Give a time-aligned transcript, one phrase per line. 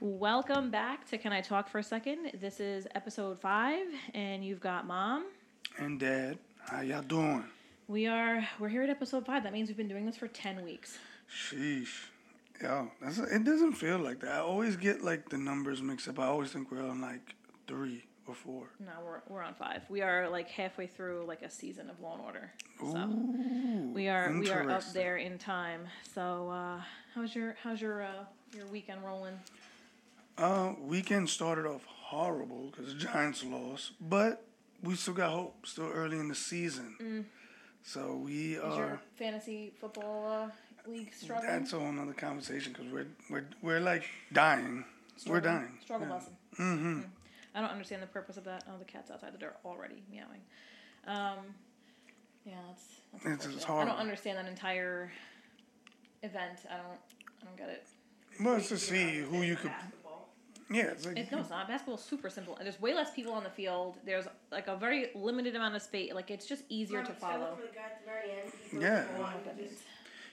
[0.00, 2.32] Welcome back to Can I Talk for a Second?
[2.38, 5.24] This is episode five, and you've got mom.
[5.78, 6.36] And dad,
[6.70, 7.44] how y'all doing?
[7.88, 9.42] We are we're here at episode five.
[9.44, 10.98] That means we've been doing this for ten weeks.
[11.34, 12.08] Sheesh.
[12.60, 14.32] Yo, that's, it doesn't feel like that.
[14.32, 16.18] I always get like the numbers mixed up.
[16.18, 17.34] I always think we're on like
[17.66, 18.66] three or four.
[18.78, 19.80] No, we're we're on five.
[19.88, 22.52] We are like halfway through like a season of Law and Order.
[22.80, 25.86] So Ooh, we are we are up there in time.
[26.14, 26.82] So uh,
[27.14, 28.24] how's your how's your uh,
[28.54, 29.38] your weekend rolling?
[30.38, 34.44] Uh, weekend started off horrible because the Giants lost, but
[34.82, 35.66] we still got hope.
[35.66, 37.24] Still early in the season,
[37.82, 38.76] so we Is are.
[38.76, 41.50] your fantasy football uh, league struggling?
[41.50, 44.84] That's a whole nother conversation because we're we're we're like dying.
[45.26, 45.78] We're dying.
[45.82, 46.12] Struggle Yeah.
[46.14, 46.32] lesson.
[46.58, 47.00] Mm-hmm.
[47.54, 48.64] I don't understand the purpose of that.
[48.68, 50.42] Oh, the cat's outside the door already meowing.
[51.06, 51.38] Um,
[52.44, 52.84] yeah, that's.
[53.24, 53.70] that's It's- it's.
[53.70, 55.10] I don't understand that entire
[56.22, 56.58] event.
[56.70, 56.98] I don't.
[57.40, 57.86] I don't get it.
[58.38, 59.70] Well, it's to see who you could.
[60.68, 61.68] Yeah, it's like It, no, it's not.
[61.68, 63.98] Basketball's super simple, and there's way less people on the field.
[64.04, 66.12] There's like a very limited amount of space.
[66.12, 67.56] Like it's just easier to follow.
[68.72, 69.04] Yeah.
[69.18, 69.28] Oh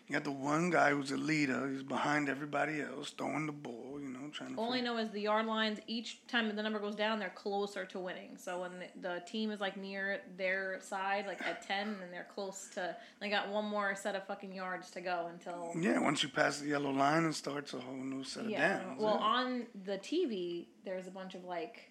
[0.08, 1.70] you got the one guy who's a leader.
[1.70, 4.00] He's behind everybody else, throwing the ball.
[4.02, 4.60] You know, trying to.
[4.62, 5.80] All I know is the yard lines.
[5.88, 8.38] Each time the number goes down, they're closer to winning.
[8.38, 12.28] So when the, the team is like near their side, like at ten, and they're
[12.34, 15.72] close to, they got one more set of fucking yards to go until.
[15.80, 18.80] Yeah, once you pass the yellow line, it starts a whole new set of Yeah.
[18.80, 19.00] downs.
[19.02, 19.26] Well, yeah.
[19.26, 21.90] on the TV, there's a bunch of like,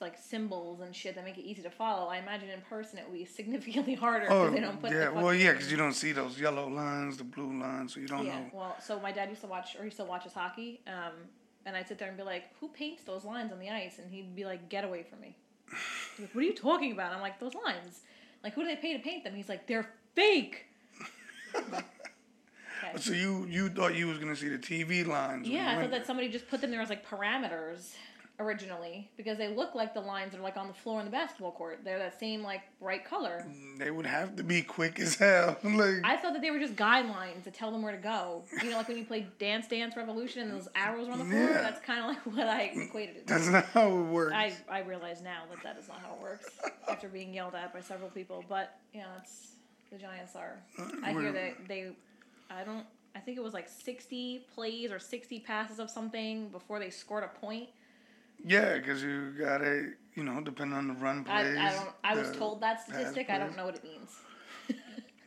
[0.00, 2.08] like symbols and shit that make it easy to follow.
[2.08, 4.92] I imagine in person it would be significantly harder because Oh, they don't put.
[4.92, 5.06] yeah.
[5.06, 8.06] the Well, yeah, because you don't see those yellow lines, the blue lines, so you
[8.06, 8.38] don't Yeah.
[8.38, 8.50] know.
[8.52, 10.80] Well, so my dad used to watch, or he still watches hockey.
[10.86, 11.14] Um,
[11.66, 14.10] and I'd sit there and be like, "Who paints those lines on the ice?" And
[14.10, 15.36] he'd be like, "Get away from me!"
[16.16, 17.12] He's like, what are you talking about?
[17.12, 18.00] I'm like, "Those lines.
[18.42, 20.66] Like, who do they pay to paint them?" He's like, "They're fake."
[21.54, 21.84] Like,
[22.84, 23.00] okay.
[23.00, 25.48] So you you thought you was gonna see the TV lines?
[25.48, 27.94] Yeah, I thought that somebody just put them there as like parameters
[28.38, 31.10] originally because they look like the lines that are like on the floor in the
[31.10, 31.80] basketball court.
[31.84, 33.46] They're that same like bright color.
[33.48, 35.56] Mm, they would have to be quick as hell.
[35.64, 38.44] like, I thought that they were just guidelines to tell them where to go.
[38.62, 41.24] You know, like when you play Dance Dance Revolution and those arrows are on the
[41.24, 41.50] floor.
[41.50, 41.62] Yeah.
[41.62, 43.26] That's kind of like what I mm, equated it.
[43.26, 43.34] to.
[43.34, 44.34] that's not how it works.
[44.34, 46.50] I I realize now that that is not how it works
[46.88, 48.44] after being yelled at by several people.
[48.48, 49.52] But yeah, it's
[49.90, 50.58] the Giants are.
[51.02, 51.92] I hear that they.
[52.50, 52.86] I don't.
[53.14, 57.24] I think it was like sixty plays or sixty passes of something before they scored
[57.24, 57.68] a point.
[58.44, 61.58] Yeah, because you gotta, you know, depending on the run I, plays.
[61.58, 61.90] I don't.
[62.04, 63.30] I was told that statistic.
[63.30, 64.16] I don't know what it means.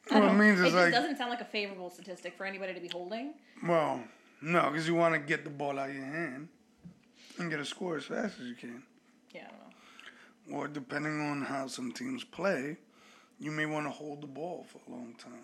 [0.10, 2.80] what it means it's just like- doesn't sound like a favorable statistic for anybody to
[2.80, 3.34] be holding.
[3.66, 4.04] Well,
[4.42, 6.50] no, because you want to get the ball out of your hand
[7.40, 8.84] and get a score as fast as you can.
[9.34, 10.58] Yeah, I don't know.
[10.58, 12.78] Or depending on how some teams play,
[13.40, 15.44] you may want to hold the ball for a long time.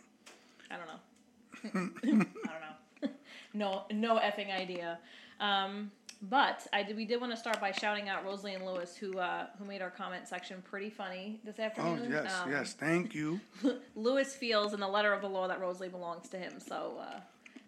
[0.70, 1.92] I don't know.
[2.04, 3.10] I don't know.
[3.54, 5.00] no, no effing idea.
[5.40, 6.96] Um, but I did.
[6.96, 9.82] We did want to start by shouting out Rosalie and Lewis, who uh, who made
[9.82, 11.90] our comment section pretty funny this afternoon.
[11.90, 12.24] Oh afternoon.
[12.26, 13.40] yes, Um, yes, thank you.
[13.96, 17.20] Lewis feels in the letter of the law that Rosalie belongs to him, so uh,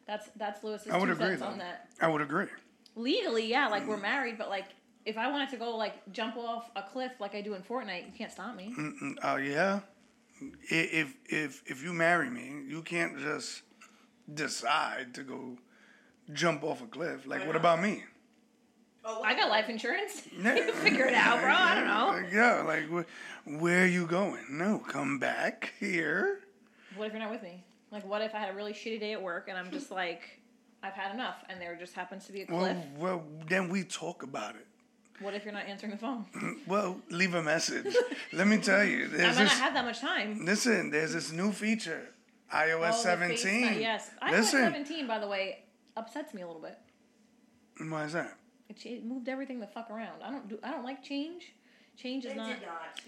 [0.08, 1.48] that's that's Lewis's I would two agree, cents though.
[1.48, 1.88] on that.
[2.02, 2.46] I would agree.
[2.96, 4.66] Legally, yeah, like we're married, but like
[5.06, 8.06] if I wanted to go like jump off a cliff like I do in Fortnite,
[8.06, 8.74] you can't stop me.
[8.78, 9.80] Mm-mm, Oh yeah.
[10.42, 13.64] I- If if if you marry me, you can't just
[14.32, 15.58] decide to go
[16.32, 17.26] jump off a cliff.
[17.28, 18.04] Like, what about me?
[19.06, 20.22] Oh, I got life insurance.
[20.42, 20.56] Yeah.
[20.56, 21.52] you figure it out, bro.
[21.54, 22.30] I don't know.
[22.32, 24.44] Yeah, like wh- where are you going?
[24.50, 26.40] No, come back here.
[26.96, 27.64] What if you're not with me?
[27.92, 30.40] Like, what if I had a really shitty day at work and I'm just like,
[30.82, 32.78] I've had enough, and there just happens to be a cliff?
[32.98, 34.66] Well, well, then we talk about it.
[35.20, 36.26] What if you're not answering the phone?
[36.68, 37.96] Well, leave a message.
[38.34, 40.44] Let me tell you, I might not have that much time.
[40.46, 42.10] Listen, there's this new feature,
[42.54, 43.38] iOS Oh, the 17.
[43.38, 45.60] FaceTime, yes, iOS Listen, 17, by the way,
[45.96, 46.78] upsets me a little bit.
[47.90, 48.38] why is that?
[48.76, 50.22] It, ch- it moved everything the fuck around.
[50.24, 50.60] I don't do.
[50.64, 51.54] I don't like change.
[51.98, 52.48] Change is It not.
[52.48, 53.00] did not.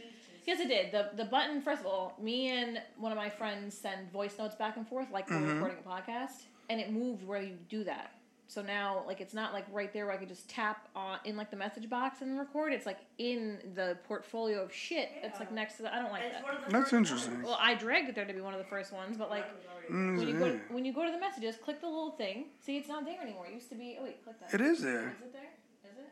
[0.46, 0.92] Yes, it did.
[0.92, 1.62] The the button.
[1.62, 5.08] First of all, me and one of my friends send voice notes back and forth
[5.12, 5.53] like we're Mm-hmm.
[5.64, 8.12] recording a podcast, and it moved where you do that.
[8.48, 11.36] So now, like, it's not like right there where I could just tap on in
[11.36, 12.74] like the message box and record.
[12.74, 15.94] It's like in the portfolio of shit that's like next to the.
[15.94, 16.44] I don't like it's that.
[16.44, 17.34] one of the That's interesting.
[17.34, 17.46] ones.
[17.46, 19.56] Well, I dragged it there to be one of the first ones, but like Mine
[19.56, 20.58] was Mm, when you go yeah.
[20.70, 22.46] when you go to the messages, click the little thing.
[22.59, 23.46] See, it's not there anymore.
[23.47, 23.97] It used to be.
[24.00, 24.53] Oh wait, click that.
[24.53, 25.09] It is there.
[25.09, 25.91] Is it there?
[25.91, 26.09] Is it?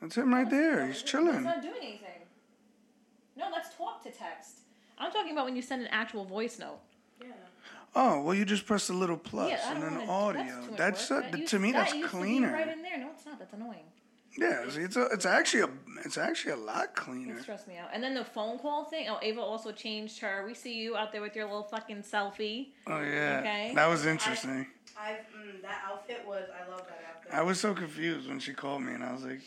[0.00, 0.86] That's him right there.
[0.86, 1.42] He's It's chilling.
[1.44, 2.22] not doing anything.
[3.36, 4.58] No, let's talk to text.
[4.98, 6.78] I'm talking about when you send an actual voice note.
[7.94, 8.02] Yeah.
[8.02, 10.44] Oh, well, you just press the little plus yeah, and don't then audio.
[10.44, 11.24] That's, too That's work.
[11.24, 12.52] uh, That used- to me, that that's used cleaner.
[12.52, 12.98] right in there.
[12.98, 13.38] No, it's not.
[13.38, 13.84] That's annoying.
[14.36, 15.68] Yeah, see, it's a, it's actually a,
[16.04, 17.40] it's actually a lot It cleaner.
[17.40, 17.90] stressed me out.
[17.92, 19.06] And then the phone call thing.
[19.08, 20.44] Oh, Ava also changed her.
[20.44, 22.70] We see you out there with your little fucking selfie.
[22.88, 23.72] Oh yeah, Okay.
[23.76, 24.66] that was interesting.
[24.98, 27.32] I've mm, that outfit was I love that outfit.
[27.32, 29.40] I was so confused when she called me, and I was like,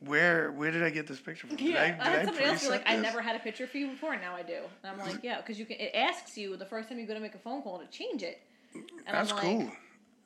[0.00, 1.56] "Where, where did I get this picture from?
[1.56, 3.66] Did Yeah, I, I, did had somebody else be like, "I never had a picture
[3.66, 5.76] for you before, and now I do." And I'm like, "Yeah," because you can.
[5.78, 8.22] It asks you the first time you go to make a phone call to change
[8.22, 8.40] it.
[8.74, 9.72] And That's I'm like, cool.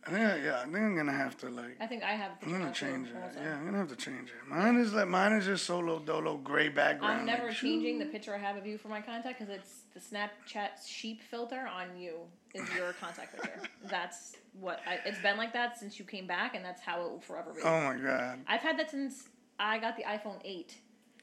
[0.07, 1.77] I think, I- yeah, I think I'm gonna have to like.
[1.81, 2.33] I think I have.
[2.43, 3.17] I'm gonna change it.
[3.17, 3.41] also.
[3.41, 4.49] Yeah, I'm gonna have to change it.
[4.49, 7.21] Mine is like mine is just solo dolo gray background.
[7.21, 9.85] I'm never like, changing the picture I have of you for my contact because it's
[9.95, 12.19] the Snapchat sheep filter on you
[12.53, 13.63] is your contact picture.
[13.89, 17.11] That's what I, it's been like that since you came back, and that's how it
[17.11, 17.63] will forever be.
[17.63, 18.41] Oh my god.
[18.47, 19.29] I've had that since
[19.59, 20.75] I got the iPhone eight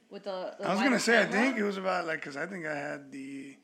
[0.09, 0.55] with the.
[0.59, 2.75] the I was gonna say I think it was about like because I think I
[2.75, 3.57] had the,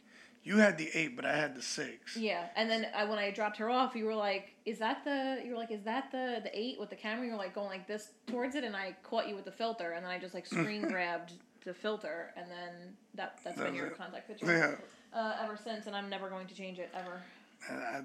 [0.44, 2.16] you had the eight, but I had the six.
[2.18, 5.42] Yeah, and then I, when I dropped her off, you were like, "Is that the?"
[5.44, 7.68] You were like, "Is that the the eight with the camera?" You were like going
[7.70, 10.34] like this towards it, and I caught you with the filter, and then I just
[10.34, 11.34] like screen grabbed
[11.66, 13.98] the filter, and then that that's That been your it.
[13.98, 15.18] contact picture Yeah.
[15.20, 17.22] uh, ever since, and I'm never going to change it ever.
[17.70, 18.02] I,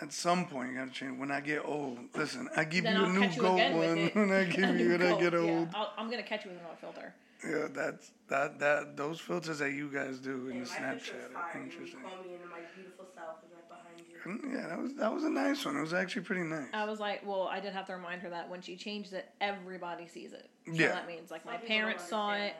[0.00, 1.18] at some point, you gotta change.
[1.18, 4.10] When I get old, listen, I give Then you a I'll new you gold one.
[4.14, 5.38] When I give you when I Cool, get yeah.
[5.38, 7.14] old, I'll, I'm gonna catch you with another filter.
[7.48, 11.36] yeah, that's that that those filters that you guys do in And my picture Snapchat
[11.36, 11.56] are fire.
[11.56, 12.00] You interesting.
[12.00, 14.48] call me in my beautiful self right behind you.
[14.48, 15.76] Mm, Yeah, that was that was a nice one.
[15.76, 16.68] It was actually pretty nice.
[16.72, 19.28] I was like, well, I did have to remind her that when she changed it,
[19.40, 20.48] everybody sees it.
[20.66, 20.88] So Yeah.
[20.88, 22.34] that means like Some my parents saw it.
[22.34, 22.54] understand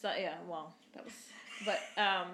[0.00, 1.14] So yeah, well, that was,
[1.64, 2.28] but um,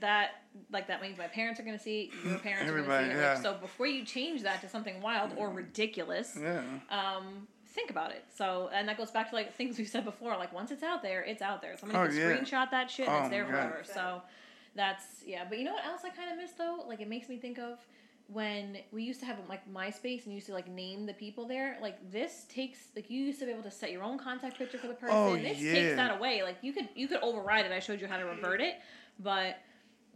[0.00, 3.14] that like that means my parents are gonna see it, your parents are Everybody, gonna
[3.14, 3.22] see it.
[3.22, 3.32] yeah.
[3.34, 6.62] Like, so before you change that to something wild or ridiculous, Yeah.
[6.90, 8.24] um, think about it.
[8.34, 10.36] So and that goes back to like things we've said before.
[10.36, 11.76] Like once it's out there, it's out there.
[11.78, 12.36] Somebody Oh, can yeah.
[12.36, 13.82] screenshot that shit and Oh, it's there forever.
[13.84, 14.22] So
[14.74, 15.44] that's yeah.
[15.48, 16.84] But you know what else I kind of miss though?
[16.86, 17.78] Like it makes me think of
[18.28, 21.46] when we used to have like MySpace and you used to like name the people
[21.46, 21.78] there.
[21.80, 24.78] Like this takes like you used to be able to set your own contact picture
[24.78, 25.16] for the person.
[25.16, 25.72] Oh, this yeah.
[25.72, 26.42] takes that away.
[26.42, 27.72] Like you could you could override it.
[27.72, 28.74] I showed you how to revert it,
[29.20, 29.56] but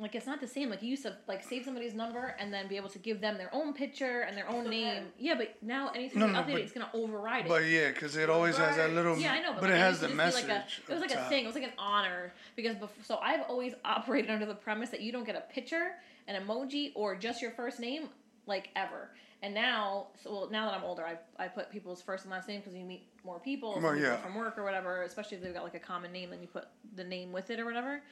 [0.01, 0.71] like it's not the same.
[0.71, 3.37] Like you used to like save somebody's number and then be able to give them
[3.37, 4.95] their own picture and their own Still name.
[4.95, 5.05] can.
[5.19, 7.49] Yeah, but now anything No, you no, update but- it's gonna override it.
[7.49, 9.17] But yeah, because it always has that little.
[9.19, 10.49] Yeah, I know, but, but like, it has the message.
[10.49, 11.29] Like a, it was up like a top.
[11.29, 11.45] thing.
[11.45, 15.01] It was like an honor because bef- so I've always operated under the premise that
[15.03, 15.93] you don't get a picture,
[16.29, 18.09] an emoji, or just your first name
[18.47, 19.11] like ever.
[19.43, 22.47] And now, so well, now that I'm older, I I put people's first and last
[22.49, 24.17] name because you meet more people, Well, people yeah.
[24.19, 25.03] from work or whatever.
[25.03, 26.67] Especially if they've got like a common name, then you put
[26.97, 28.03] the name with it or whatever.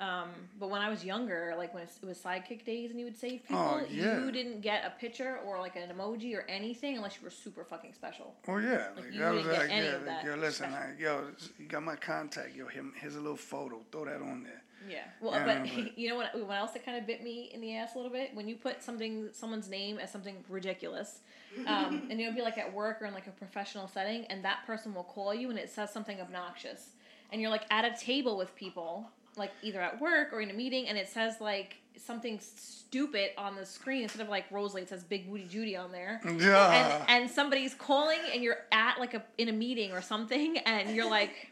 [0.00, 0.28] Um,
[0.60, 3.42] but when I was younger, like when it was sidekick days and you would save
[3.42, 4.20] people, Oh, yeah.
[4.20, 7.64] you didn't get a picture or like an emoji or anything unless you were super
[7.64, 8.36] fucking special.
[8.46, 10.34] Oh yeah, Like, like, you that was wouldn't get like, any yeah, of that yo,
[10.36, 11.24] listen, like, yo,
[11.58, 14.62] you got my contact, yo, him, here's a little photo, throw that on there.
[14.88, 15.04] Yeah.
[15.20, 16.38] Well, Yeah, but but- you know what?
[16.46, 18.56] What else that kind of bit me in the ass a little bit when you
[18.56, 21.20] put something, someone's name as something ridiculous,
[21.66, 24.64] um, and you'll be like at work or in like a professional setting, and that
[24.66, 26.90] person will call you and it says something obnoxious,
[27.32, 30.54] and you're like at a table with people, like either at work or in a
[30.54, 34.88] meeting, and it says like something stupid on the screen instead of like Rosalie, it
[34.88, 36.20] says Big Booty Judy on there.
[36.24, 37.02] Yeah.
[37.08, 40.94] And, and somebody's calling and you're at like a in a meeting or something and
[40.94, 41.48] you're like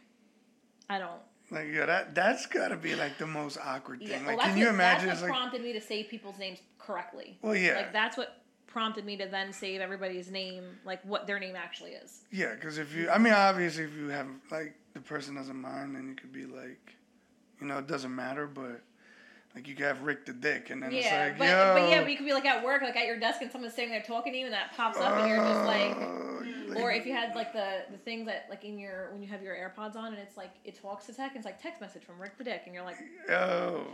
[0.89, 4.09] I don't like, yeah, that that's got to be like the most awkward thing.
[4.09, 5.07] Yeah, like, well, that's can you imagine?
[5.07, 7.37] That's what like, prompted me to say people's names correctly.
[7.41, 11.39] well, yeah, Like that's what prompted me to then save everybody's name, like what their
[11.39, 12.23] name actually is.
[12.31, 15.95] yeah, because if you, I mean, obviously, if you have like the person doesn't mind,
[15.95, 16.95] then you could be like,
[17.61, 18.81] you know, it doesn't matter, but
[19.57, 21.89] like you could have Rick the Dick, and then yeah, it's like, but yo, but
[21.89, 23.89] yeah, but you could be like at work, like at your desk, and someone's sitting
[23.89, 25.95] there talking to you, and that pops up, and you're just like.
[25.97, 29.27] uh, Or if you had like the the thing that like in your when you
[29.29, 31.81] have your AirPods on and it's like it talks to text, and it's like text
[31.81, 32.97] message from Rick the Dick, and you're like,
[33.29, 33.87] oh.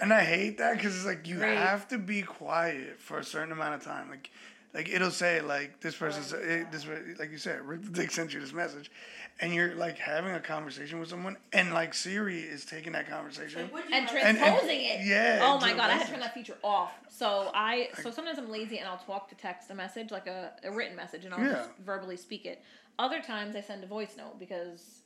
[0.00, 1.56] And I hate that because it's like you Great.
[1.56, 4.08] have to be quiet for a certain amount of time.
[4.10, 4.30] Like,
[4.74, 6.48] like it'll say like this person, Right.
[6.48, 6.86] said this
[7.18, 8.90] like you said, Rick the Dick sent you this message,
[9.40, 13.68] and you're like having a conversation with someone, and like Siri is taking that conversation.
[13.72, 15.00] Like, and have- And- and- transposing it.
[15.06, 16.92] yeah, Oh my god, I had to turn that feature off.
[17.08, 20.52] So I so sometimes I'm lazy and I'll talk to text a message like a,
[20.64, 21.52] a written message and I'll Yeah.
[21.54, 22.62] just verbally speak it.
[22.98, 25.00] Other times I send a voice note because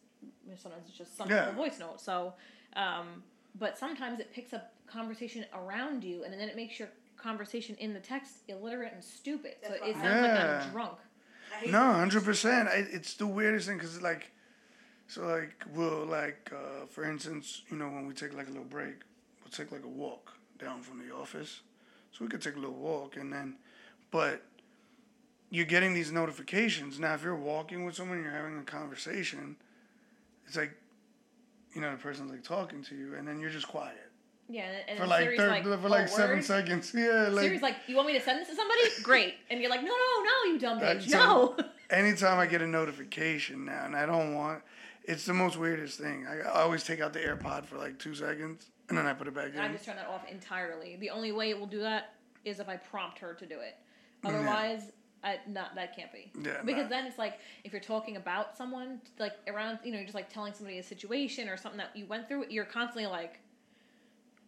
[0.56, 1.49] sometimes it's just some Yeah.
[1.50, 2.00] a voice note.
[2.00, 2.35] So,
[2.75, 3.23] um,
[3.58, 6.88] but sometimes it picks up conversation around you and then it makes your
[7.26, 9.54] conversation in the text illiterate and stupid.
[9.66, 10.99] So it sounds I- like I'm drunk.
[11.71, 12.68] No, hundred percent.
[12.73, 14.30] It's the weirdest thing because like,
[15.09, 18.64] so like we'll like uh, for instance, you know, when we take like a little
[18.64, 18.97] break,
[19.42, 21.62] we'll take like a walk down from the office,
[22.12, 23.56] so we could take a little walk and then,
[24.11, 24.42] but
[25.50, 27.14] you're getting these notifications now.
[27.14, 29.56] If you're walking with someone, you're having a conversation.
[30.47, 30.75] It's like,
[31.75, 34.05] you know, the person's like talking to you, and then you're just quiet
[34.49, 36.93] Yeah, and, for like Siri's thir- like, for like "Oh, seven word?" seconds.
[36.95, 38.81] Yeah, like Siri's like, you want me to send this to somebody?
[39.03, 39.35] Great.
[39.50, 41.57] And you're like, no, no, no, you dumb bitch, no.
[41.91, 44.62] anytime I get a notification now, and I don't want,
[45.05, 46.26] it's the most weirdest thing.
[46.26, 49.26] I, I always take out the AirPod for like two seconds, and then I put
[49.26, 49.59] it back in.
[49.59, 50.97] I just turn that off entirely.
[50.97, 53.76] The only way it will do that is if I prompt her to do it.
[54.25, 56.31] Otherwise, I, not that can't be.
[56.41, 56.88] Yeah, Because nah.
[56.91, 60.33] then it's like if you're talking about someone, like around, you know, you're just like
[60.33, 62.47] telling somebody a situation or something that you went through.
[62.49, 63.41] You're constantly like,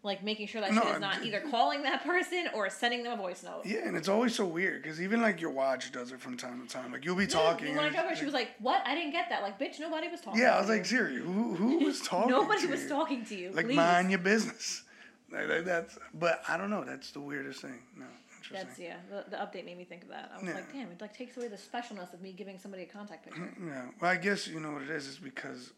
[0.02, 3.02] like making sure that No, shit is not d- either calling that person or sending
[3.02, 3.62] them a voice note.
[3.64, 6.66] Yeah, and it's always so weird because even like your watch does it from time
[6.66, 6.92] to time.
[6.92, 7.70] Like you'll be talking.
[7.74, 8.82] when I and talked to her, she was like, "What?
[8.86, 10.40] I didn't get that." Like, bitch, nobody was talking.
[10.40, 12.30] Yeah, I was like, Siri, who who was talking?
[12.30, 12.88] Nobody was you?
[12.88, 13.50] talking to you.
[13.52, 13.76] Like please.
[13.76, 14.82] mind your business.
[15.30, 16.84] Like, like, that's, but I don't know.
[16.84, 17.82] That's the weirdest thing.
[17.94, 18.06] No,
[18.38, 18.66] interesting.
[18.66, 18.96] That's yeah.
[19.10, 20.30] The, the update made me think of that.
[20.32, 20.54] I was Yeah.
[20.54, 23.52] like, damn, it like takes away the specialness of me giving somebody a contact picture.
[23.62, 23.88] Yeah.
[24.00, 25.06] Well, I guess you know what it is.
[25.06, 25.74] Is because,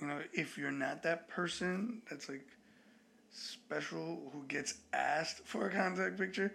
[0.00, 2.44] you know, if you're not that person that's like
[3.36, 6.52] special who gets asked for a contact picture,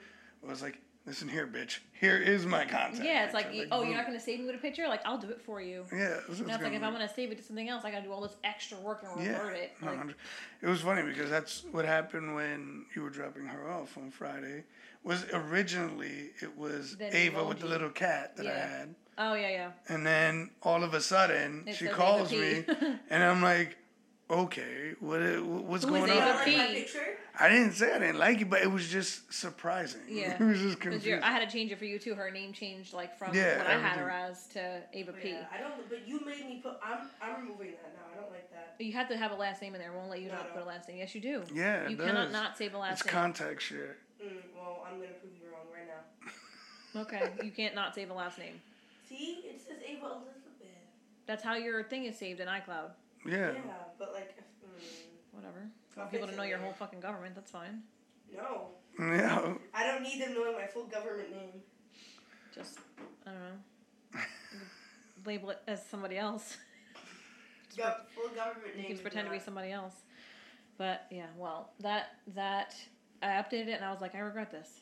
[0.47, 1.79] it's like, listen here, bitch.
[1.99, 3.03] Here is my contact.
[3.03, 3.67] yeah, it's like, picture.
[3.71, 4.87] oh, you're not gonna save me with a picture?
[4.87, 5.85] Like, I'll do it for you.
[5.91, 6.17] Yeah.
[6.29, 7.91] Is it's like gonna if I be- want to save it to something else, I
[7.91, 9.71] gotta do all this extra work and Yeah, revert it.
[9.81, 10.15] no, Like,
[10.61, 14.63] it was funny because that's what happened when you were dropping her off on Friday.
[15.03, 19.49] Was originally it was Then Ava with the little cat that I had, oh yeah,
[19.49, 19.71] yeah.
[19.89, 22.63] and then all of a sudden It she calls me,
[23.09, 23.77] and I'm like,
[24.31, 26.35] okay, what what's Who is going Ava on?
[26.37, 26.73] Like P?
[26.73, 27.17] picture?
[27.39, 30.01] I didn't say I didn't like it, but it was just surprising.
[30.09, 30.33] Yeah.
[30.33, 31.09] it was just 'Cause confusing.
[31.11, 32.13] you're- I had to change it for you too.
[32.15, 35.29] Her name changed like from Yeah, what I had her as to Ava P.
[35.29, 35.89] Yeah, I don't.
[35.89, 36.77] But you made me put.
[36.83, 37.09] I'm.
[37.21, 38.01] I'm removing that now.
[38.13, 38.75] I don't like that.
[38.83, 39.91] You have to have a last name in there.
[39.91, 40.97] It won't let you No, not put a last name.
[40.97, 41.43] Yes, you do.
[41.53, 42.33] yeah, it you cannot does.
[42.33, 43.13] not save a last It's name.
[43.13, 43.97] contact share.
[44.23, 47.01] Mm, well, I'm gonna prove you wrong right now.
[47.01, 48.61] okay, you can't not save a last name.
[49.07, 50.37] See, it says Ava Elizabeth.
[51.27, 52.91] That's how your thing is saved in iCloud.
[53.25, 53.51] Yeah.
[53.51, 53.61] Yeah,
[53.99, 54.81] but like, mm,
[55.31, 55.67] Whatever.
[55.95, 57.35] I'll Want people to know your whole fucking government.
[57.35, 57.83] That's fine.
[58.35, 59.53] no, Yeah.
[59.73, 61.61] I don't need them knowing my full government name.
[62.55, 62.79] Just
[63.25, 64.21] I don't know.
[65.25, 66.57] Label it as somebody else.
[67.77, 68.79] Go, full government name.
[68.79, 69.95] You can is pretend to be somebody else.
[70.77, 72.75] But yeah, well, that that
[73.21, 74.81] I updated it and I was like, I regret this.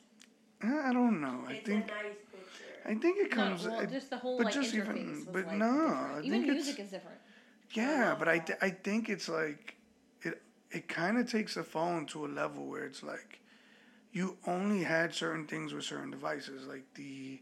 [0.62, 1.44] I don't know.
[1.46, 2.64] I It's think a nice picture.
[2.86, 3.66] I think it No, comes.
[3.66, 5.96] well, just the whole but like just interface even- was but like no, different.
[6.14, 7.18] I Even think it's- music is different.
[7.72, 8.58] Yeah, but I, that.
[8.62, 9.76] I think it's like
[10.22, 13.40] it it kind of takes the phone to a level where it's like
[14.12, 17.40] you only had certain things with certain devices, like the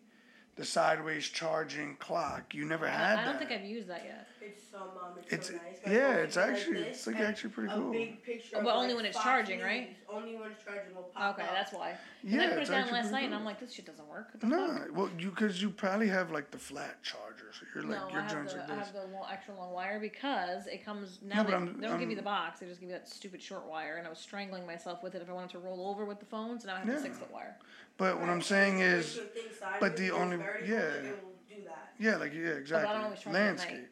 [0.56, 2.54] the sideways charging clock.
[2.54, 3.48] You never had I, I don't that.
[3.48, 4.26] think I've used that yet.
[4.48, 5.18] It's so mom.
[5.18, 5.78] It's, It's- so nice.
[5.86, 7.92] My yeah, it's actually- this it's, like, actually pretty a cool.
[7.92, 8.56] big picture.
[8.56, 9.64] But of, only like, when it's Fox charging, News.
[9.66, 9.96] right?
[10.10, 11.54] Only when it's charging will pop Okay, up.
[11.54, 11.94] that's why.
[12.24, 13.34] yeah, and I put it's it down last pretty night and.
[13.34, 14.42] I'm like, this shit doesn't work.
[14.42, 14.88] No, fuck?
[14.96, 18.20] well, you because you probably have like the flat charger, so you're like no, your
[18.20, 21.18] I have, joints the, like I have the long, extra long wire because it comes
[21.22, 21.36] now.
[21.36, 23.08] No, but they, I'm- they don't give you the box; they just give you that
[23.08, 23.96] stupid short wire.
[23.96, 26.26] And I was strangling myself with it if I wanted to roll over with the
[26.26, 27.56] phone, so now I have the six foot wire.
[27.98, 30.44] But what I'm saying is, you put things sideways, but the only- yeah.
[30.44, 30.76] cool,
[31.06, 31.92] It will do that.
[31.98, 32.94] yeah, like yeah, exactly.
[32.94, 33.46] always charge it at night.
[33.58, 33.88] Landscape.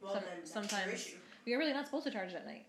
[0.00, 1.16] Well, Some- then that's sometimes- your issue.
[1.46, 2.66] You're really not supposed to charge it at night.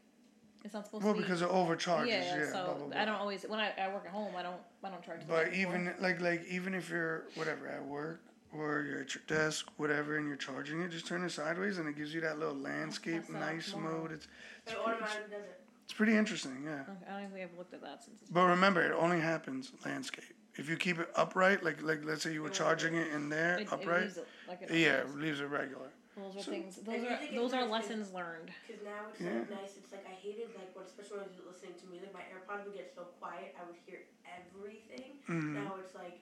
[0.64, 1.24] It's not supposed Well, to be.
[1.24, 2.10] because it overcharges.
[2.14, 3.02] yeah, Yeah, so blah, blah, blah.
[3.02, 4.36] I don't always when I, I work at home.
[4.36, 5.22] I don't I don't charge.
[5.22, 5.76] the But night before.
[5.76, 8.22] even like like even if you're whatever at work
[8.54, 11.88] or you're at your desk, whatever, and you're charging it, just turn it sideways and
[11.90, 14.02] it gives you that little landscape, test nice tomorrow.
[14.04, 14.12] mode.
[14.12, 14.32] It's It
[14.66, 15.62] it's pretty, automatically does it.
[15.86, 16.82] it's pretty interesting, yeah.
[16.82, 18.22] Okay, I don't think I've looked at that since.
[18.30, 20.26] But remember, it only happens landscape.
[20.58, 23.58] If you keep it upright, like like let's say you were charging it in there
[23.58, 25.90] it, it upright, leaves it like it yeah, leaves it regular.
[26.16, 26.76] Those are So- things.
[26.78, 28.52] Those are think it's those are nice, lessons learned.
[28.68, 29.34] Because now it's Yeah.
[29.40, 29.78] like nice.
[29.78, 32.66] It's like I hated like when especially when I was listening to music, my AirPods
[32.66, 35.20] would get so quiet I would hear everything.
[35.26, 36.20] hmm Now it's like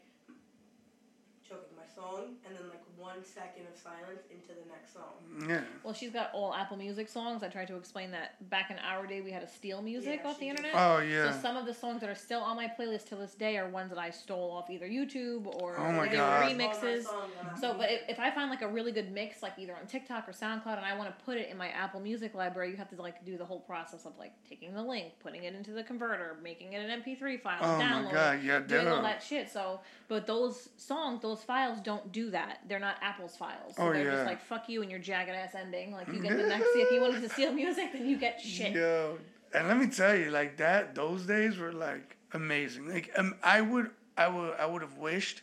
[1.50, 5.18] choking my song and then like one second of silence into the next song.
[5.50, 5.62] Yeah.
[5.84, 7.42] Well, she's got all Apple Music songs.
[7.44, 10.30] I tried to explain that back in our day we had to steal music Yeah,
[10.30, 10.50] off the did.
[10.52, 10.72] internet.
[10.76, 11.32] Oh yeah.
[11.32, 13.68] So some of the songs that are still on my playlist to this day are
[13.70, 16.44] ones that I stole off either YouTube or Oh my God.
[16.52, 17.06] remixes.
[17.08, 19.12] All my songs on Apple So, but if, if I find like a really good
[19.12, 21.70] mix, like either on TikTok or SoundCloud, and I want to put it in my
[21.70, 24.84] Apple Music library, you have to like do the whole process of like taking the
[24.84, 28.40] link, putting it into the converter, making it an MP3 file, Oh my download God,
[28.44, 29.50] yeah, it, doing all that shit.
[29.50, 32.60] So, but those songs, those files don't do that.
[32.68, 33.76] They're not Apple's files.
[33.76, 34.12] So Oh, they're yeah.
[34.12, 35.92] just like fuck you and your jagged ass ending.
[35.92, 36.66] Like you get the next.
[36.68, 38.74] If you wanted to steal music, then you get shit.
[38.74, 39.18] Yo,
[39.54, 42.88] and let me tell you, like that, those days were like amazing.
[42.90, 45.42] Like, um, I would, I would, I would have wished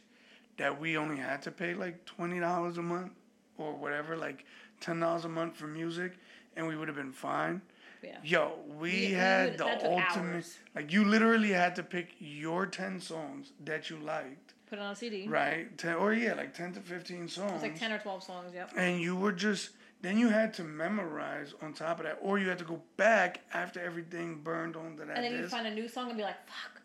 [0.59, 3.13] that we only had to pay like twenty dollars a month
[3.59, 4.45] or whatever, like
[4.81, 6.13] ten dollars a month for music,
[6.57, 7.61] and we would have been fine.
[8.03, 8.19] Yeah.
[8.23, 10.35] Yo, we, We- we had would- the ultimate.
[10.35, 10.59] hours.
[10.77, 14.93] Like, you literally had to pick your ten songs that you liked, Put it on
[14.93, 15.29] a CD.
[15.29, 15.77] right?
[15.79, 17.51] Ten, or yeah, like ten to fifteen songs.
[17.51, 18.53] It was like ten or twelve songs.
[18.55, 18.73] Yep.
[18.77, 19.71] and you were just
[20.03, 23.41] then you had to memorize on top of that, or you had to go back
[23.55, 26.37] after everything burned onto that And then you find a new song and be like,
[26.47, 26.83] fuck.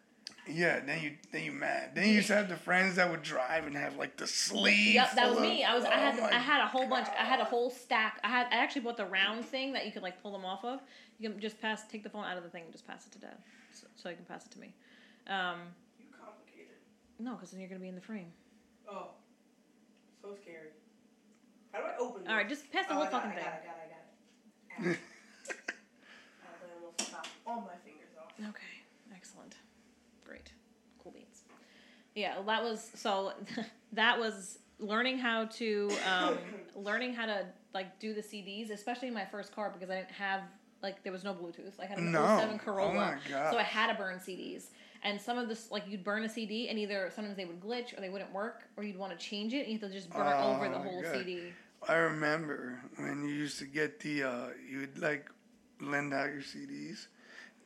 [0.47, 1.95] yeah, then you then you mad.
[1.95, 4.93] Then you used to have the friends that would drive and have like the sleeve.
[4.95, 5.63] Yep, that was of- me.
[5.63, 5.83] I was.
[5.85, 6.19] I had.
[6.19, 7.07] Oh I had a whole bunch.
[7.19, 8.19] I had a whole stack.
[8.23, 8.47] I had.
[8.51, 10.79] I actually bought the round thing that you could like pull them off of.
[11.19, 11.85] You can just pass.
[11.87, 13.37] Take the phone out of the thing and just pass it to dad,
[13.73, 14.73] so, so you can pass it to me.
[15.27, 15.59] Um.
[17.21, 18.31] No, because then you're gonna be in the frame.
[18.89, 19.11] Oh,
[20.21, 20.69] so scary.
[21.71, 22.23] How do I open?
[22.23, 22.29] It?
[22.29, 22.59] All right, this?
[22.59, 23.45] just pass the Oh, whole got fucking it, thing.
[23.45, 23.69] I got it,
[24.79, 24.99] I got it,
[25.47, 25.75] I got.
[26.43, 28.31] I almost chopped all my fingers off.
[28.39, 29.55] Okay, excellent,
[30.25, 30.51] great,
[31.01, 31.43] cool beans.
[32.15, 33.33] Yeah, that was so.
[33.93, 36.37] that was learning how to um,
[36.75, 40.11] learning how to like do the CDs, especially in my first car because I didn't
[40.11, 40.41] have
[40.81, 41.79] like there was no Bluetooth.
[41.79, 42.37] I had an No.
[42.39, 42.93] 07 Corolla, Oh
[43.33, 44.65] my so I had to burn CDs.
[45.03, 47.97] And some of this, like you'd burn a CD, and either sometimes they would glitch
[47.97, 50.09] or they wouldn't work, or you'd want to change it, and you have to just
[50.11, 51.13] burn Oh over the whole God.
[51.13, 51.53] CD.
[51.87, 55.29] I remember when you used to get the, uh, you would like
[55.79, 57.07] lend out your CDs.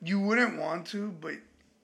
[0.01, 1.33] You wouldn't want to, but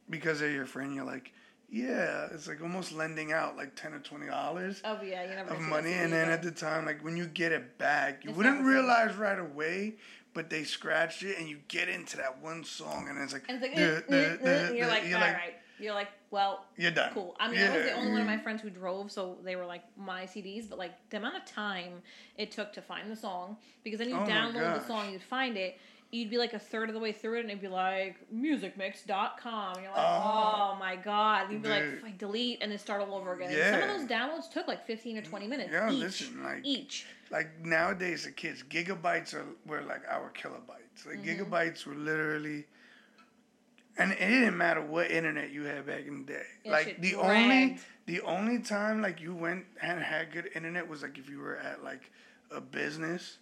[0.10, 1.34] because they're your friend, you're like,
[1.70, 5.62] yeah, it's like almost lending out like 10 or $20 Oh yeah, you never of
[5.62, 5.93] money.
[5.93, 8.63] And then at the time, like when you get it back, you It's wouldn't not
[8.63, 8.75] the same.
[8.75, 9.96] realize right away,
[10.34, 13.62] but they scratched it and you get into that one song and it's like, And
[13.64, 15.54] it's like, duh, eh, duh, eh, eh, duh, and you're like, all right.
[15.80, 17.12] You're like, well, You're done.
[17.14, 17.36] cool.
[17.40, 19.66] I mean, I was the only one of my friends who drove, so they were
[19.66, 20.70] like my CDs.
[20.70, 22.04] But like the amount of time
[22.38, 25.58] it took to find the song, because then you Oh download the song, you'd find
[25.58, 25.80] it.
[26.12, 29.74] You'd be like a third of the way through it, and it'd be like musicmix.com.
[29.76, 30.72] And you're like, Oh.
[30.74, 31.44] oh, my god.
[31.46, 31.94] And you'd be Dude.
[31.96, 33.52] like, like delete and then start all over again.
[33.52, 36.00] And some of those downloads took like 15 or 20 minutes Yeah, each.
[36.00, 37.06] listen, like- each.
[37.32, 41.44] Like nowadays the kids gigabytes are were like our kilobytes like Mm-hmm.
[41.54, 42.66] gigabytes were literally
[43.98, 47.16] and it didn't matter what internet you had back in the day That like the
[47.16, 51.40] only the only time like you went and had good internet was like if you
[51.40, 52.12] were at like
[52.52, 53.38] a business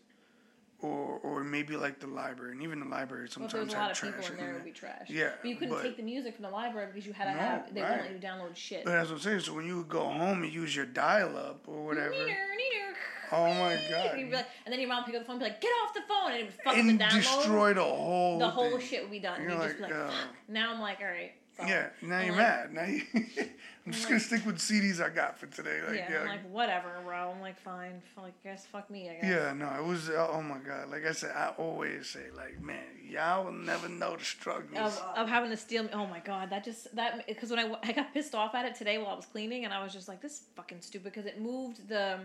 [0.82, 3.74] or or maybe like the library and even the library Well, if sometimes there was
[3.74, 5.10] a lot of people in there, it would be trash.
[5.10, 7.32] Yeah, But you couldn't but- take the music from the library because you had to
[7.34, 8.12] No, have, they wouldn't right.
[8.12, 8.86] let you download shit.
[8.86, 11.68] but that's what i'm saying so when you would go home and use your dial-up
[11.68, 12.89] or whatever Neener, neener,
[13.34, 14.16] Oh my and God.
[14.16, 15.70] be like- and then your mom would pick up the phone and be like, get
[15.84, 16.32] off the phone.
[16.32, 17.16] And it would fuck and the download.
[17.38, 18.88] destroy the whole the whole thing.
[18.88, 19.42] shit would be done.
[19.42, 20.16] You're You'd just be like, like, uh, fuck.
[20.48, 21.32] Now I'm like, all right.
[21.58, 22.74] so- Yeah, now I'm you're like- mad.
[22.74, 23.02] Now you,
[23.86, 25.80] I'm just gonna stick with CDs I got for today.
[25.88, 27.32] Like, yeah, yeah, I'm like, whatever, bro.
[27.34, 28.02] I'm like, fine.
[28.18, 29.24] Like, guess fuck me, I guess.
[29.24, 30.10] yeah, no, it was.
[30.12, 34.16] Oh my god, like I said, I always say, like, man, y'all will never know
[34.16, 34.78] the struggles.
[34.78, 35.90] Of, of having to steal.
[35.92, 38.76] Oh my god, that just that because when I I got pissed off at it
[38.76, 41.26] today while I was cleaning and I was just like, this is fucking stupid because
[41.26, 42.20] it moved the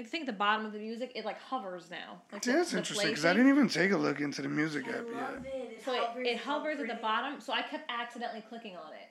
[0.00, 1.12] like the thing at the bottom of the music.
[1.14, 2.22] It like hovers now.
[2.32, 4.86] Like See, that's the interesting because I didn't even take a look into the music
[4.86, 5.52] I app yet.
[5.54, 5.72] it.
[5.78, 7.40] It So hovers, it, it hovers at the bottom.
[7.40, 9.08] So I kept accidentally clicking on it.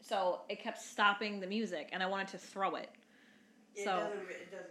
[0.00, 2.90] So it kept stopping the music, and I wanted to throw it.
[3.74, 4.30] It So- doesn't.
[4.30, 4.70] It doesn't.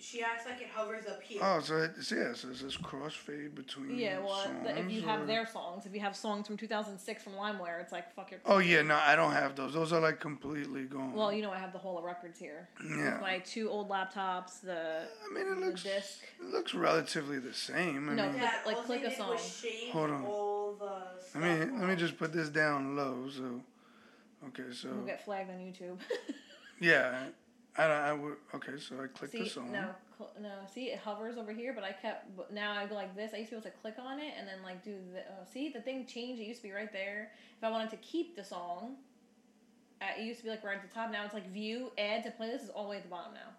[0.00, 1.40] She acts like it hovers up here.
[1.42, 4.56] Oh, so it, so yeah, so it's this crossfade between Yeah, well, songs.
[4.64, 7.80] the, if you have or- their songs, if you have songs from 2006 from LimeWire,
[7.80, 8.40] it's like fuck your.
[8.46, 9.74] Oh yeah, no, I don't have those.
[9.74, 11.12] Those are like completely gone.
[11.14, 12.68] Well, you know I have the whole of records here.
[12.82, 13.14] yeah.
[13.14, 16.20] With my two old laptops, the I mean, it the looks disc.
[16.40, 18.08] it looks relatively the same.
[18.08, 19.70] I No, mean, but- Dad, like, click a did was song.
[19.92, 20.24] Hold on.
[20.26, 23.28] all the let me stuff let me just put this down low.
[23.36, 23.60] So,
[24.48, 25.98] okay, so We'll get flagged on YouTube.
[26.80, 27.24] yeah,
[27.78, 28.10] I, I,
[28.56, 28.72] okay.
[28.78, 29.70] So I clicked see, the song.
[29.72, 29.88] no,
[30.18, 30.50] cl- no.
[30.72, 32.26] See, it hovers over here, but I kept.
[32.52, 33.32] Now I go like this.
[33.34, 35.20] I used to be able to click on it and then like do the.
[35.20, 36.40] Oh, see, the thing changed.
[36.42, 37.30] It used to be right there.
[37.56, 38.96] If I wanted to keep the song,
[40.02, 41.10] uh, it used to be like right at the top.
[41.12, 43.50] Now it's like view, add to playlist is all the way at the bottom now.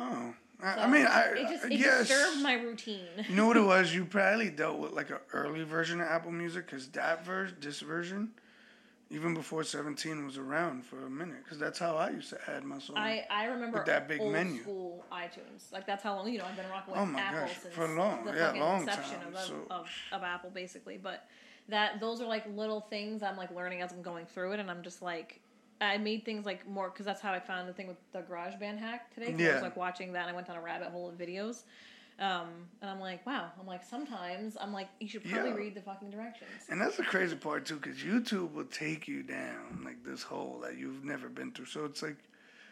[0.00, 2.08] Oh, I, So I mean, I it just uh, it yes.
[2.08, 3.06] disturbed my routine.
[3.28, 3.94] You know what it was?
[3.94, 7.80] You probably dealt with like an early version of Apple Music because that version, this
[7.80, 8.30] version,
[9.10, 11.42] even before seventeen was around for a minute.
[11.44, 12.98] Because that's how I used to add my songs.
[12.98, 14.60] I, I remember that big old menu.
[14.62, 15.72] school iTunes.
[15.72, 17.74] Like that's how long you know I've been rocking with Oh my Apple gosh, since
[17.74, 20.98] for long, the yeah, long inception time, of, of, so- of of Apple basically.
[20.98, 21.26] But
[21.68, 24.70] that those are like little things I'm like learning as I'm going through it, and
[24.70, 25.40] I'm just like.
[25.80, 28.78] I made things like more because that's how I found the thing with the GarageBand
[28.80, 29.30] hack today.
[29.30, 31.62] 'cause I was like watching that and I went down a rabbit hole of videos.
[32.20, 32.48] Um,
[32.82, 33.50] and I'm like, wow.
[33.60, 35.56] I'm like, sometimes I'm like, you should probably Yeah.
[35.56, 36.50] read the fucking directions.
[36.68, 40.58] and that's the crazy part too, because YouTube will take you down like this hole
[40.64, 41.66] that you've never been through.
[41.66, 42.16] So it's like,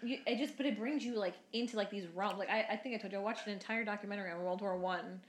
[0.02, 2.38] You, it just, but it brings you like into like these realms.
[2.38, 4.76] Like I, I think I told you I watched an entire documentary on World War
[4.76, 5.20] One,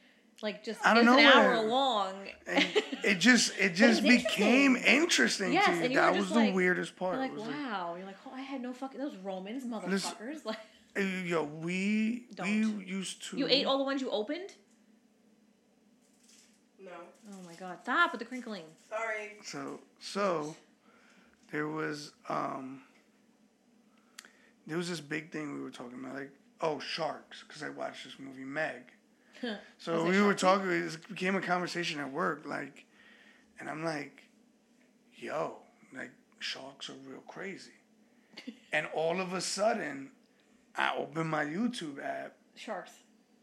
[0.41, 2.13] like just it of was an hour long.
[2.47, 2.65] and
[3.03, 5.51] it just it just became interesting.
[5.51, 5.89] interesting Yes, to you.
[5.91, 7.13] you That was the weirdest part.
[7.13, 7.95] You're like, was like, wow.
[7.97, 10.39] You're like, oh, I had no fucking those Romans, motherfuckers.
[10.45, 10.57] Like,
[10.97, 12.87] Yo, we we Don't.
[12.87, 13.37] used to.
[13.37, 14.51] you ate all the ones you opened.
[16.83, 16.91] No,
[17.31, 17.77] Oh my god!
[17.83, 18.63] Stop with the crinkling.
[18.89, 19.33] sorry.
[19.43, 20.55] So so,
[21.51, 22.81] there was um.
[24.65, 26.31] There was this big thing we were talking about, like
[26.61, 28.83] oh sharks, because I watched this movie Meg.
[29.77, 30.69] So Was it we were talking.
[30.71, 32.85] It became a conversation at work, like,
[33.59, 34.23] and I'm like,
[35.15, 35.57] yo,
[35.95, 37.71] like sharks are real crazy,
[38.73, 40.09] and all of a sudden,
[40.77, 42.91] I open my YouTube app Sharks.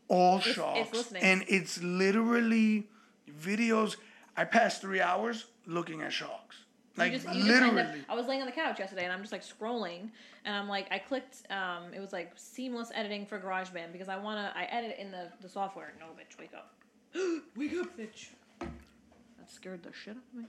[0.08, 1.22] all It's- it's sharks, listening.
[1.22, 2.88] and it's literally
[3.30, 3.96] videos.
[4.36, 6.56] I passed three hours looking at sharks.
[6.96, 8.04] Like, you just, you just up, literally.
[8.08, 10.10] I was laying on the couch yesterday and I'm just like scrolling
[10.44, 14.16] and I'm like I clicked um it was like seamless editing for GarageBand because I
[14.16, 15.92] wanna I edit in the, the software.
[15.98, 16.72] No bitch, wake up.
[17.56, 18.28] wake up, bitch.
[18.60, 20.46] That scared the shit out of me.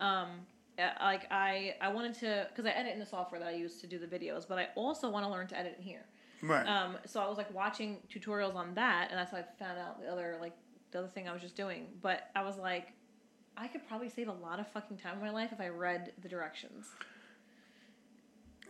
[0.00, 0.28] Um
[0.78, 3.80] uh, like I I wanted to because I edit in the software that I use
[3.80, 6.04] to do the videos, but I also want to learn to edit in here.
[6.42, 6.66] Right.
[6.66, 10.00] Um, so I was like watching tutorials on that, and that's how I found out
[10.00, 10.54] the other like
[10.92, 11.86] the other thing I was just doing.
[12.02, 12.92] But I was like,
[13.56, 16.12] I could probably save a lot of fucking time in my life if I read
[16.22, 16.86] the directions.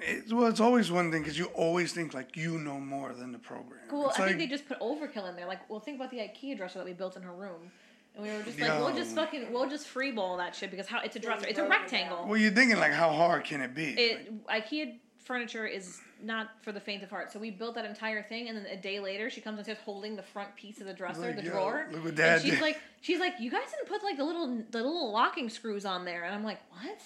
[0.03, 3.33] It's, well, it's always one thing because you always think like you know more than
[3.33, 3.81] the program.
[3.93, 5.47] Well, It's I like, think they just put overkill in there.
[5.47, 7.71] Like, well, think about the IKEA dresser that we built in her room,
[8.15, 11.01] and we were just like, we'll just fucking, we'll just freeball that shit because how
[11.03, 12.27] it's a dresser, it's a rectangle.
[12.27, 13.91] well, you're thinking like, how hard can it be?
[13.93, 14.97] It IKEA
[15.31, 17.31] furniture is not for the faint of heart.
[17.31, 20.17] So we built that entire thing, and then a day later, she comes downstairs holding
[20.17, 21.87] the front piece of the dresser, Like, the yo, drawer.
[21.93, 22.61] look what and Dad she's did.
[22.61, 26.05] like, she's like, you guys didn't put like the little the little locking screws on
[26.05, 26.99] there, and I'm like, what?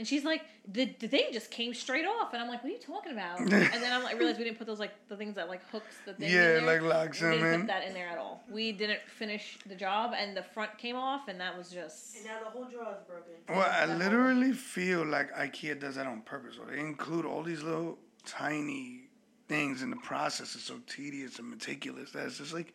[0.00, 2.72] And she's like, the, the thing just came straight off, and I'm like, what are
[2.72, 3.38] you talking about?
[3.40, 5.60] and then I'm like, I realized we didn't put those like the things that like
[5.70, 6.30] hooks the thing.
[6.30, 6.80] Yeah, in there.
[6.80, 7.60] like locks we them didn't in.
[7.60, 8.42] put that in there at all.
[8.50, 12.16] We didn't finish the job, and the front came off, and that was just.
[12.16, 13.34] And now the whole drawer is broken.
[13.50, 16.56] Well, I that literally feel like IKEA does that on purpose.
[16.58, 19.02] Or they include all these little tiny
[19.48, 20.54] things in the process.
[20.54, 22.72] It's so tedious and meticulous that it's just like,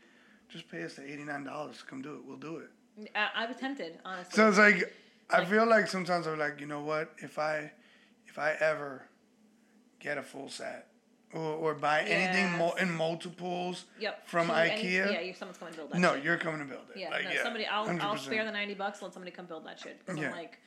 [0.48, 2.20] just pay us the eighty nine dollars to come do it.
[2.24, 2.70] We'll do it.
[3.16, 4.32] I, I was tempted, honestly.
[4.36, 4.94] So it's like,
[5.30, 7.14] I Like- feel like sometimes I'm like, you know what?
[7.18, 7.72] If I,
[8.28, 9.08] if I ever
[10.00, 10.88] get a full set
[11.34, 14.28] or, or buy anything mo- in multiples, Yep.
[14.28, 15.28] From So any- IKEA?
[15.28, 16.00] yeah, someone's coming to build that.
[16.00, 16.24] no, shit.
[16.24, 17.00] you're coming to build it.
[17.00, 17.66] Yeah, like, no, yeah, somebody.
[17.66, 19.02] I'll, I'll spare the ninety bucks.
[19.02, 19.98] Let somebody come build that shit.
[20.00, 20.28] Because Yeah.
[20.28, 20.60] I'm like,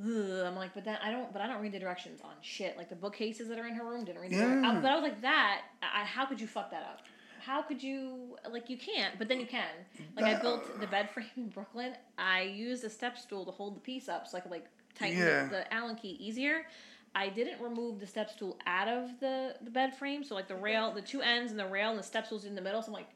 [0.00, 1.32] ugh, I'm like, but then I don't.
[1.32, 2.76] But I don't read the directions on shit.
[2.76, 4.30] Like the bookcases that are in her room didn't read.
[4.30, 4.62] The Yeah.
[4.64, 5.62] I, but I was like, that.
[5.82, 7.00] I, how could you fuck that up?
[7.46, 9.68] How could you like you can't, but then you can.
[10.16, 11.92] Like I built the bed frame in Brooklyn.
[12.18, 14.66] I used a step stool to hold the piece up so I could like
[14.98, 15.44] tighten Yeah.
[15.44, 16.66] the, the Allen key easier.
[17.14, 20.56] I didn't remove the step stool out of the, the bed frame, so like the
[20.56, 22.82] rail, the two ends and the rail and the step stool's in the middle.
[22.82, 23.08] So I'm like,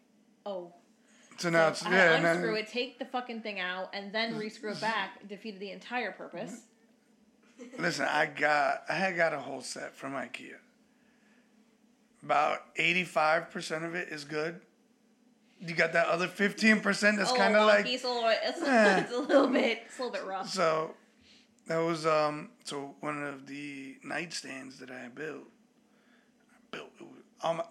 [0.46, 0.72] oh,
[1.36, 4.12] So now so it's I yeah, and unscrew it, take the fucking thing out, and
[4.12, 4.42] then mm-hmm.
[4.42, 5.26] rescrew it back.
[5.28, 6.62] Defeated the entire purpose.
[7.78, 10.54] Listen, I got I had got a whole set from IKEA.
[12.22, 14.60] About eighty five percent of it is good.
[15.60, 18.60] You got that other fifteen percent that's Oh, kind of like piece, a little, it's,
[18.62, 19.00] Eh.
[19.00, 20.48] it's a little bit, it's a little bit rough.
[20.50, 20.94] so.
[21.66, 25.44] That was um so one of the nightstands that I built.
[26.52, 27.62] I built it was um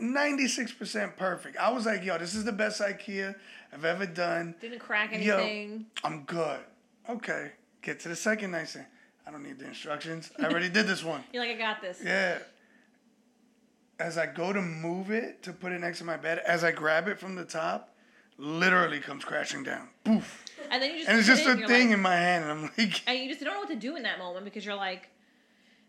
[0.00, 1.56] ninety six percent perfect.
[1.56, 3.34] I was like, yo, this is the best IKEA
[3.72, 4.54] I've ever done.
[4.60, 5.38] Didn't crack Yo.
[5.38, 5.86] anything.
[6.04, 6.60] I'm good.
[7.08, 8.86] Okay, get to the second nightstand.
[9.26, 10.30] I don't need the instructions.
[10.38, 11.24] I already did this one.
[11.32, 12.00] You're like, I got this.
[12.04, 12.38] Yeah.
[13.98, 16.72] As I go to move it to put it next to my bed, as I
[16.72, 17.94] grab it from the top,
[18.38, 19.88] literally comes crashing down.
[20.02, 20.44] Poof.
[20.70, 22.52] And then you just And it's just it a thing like- in my hand, and
[22.52, 24.74] I'm like, and you just don't know what to do in that moment because you're
[24.74, 25.10] like,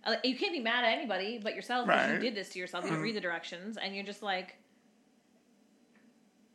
[0.03, 2.83] uh, you can't be mad at anybody but yourself because you did this to yourself.
[2.83, 4.55] You didn't read the directions, and you're just like,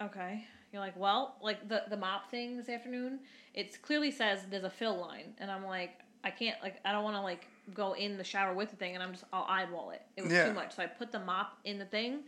[0.00, 0.44] okay.
[0.72, 3.20] You're like, well, like the the mop thing this afternoon.
[3.54, 7.04] It clearly says there's a fill line, and I'm like, I can't like I don't
[7.04, 9.90] want to like go in the shower with the thing, and I'm just I'll eyeball
[9.90, 10.02] it.
[10.16, 10.48] It was Yeah.
[10.48, 12.20] too much, so I put the mop in the thing,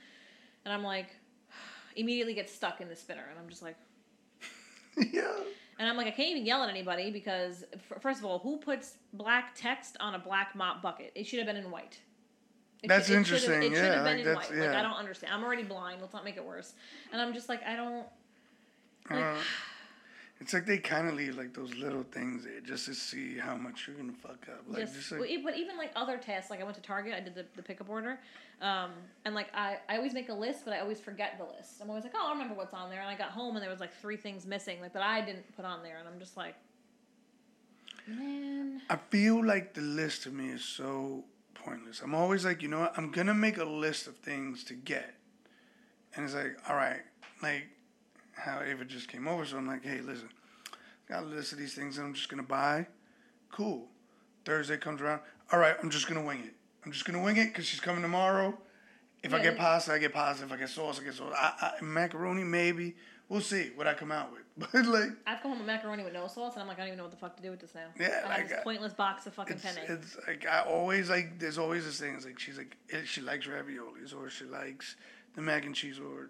[0.65, 1.09] and I'm like,
[1.97, 3.77] immediately get stuck in the spinner, and I'm just like.
[5.13, 5.33] yeah.
[5.79, 8.59] And I'm like, I can't even yell at anybody because, f- first of all, who
[8.59, 11.11] puts black text on a black mop bucket?
[11.15, 11.99] It should have been in white.
[12.83, 14.59] It That's should- it should have- interesting, It should yeah, been like in that's- white.
[14.59, 14.69] Like.
[14.77, 15.33] I don't understand.
[15.33, 16.01] I'm already blind.
[16.03, 16.75] Let's not make it worse.
[17.11, 18.07] And I'm just like, I don't.
[19.11, 19.39] Like, Uh,
[20.43, 23.55] it's like they kind of leave like those little things there just to see how
[23.55, 24.65] much you're gonna fuck up.
[24.67, 27.21] Like just, just, like, but even like other tests, like I went to Target, I
[27.21, 28.19] did the, the pickup order,
[28.61, 28.91] um,
[29.25, 31.81] and like I, I always make a list, but I always forget the list.
[31.81, 33.71] I'm always like, oh, I remember what's on there, and I got home and there
[33.71, 36.37] was like three things missing, like that I didn't put on there, and I'm just
[36.37, 36.57] like,
[38.09, 41.23] man, I feel like the list to me is so
[41.55, 42.01] pointless.
[42.01, 42.95] I'm always like, you know what?
[42.99, 45.15] I'm gonna make a list of things to get,
[46.17, 47.03] and it's like, all right,
[47.45, 47.69] like
[48.33, 50.29] how Ava just came over, so I'm like, hey, listen,
[51.09, 52.87] got a list of these things that I'm just gonna buy.
[53.51, 53.89] Cool.
[54.45, 55.21] Thursday comes around.
[55.53, 56.55] All right, I'm just gonna wing it.
[56.85, 58.57] I'm just gonna wing it because she's coming tomorrow.
[59.23, 60.45] If I get pasta, I get pasta.
[60.45, 61.33] If I get sauce, I get sauce.
[61.37, 62.97] I, I, macaroni, maybe.
[63.29, 64.41] We'll see what I come out with.
[64.73, 66.89] But like, I've come home with macaroni with no sauce, and I'm like, I don't
[66.89, 67.87] even know what the fuck to do with this now.
[67.99, 69.85] Yeah, I like, have this uh, pointless box of fucking it's, penne.
[69.89, 71.39] it's like I always like.
[71.39, 72.15] There's always this thing.
[72.15, 74.97] It's like she's like she likes raviolis or she likes
[75.35, 76.29] the mac and cheese or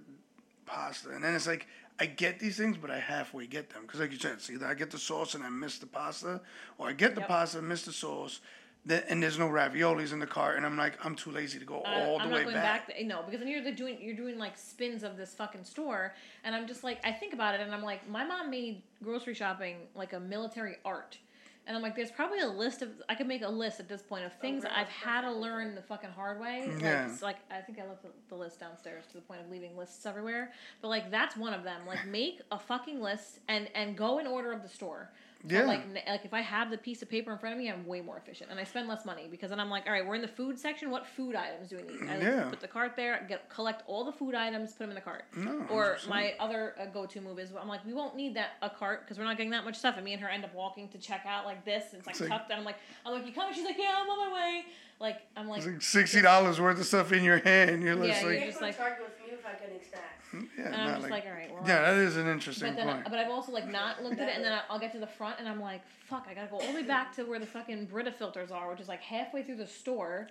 [0.66, 1.66] pasta, and then it's like
[2.02, 4.66] I get these things, but I halfway get them because, like you said, see, either
[4.66, 6.40] I get the sauce and I miss the pasta,
[6.76, 7.28] or I get the Yep.
[7.28, 8.40] pasta and miss the sauce.
[8.84, 11.64] Then, and there's no raviolis in the cart, and I'm like, I'm too lazy to
[11.64, 12.88] go I- all the I'm way not going back.
[12.88, 13.04] back.
[13.04, 16.12] no, because then you're doing you're doing like spins of this fucking store,
[16.42, 19.34] and I'm just like I think about it, and I'm like, my mom made grocery
[19.34, 21.18] shopping like a military art,
[21.66, 24.02] And I'm like, there's probably a list of I could make a list at this
[24.02, 26.68] point of things right, I've had to learn the fucking hard way.
[26.72, 27.06] Like, Yeah.
[27.06, 29.76] it's like I think I left the, the list downstairs to the point of leaving
[29.76, 30.52] lists everywhere.
[30.80, 31.82] But like that's one of them.
[31.86, 35.10] Like make a fucking list and and go in order of the store.
[35.48, 35.64] So, Yeah.
[35.64, 38.00] like like if I have the piece of paper in front of me, I'm way
[38.00, 40.22] more efficient and I spend less money because then I'm like, all right, we're in
[40.22, 40.90] the food section.
[40.90, 42.08] What food items do we need?
[42.08, 42.48] I Yeah.
[42.48, 45.24] put the cart there, get collect all the food items, put them in the cart.
[45.36, 48.70] No, Or my other uh, go-to move is I'm like, we won't need that a
[48.70, 49.96] cart because we're not getting that much stuff.
[49.96, 51.92] And me and her end up walking to check out like this.
[51.92, 52.50] And it's like It's like- tucked.
[52.50, 53.52] And I'm like, I'm like, you coming?
[53.54, 54.64] She's like, yeah, I'm on my way.
[55.00, 57.82] Like I'm like, It's like sixty dollars worth of stuff in your hand.
[57.82, 59.80] You're Yeah, just you're like, You just just like- like Target with me without getting
[59.80, 60.21] snacks.
[60.58, 62.86] Yeah, and I'm just like, all right, we're yeah, that is an interesting But then,
[62.86, 63.04] point.
[63.10, 65.36] but I've also like not looked at it, and then I'll get to the front,
[65.38, 66.26] and I'm like, "Fuck!
[66.28, 68.80] I gotta go all the way back to where the fucking Brita filters are, which
[68.80, 70.28] is like halfway through the store."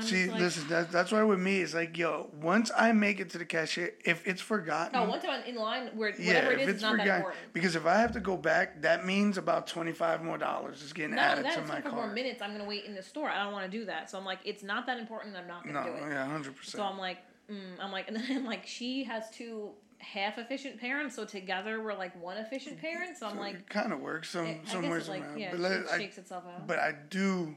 [0.00, 3.28] See, like, listen, that, that's why with me, it's like, yo, once I make it
[3.30, 6.60] to the cashier, if it's forgotten, No, once I'm in line, where yeah, whatever it
[6.60, 7.52] if it's it's not that important.
[7.52, 10.94] because if I have to go back, that means about twenty five more dollars is
[10.94, 12.40] getting Not added that, to my for more minutes.
[12.40, 13.28] I'm gonna wait in the store.
[13.28, 14.08] I don't want to do that.
[14.10, 15.36] So I'm like, it's not that important.
[15.36, 16.08] I'm not gonna No, do it.
[16.08, 16.76] yeah, hundred percent.
[16.78, 16.82] So.
[16.82, 17.18] I'm like,
[17.50, 21.82] mm, I'm like, and then I'm like, she has two half efficient parents, so together
[21.82, 23.16] we're like one efficient parent.
[23.16, 25.38] So I'm like, it kind of works some I- I some guess ways like, around,
[25.38, 26.66] yeah, but let, I, shakes itself out.
[26.66, 27.54] but I do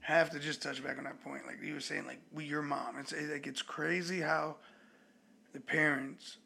[0.00, 2.62] have to just touch back on that point, like you were saying, like with your
[2.62, 2.98] mom.
[2.98, 4.56] It's it- like it's crazy how
[5.52, 6.36] the parents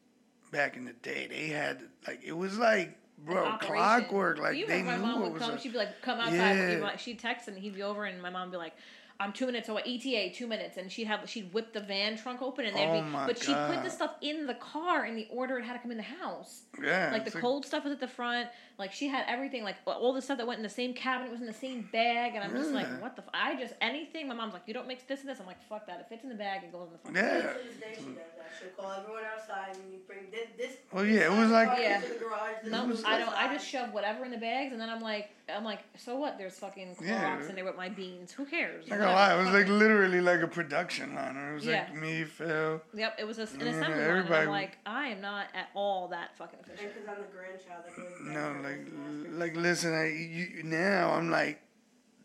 [0.51, 4.39] back in the day they had like it was like bro clockwork.
[4.39, 5.59] Like you they my mom knew it would come.
[5.59, 6.33] she'd be like, "Come outside."
[6.77, 6.79] Yeah.
[6.83, 8.75] Like- She'd text and he'd be over, and my mom would be like.
[9.23, 9.83] I'm two minutes oh, away.
[9.87, 13.03] ETA two minutes, and she'd have she'd whip the van trunk open, and there'd Oh
[13.03, 13.11] be.
[13.13, 15.93] But she'd put the stuff in the car in the order it had to come
[15.93, 16.63] in the house.
[16.83, 18.49] yeah, Like the cold stuff was at the front.
[18.83, 19.63] Like she had everything.
[19.63, 22.35] Like all the stuff that went in the same cabinet was in the same bag,
[22.35, 23.23] and I'm just like, what the?
[23.23, 23.29] F-?
[23.33, 24.27] I just anything.
[24.27, 25.39] My mom's like, you don't mix this and this.
[25.39, 26.01] I'm like, fuck that.
[26.05, 27.15] If it's in the bag, it goes in the fucking.
[27.17, 27.47] Yeah.
[27.47, 27.57] bag.
[27.63, 28.51] To this day, she does that.
[28.59, 30.49] She'll call everyone outside and you bring this.
[30.53, 31.97] Oh, this Well, this yeah, it side was of the like- car Yeah.
[31.97, 33.29] into the garage, this No, moves I don't.
[33.29, 33.53] I outside.
[33.55, 36.39] just shove whatever in the bags, and then I'm like, I'm like, so what?
[36.39, 37.49] There's fucking Clorox Yeah.
[37.49, 38.33] in there with my beans.
[38.33, 38.89] Who cares?
[38.89, 41.37] Not gonna lie, it was like Fucking- literally like a production line.
[41.37, 41.99] It was like Yeah.
[42.01, 42.81] me, Phil.
[42.95, 43.93] Yep, it was a, an Yeah, assembly line.
[43.93, 46.95] And everybody- I'm like, I am not at all that fucking And efficient.
[46.95, 51.31] because I'm the grandchild, that goes No, down like, like, listen, I, you, now I'm
[51.31, 51.61] like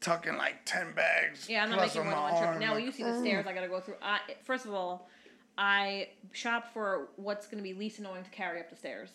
[0.01, 1.47] tucking like ten bags.
[1.49, 2.59] Yeah, I'm not making more than one trip.
[2.59, 3.95] Now like, you see the stairs I gotta go through.
[4.01, 5.09] I first of all,
[5.57, 9.09] I shop for what's gonna be least annoying to carry up the stairs.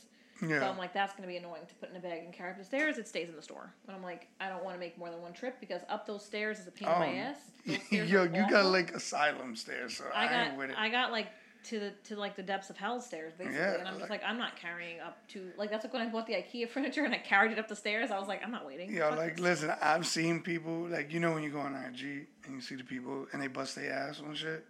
[0.44, 2.50] Yeah, So I'm like, that's gonna be annoying to put in a bag and carry
[2.50, 2.98] up the stairs.
[2.98, 3.72] It stays in the store.
[3.86, 6.24] But I'm like, I don't want to make more than one trip because up those
[6.24, 7.30] stairs is a pain in my Oh.
[7.30, 7.80] ass.
[7.92, 10.76] Yo, you got like asylum stairs, so I, I got ain't with it.
[10.76, 11.28] I got like
[11.64, 14.22] to the to like the depths of hell stairs basically, Yeah, and I'm just like-
[14.22, 17.04] like I'm not carrying up to like that's like when I bought the IKEA furniture
[17.04, 18.10] and I carried it up the stairs.
[18.10, 18.92] I was like I'm not waiting.
[18.92, 19.40] Yeah, like, this.
[19.62, 22.74] listen, I've seen people, like, you know, when you go on IG and you see
[22.74, 24.64] the people and they bust their ass on shit.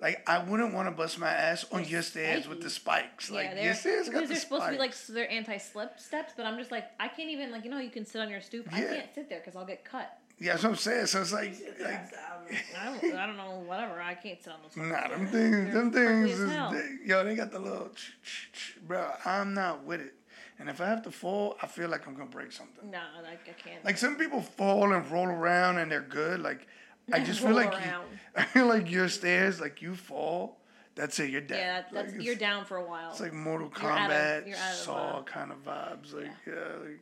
[0.00, 3.32] Like, I wouldn't want to bust my ass on your stairs with the spikes.
[3.32, 5.10] Like, yeah, your stairs got because the they're supposed to be like spikes.
[5.10, 7.90] s- they're anti-slip steps, but I'm just like I can't even like you know you
[7.90, 8.68] can sit on your stoop.
[8.72, 10.16] I can't sit there because I'll get cut.
[10.40, 11.06] Yeah, that's what I'm saying.
[11.06, 12.12] So it's like, like.
[12.80, 14.00] I don't I don't know whatever.
[14.00, 14.74] I can't sit on those.
[14.76, 18.78] Nah, them things, them things is, they, yo, they got the little, ch- ch- ch-
[18.86, 19.06] bro.
[19.26, 20.14] I'm not with it.
[20.58, 22.90] And if I have to fall, I feel like I'm gonna break something.
[22.90, 23.84] Nah, like I can't.
[23.84, 26.40] Like some people fall and roll around and they're good.
[26.40, 26.66] Like
[27.12, 27.78] I just feel like you.
[28.36, 30.58] I feel like your stairs, like you fall,
[30.94, 31.28] that's it.
[31.30, 31.58] You're dead.
[31.58, 33.10] yeah, that, Like, that's it's- you're down for a while.
[33.10, 36.14] It's like Mortal You're out of- Kombat, you're out of, Saw uh, kind of vibes.
[36.14, 37.00] Like yeah, like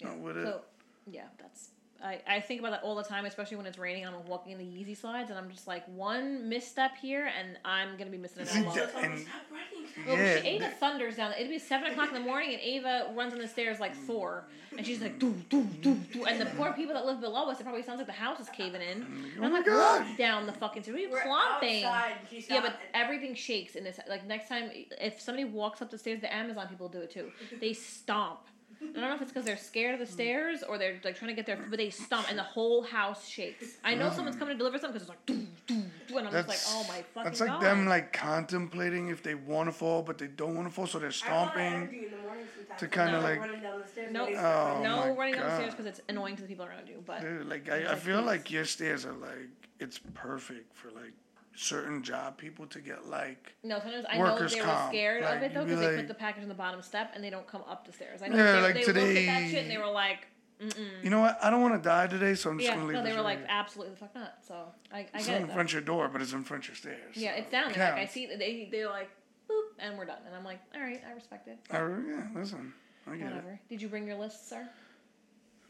[0.00, 0.08] Yeah.
[0.08, 0.64] not with it.
[1.10, 1.68] Yeah, that's.
[2.02, 4.06] I, I think about that all the time, especially when it's raining.
[4.06, 7.96] I'm walking in the Yeezy slides, and I'm just like one misstep here, and I'm
[7.98, 8.72] gonna be missing an See, elbow.
[8.74, 10.06] that- So tell me, and- stop running.
[10.06, 11.32] Well, Yeah, she, Ava thunders down.
[11.32, 14.44] It'd be seven o'clock in the morning, and Ava runs on the stairs like four,
[14.76, 16.24] and she's like doo doo doo doo.
[16.24, 18.48] And the poor people that live below us, it probably sounds like the house is
[18.50, 19.02] caving in.
[19.02, 20.16] And Oh I'm my like, God.
[20.16, 20.96] down the fucking stairs.
[20.96, 21.82] What are We're clomping?
[21.84, 22.12] outside.
[22.30, 23.98] Yeah, but everything shakes in this.
[24.08, 27.32] Like next time, if somebody walks up the stairs, the Amazon people do it too.
[27.60, 28.38] They stomp.
[28.80, 31.30] I don't know if it's because they're scared of the stairs or they're like trying
[31.30, 33.76] to get there, but they stomp and the whole house shakes.
[33.82, 34.40] I know someone's mm.
[34.40, 36.74] coming to deliver something because it's like doo doo doo, and I'm just like, That's
[36.74, 37.62] oh my fucking that's like god.
[37.62, 40.98] them like contemplating if they want to fall, but they don't want to fall, so
[40.98, 41.60] they're stomping.
[41.60, 42.80] energy in the morning sometimes.
[42.80, 44.12] to kinda not like- running down the stairs.
[44.12, 44.28] Nope.
[44.30, 45.56] Oh, start no my running down the God.
[45.56, 47.02] stairs because it's annoying to the people around you.
[47.04, 49.48] But Dude, like I, I feel like your stairs are like
[49.80, 51.12] it's perfect for like
[51.58, 55.36] certain job people to get like no, sometimes I know they were comp, scared like,
[55.38, 57.24] of it though be because they like- put the package on the bottom step and
[57.24, 58.22] they don't come up the stairs.
[58.22, 60.26] I know Yeah, they, like they looked at that today- shit and they were like,
[60.62, 62.86] mm you know what I don't want to die today, so I'm just yeah, gonna
[62.88, 64.34] leave no, they were right like absolutely the fuck not.
[64.46, 64.54] So
[64.92, 65.40] I, I It's get not it.
[65.42, 65.54] in though.
[65.54, 67.14] front of your door, but it's in front of your stairs.
[67.16, 67.92] Yeah, so it's down it there.
[67.92, 69.10] Like I see that they they're like
[69.50, 71.58] boop and we're done, and I'm like, all right, I respect it.
[71.70, 72.72] I yeah, listen,
[73.06, 73.34] I get it.
[73.36, 73.60] Whatever.
[73.68, 74.68] Did you bring your list, sir?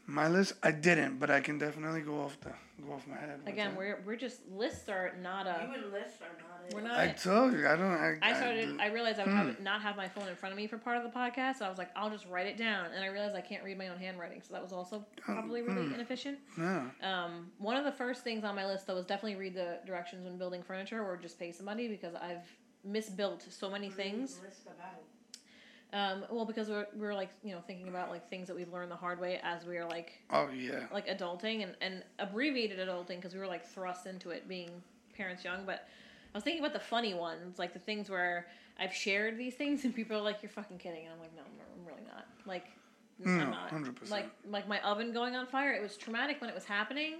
[0.09, 2.51] My list, I didn't, but I can definitely go off the
[2.85, 3.39] go off my head.
[3.45, 5.73] Again, we're we're just lists are not You a.
[5.83, 6.73] and lists are not it.
[6.73, 6.97] We're not.
[6.99, 7.91] I told you, I don't.
[7.91, 8.79] I, I started.
[8.79, 9.37] I realized I would Hmm.
[9.49, 11.65] have, not have my phone in front of me for part of the podcast, so
[11.65, 12.87] I was like, I'll just write it down.
[12.95, 15.85] And I realized I can't read my own handwriting, so that was also probably really
[15.87, 15.93] hmm.
[15.93, 16.39] inefficient.
[16.57, 16.85] yeah.
[17.03, 20.25] Um, one of the first things on my list though was definitely read the directions
[20.25, 22.47] when building furniture, or just pay somebody because I've
[22.87, 24.39] misbuilt so many things.
[24.43, 25.03] List about.
[25.91, 28.91] Um, well, because we're we're like you know thinking about like things that we've learned
[28.91, 30.85] the hard way as we are like Oh yeah.
[30.93, 34.69] like adulting and, and abbreviated adulting because we were like thrust into it being
[35.17, 35.65] parents young.
[35.65, 35.87] But
[36.33, 38.47] I was thinking about the funny ones, like the things where
[38.79, 41.41] I've shared these things and people are like, "You're fucking kidding," and I'm like, "No,
[41.41, 42.67] I'm, really not." Like,
[43.17, 43.71] No, I'm not.
[43.71, 44.11] 100%.
[44.11, 45.73] Like like my oven going on fire.
[45.73, 47.15] It was traumatic when it was happening.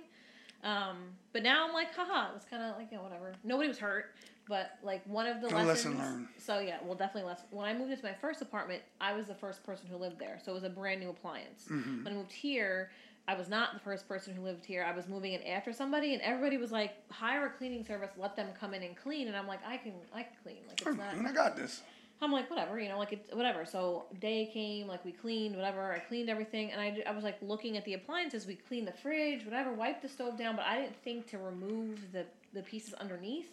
[0.63, 0.97] Um,
[1.31, 3.33] but now I'm like, haha, it was kind of like, yeah, whatever.
[3.43, 4.13] Nobody was hurt,
[4.49, 5.67] but like one of the A lessons.
[5.67, 6.27] lesson learned.
[6.37, 7.43] So yeah, well, definitely less.
[7.51, 10.39] When I moved into my first apartment, I was the first person who lived there,
[10.43, 11.65] so it was a brand new appliance.
[11.69, 12.03] Mm-hmm.
[12.03, 12.89] When I moved here,
[13.27, 14.83] I was not the first person who lived here.
[14.83, 18.35] I was moving in after somebody, and everybody was like, hire a cleaning service, let
[18.35, 19.27] them come in and clean.
[19.27, 20.57] And I'm like, I can, I can clean.
[20.67, 21.29] Like it's not.
[21.29, 21.83] I got this.
[22.21, 23.65] I'm like, whatever, you know, like it's whatever.
[23.65, 25.93] So day came, like we cleaned, whatever.
[25.93, 28.45] I cleaned everything, and I, I was like looking at the appliances.
[28.45, 32.11] We cleaned the fridge, whatever, wiped the stove down, but I didn't think to remove
[32.11, 33.47] the the pieces underneath.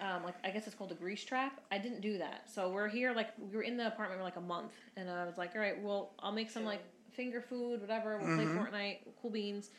[0.00, 1.60] Um, like I guess it's called a grease trap.
[1.70, 2.50] I didn't do that.
[2.52, 5.26] So we're here, like we were in the apartment for like a month, and I
[5.26, 6.80] was like, all right, well, I'll make some like
[7.12, 8.18] finger food, whatever.
[8.18, 9.70] We'll play Fortnite, cool beans.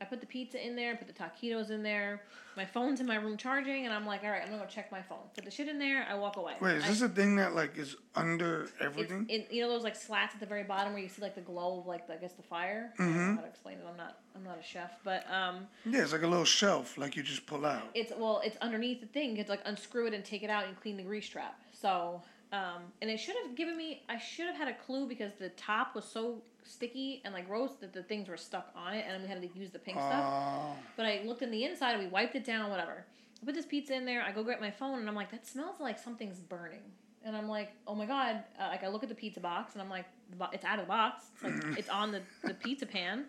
[0.00, 2.22] I put the pizza in there, put the taquitos in there.
[2.56, 4.92] My phone's in my room charging, and I'm like, all right, I'm gonna go check
[4.92, 5.18] my phone.
[5.34, 6.06] Put the shit in there.
[6.08, 6.54] I walk away.
[6.60, 9.26] Wait, is I- this a thing that like is under everything?
[9.28, 11.40] in, you know those like slats at the very bottom where you see like the
[11.40, 12.92] glow of like the, I guess the fire.
[12.98, 13.84] I don't know how to explain it.
[13.88, 17.16] I'm not I'm not a chef, but um, yeah, it's like a little shelf, like
[17.16, 17.82] you just pull out.
[17.94, 19.38] it's well it's underneath the thing.
[19.38, 21.58] It's like unscrew it and take it out and clean the grease trap.
[21.72, 25.32] So um, and it should have given me I should have had a clue because
[25.38, 29.04] the top was so sticky and like gross that the things were stuck on it
[29.08, 30.24] and we had to use the pink stuff.
[30.26, 33.04] Oh, But I looked in the inside and we wiped it down, whatever.
[33.42, 34.22] I put this pizza in there.
[34.22, 36.82] I go grab my phone and I'm like, that smells like something's burning.
[37.24, 38.44] And I'm like, oh my god!
[38.58, 40.04] Uh, like I look at the pizza box and I'm like,
[40.52, 41.24] it's out of the box.
[41.34, 43.24] It's like it's on the the pizza pan.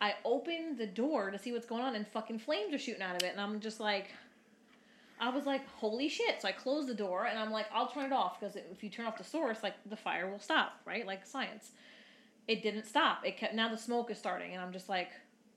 [0.00, 3.16] I open the door to see what's going on and fucking flames are shooting out
[3.16, 3.32] of it.
[3.32, 4.12] And I'm just like,
[5.20, 6.40] I was like, holy shit!
[6.40, 8.88] So I close the door and I'm like, I'll turn it off because if you
[8.90, 11.06] turn off the source, like the fire will stop, right?
[11.06, 11.72] Like science.
[12.48, 13.24] It didn't stop.
[13.24, 13.54] It kept.
[13.54, 15.08] Now the smoke is starting, and I'm just like,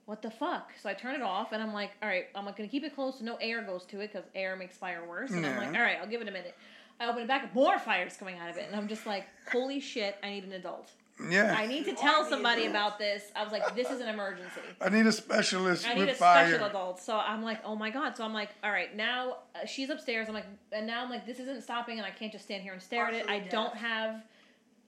[0.06, 0.70] what the fuck?
[0.82, 3.18] So I turn it off, and I'm like, all right, I'm gonna keep it close
[3.18, 5.30] so no air goes to it because air makes fire worse.
[5.30, 6.56] And I'm like, all right, I'll give it a minute.
[7.00, 9.80] I open it back, more fire's coming out of it, and I'm just like, holy
[9.80, 10.16] shit!
[10.22, 10.90] I need an adult.
[11.30, 11.54] yeah.
[11.56, 13.24] I need to You tell somebody about this.
[13.36, 14.60] I was like, this is an emergency.
[14.80, 16.48] I need a specialist I need with a fire.
[16.48, 17.00] special adult.
[17.00, 18.16] So I'm like, oh my god.
[18.16, 20.26] So I'm like, all right, now uh, she's upstairs.
[20.28, 22.72] I'm like, and now I'm like, this isn't stopping, and I can't just stand here
[22.72, 23.26] and stare at it.
[23.28, 24.22] I Partially don't have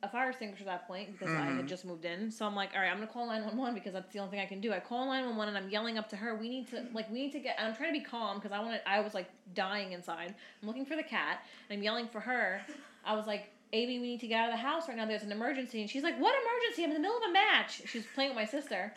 [0.03, 1.67] a fire extinguisher at that point because I had mm-hmm.
[1.67, 2.31] just moved in.
[2.31, 4.47] So I'm like, all right, I'm gonna call 911 because that's the only thing I
[4.47, 4.73] can do.
[4.73, 6.35] I call 911 and I'm yelling up to her.
[6.35, 7.57] We need to like, we need to get.
[7.59, 8.81] I'm trying to be calm because I wanted.
[8.87, 10.35] I was like dying inside.
[10.63, 11.43] I'm looking for the cat.
[11.69, 12.63] And I'm yelling for her.
[13.05, 13.51] I was like.
[13.73, 15.07] Amy, we need to get out of the house right now.
[15.07, 15.81] There's an emergency.
[15.81, 16.83] And she's like, What emergency?
[16.83, 17.83] I'm in the middle of a match.
[17.87, 18.93] She's playing with my sister.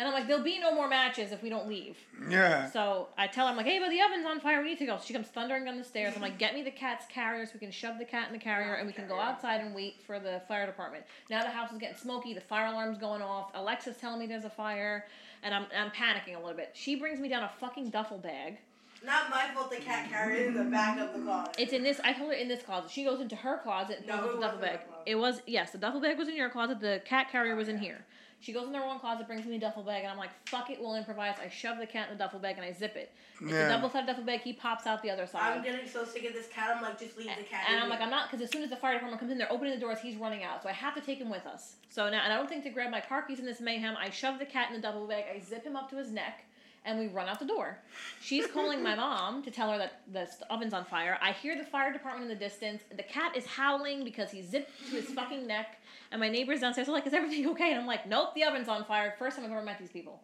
[0.00, 1.98] And I'm like, There'll be no more matches if we don't leave.
[2.30, 2.70] Yeah.
[2.70, 4.62] So I tell her, I'm like, hey, but the oven's on fire.
[4.62, 4.98] We need to go.
[5.04, 6.14] She comes thundering down the stairs.
[6.16, 8.38] I'm like, get me the cat's carrier so we can shove the cat in the
[8.38, 11.04] carrier and we can go outside and wait for the fire department.
[11.28, 12.32] Now the house is getting smoky.
[12.32, 13.50] The fire alarm's going off.
[13.54, 15.04] Alexa's telling me there's a fire,
[15.42, 16.70] and I'm I'm panicking a little bit.
[16.72, 18.56] She brings me down a fucking duffel bag.
[19.04, 21.56] Not my fault the cat carried it in the back of the closet.
[21.58, 22.00] It's in this.
[22.04, 22.90] I told her in this closet.
[22.90, 24.70] She goes into her closet and No, pulls it the duffel bag.
[24.70, 25.02] her closet.
[25.04, 26.80] It was yes, the duffel bag was in your closet.
[26.80, 28.04] The cat carrier was in oh, here.
[28.40, 30.70] She goes in her own closet, brings me a duffel bag, and I'm like, "Fuck
[30.70, 33.12] it, we'll improvise." I shove the cat in the duffel bag and I zip it.
[33.40, 33.66] It's Yeah.
[33.66, 34.40] a double-sided duffel bag.
[34.40, 35.42] He pops out the other side.
[35.58, 36.74] I'm getting so sick of this cat.
[36.76, 37.64] I'm like, just leave the cat.
[37.68, 38.00] And in I'm like.
[38.00, 39.98] I'm not, because as soon as the fire department comes in, they're opening the doors,
[40.00, 40.62] he's running out.
[40.62, 41.76] So I have to take him with us.
[41.90, 43.94] So now, and I don't think to grab my car keys in this mayhem.
[43.98, 46.44] I shove the cat in the double bag, I zip him up to his neck,
[46.86, 47.78] and we run out the door.
[48.22, 51.18] She's calling my mom to tell her that the oven's on fire.
[51.20, 52.82] I hear the fire department in the distance.
[52.96, 55.79] The cat is howling because he's zipped to his fucking neck.
[56.12, 57.70] And my neighbors downstairs are like, Is everything okay?
[57.70, 59.14] And I'm like, Nope, the oven's on fire.
[59.18, 60.20] First time I've ever met these people.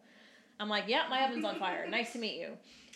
[0.59, 1.87] I'm like, Yeah, my oven's on fire.
[1.89, 2.49] Nice to meet you.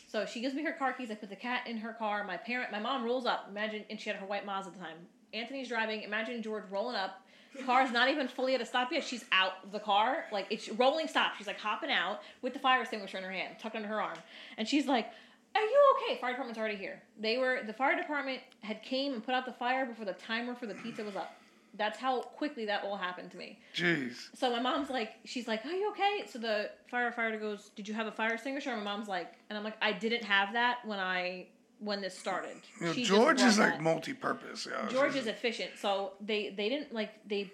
[0.07, 1.09] So she gives me her car keys.
[1.09, 2.23] I put the cat in her car.
[2.25, 3.47] My parent, my mom rolls up.
[3.49, 4.97] Imagine, and she had her white Mazda at the time.
[5.33, 6.03] Anthony's driving.
[6.03, 7.21] Imagine George rolling up.
[7.65, 9.03] Car's not even fully at a stop yet.
[9.03, 11.33] She's out of the car, like it's rolling stop.
[11.37, 14.17] She's like hopping out with the fire extinguisher in her hand, tucked under her arm,
[14.57, 15.07] and she's like,
[15.53, 17.01] "Are you okay?" Fire department's already here.
[17.19, 20.55] They were the fire department had came and put out the fire before the timer
[20.55, 21.35] for the pizza was up.
[21.75, 23.59] That's how quickly that all happened to me.
[23.73, 24.29] Jeez.
[24.35, 27.93] So my mom's like, she's like, "Are you okay?" So the firefighter goes, "Did you
[27.93, 30.79] have a fire extinguisher?" And my mom's like, and I'm like, "I didn't have that
[30.85, 31.47] when I
[31.79, 33.81] when this started." You know, George is like that.
[33.81, 34.67] multi-purpose.
[34.69, 34.87] Yeah.
[34.89, 37.51] George is efficient, so they they didn't like they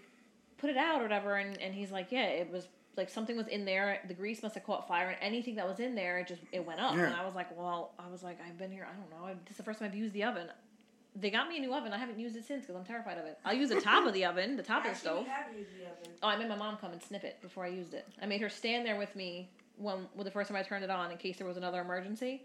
[0.58, 3.48] put it out or whatever, and, and he's like, yeah, it was like something was
[3.48, 4.02] in there.
[4.08, 6.66] The grease must have caught fire, and anything that was in there, it just it
[6.66, 6.96] went up.
[6.96, 7.06] Yeah.
[7.06, 8.88] And I was like, well, I was like, I've been here.
[8.92, 9.34] I don't know.
[9.46, 10.48] This is the first time I've used the oven.
[11.20, 11.94] They got me a new oven.
[11.94, 13.40] I haven't used it since because I'm terrified of it.
[13.44, 15.24] I'll use the top of the oven, the top of the stove.
[15.24, 16.12] we have used the oven.
[16.22, 18.08] Oh, I made my mom come and snip it before I used it.
[18.22, 20.90] I made her stand there with me when well, the first time I turned it
[20.92, 22.44] on in case there was another emergency.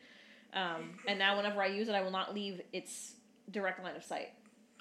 [0.54, 3.14] Um, and now whenever I use it, I will not leave its
[3.50, 4.30] direct line of sight.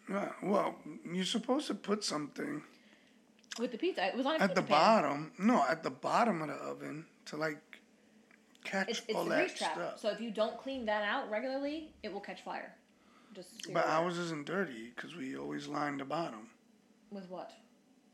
[0.09, 0.75] Well, well,
[1.11, 2.61] you're supposed to put something
[3.59, 4.69] With the pizza, it was on a at pizza the pan.
[4.69, 5.31] bottom.
[5.37, 7.59] No, at the bottom of the oven to like
[8.63, 9.73] catch It's, it's all the that grease trap.
[9.73, 9.99] stuff.
[9.99, 12.73] So if you don't clean that out regularly, it will catch fire.
[13.33, 13.95] Just so but aware.
[13.95, 16.49] ours isn't dirty because we always line the bottom
[17.11, 17.51] with what?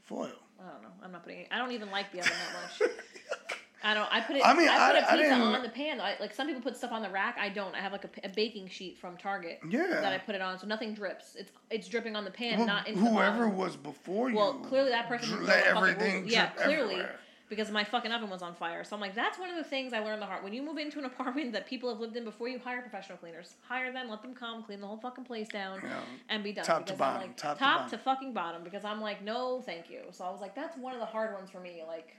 [0.03, 0.31] foil.
[0.59, 0.89] I don't know.
[1.03, 1.39] I'm not putting.
[1.41, 2.91] It, I don't even like the oven that much.
[3.83, 4.07] I don't.
[4.11, 4.41] I put it.
[4.45, 6.01] I mean, I, I- put a I pizza on the pan.
[6.01, 7.37] I, like some people put stuff on the rack.
[7.39, 7.75] I don't.
[7.75, 9.87] I have like a baking sheet from Target Yeah.
[9.87, 11.35] that I put it on, so nothing drips.
[11.35, 14.35] It's it's dripping on the pan, Well, not into whoever was before you.
[14.35, 16.27] Well, clearly that person dr- didn't let know the fucking everything.
[16.29, 16.93] Yeah, clearly.
[16.95, 17.19] everywhere.
[17.49, 18.83] Because my fucking oven was on fire.
[18.83, 20.43] So I'm like, that's one of the things I learned the hard.
[20.43, 23.17] When you move into an apartment that people have lived in before, you hire professional
[23.17, 23.53] cleaners.
[23.67, 25.99] Hire them, let them come, clean the whole fucking place down, Yeah.
[26.29, 26.65] and be done.
[26.65, 27.89] Top to Because I'm bottom, like, top to top bottom.
[27.91, 28.63] to fucking bottom.
[28.65, 30.01] Because I'm like, no, thank you.
[30.11, 31.83] So I was like, that's one of the hard ones for me.
[31.87, 32.17] Like,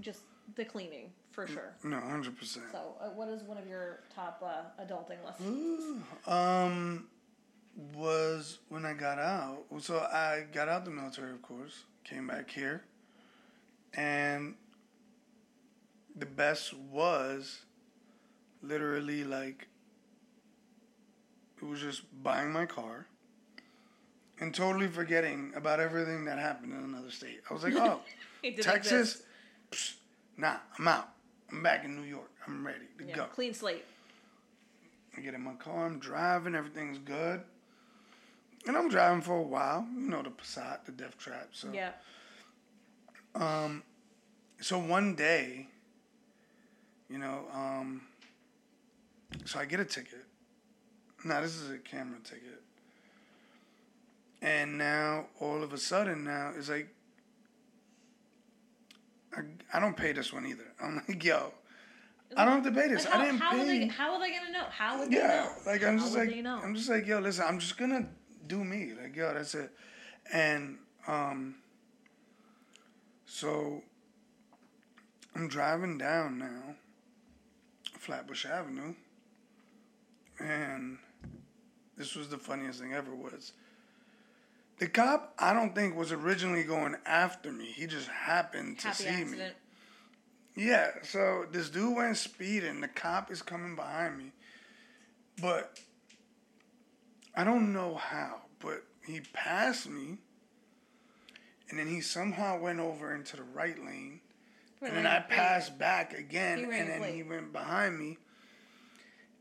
[0.00, 0.20] just
[0.54, 1.74] the cleaning for sure.
[1.82, 2.66] No, hundred percent.
[2.70, 6.02] So, uh, what is one of your top uh, adulting lessons?
[6.28, 7.06] Um,
[7.94, 9.64] was when I got out.
[9.80, 11.84] So I got out the military, of course.
[12.04, 12.82] Came back here,
[13.94, 14.54] and
[16.16, 17.62] the best was
[18.62, 19.68] literally like
[21.60, 23.06] it was just buying my car
[24.40, 27.40] and totally forgetting about everything that happened in another state.
[27.50, 28.00] I was like, oh,
[28.60, 29.22] Texas,
[29.70, 29.94] psh,
[30.38, 31.08] nah, I'm out.
[31.52, 32.30] I'm back in New York.
[32.46, 33.24] I'm ready to Yeah, go.
[33.26, 33.84] clean slate.
[35.16, 37.42] I get in my car, I'm driving, everything's good.
[38.66, 41.48] And I'm driving for a while, you know, the Passat, the Death Trap.
[41.52, 41.92] So, Yeah.
[43.34, 43.82] um,
[44.60, 45.66] so one day,
[47.10, 48.02] you know, um,
[49.44, 50.24] so I get a ticket.
[51.24, 52.62] Now, this is a camera ticket.
[54.42, 56.88] And now, all of a sudden, now, it's like,
[59.36, 59.40] I,
[59.74, 60.72] I don't pay this one either.
[60.82, 61.52] I'm like, yo,
[62.36, 63.04] I don't have to pay this.
[63.04, 63.60] Like, how, I didn't how pay.
[63.60, 64.64] Are they, how are they gonna know?
[64.70, 65.70] How would they Yeah, know?
[65.70, 66.60] like I'm How just like know?
[66.62, 68.06] I'm just like yo, listen, I'm just gonna
[68.46, 69.70] do me, like yo, that's it,
[70.32, 71.56] and um,
[73.26, 73.82] so
[75.34, 76.74] I'm driving down now,
[78.00, 78.94] Flatbush Avenue,
[80.38, 80.96] and
[81.98, 83.52] this was the funniest thing ever was.
[84.78, 87.66] The cop, I don't think was originally going after me.
[87.66, 89.38] He just happened to Happy see me.
[90.56, 92.80] Yeah, so this dude went speeding.
[92.80, 94.32] The cop is coming behind me.
[95.42, 95.78] But
[97.36, 100.16] I don't know how, but he passed me.
[101.68, 104.20] And then he somehow went over into the right lane.
[104.82, 106.64] And then I passed back again.
[106.64, 108.18] And then he went behind me.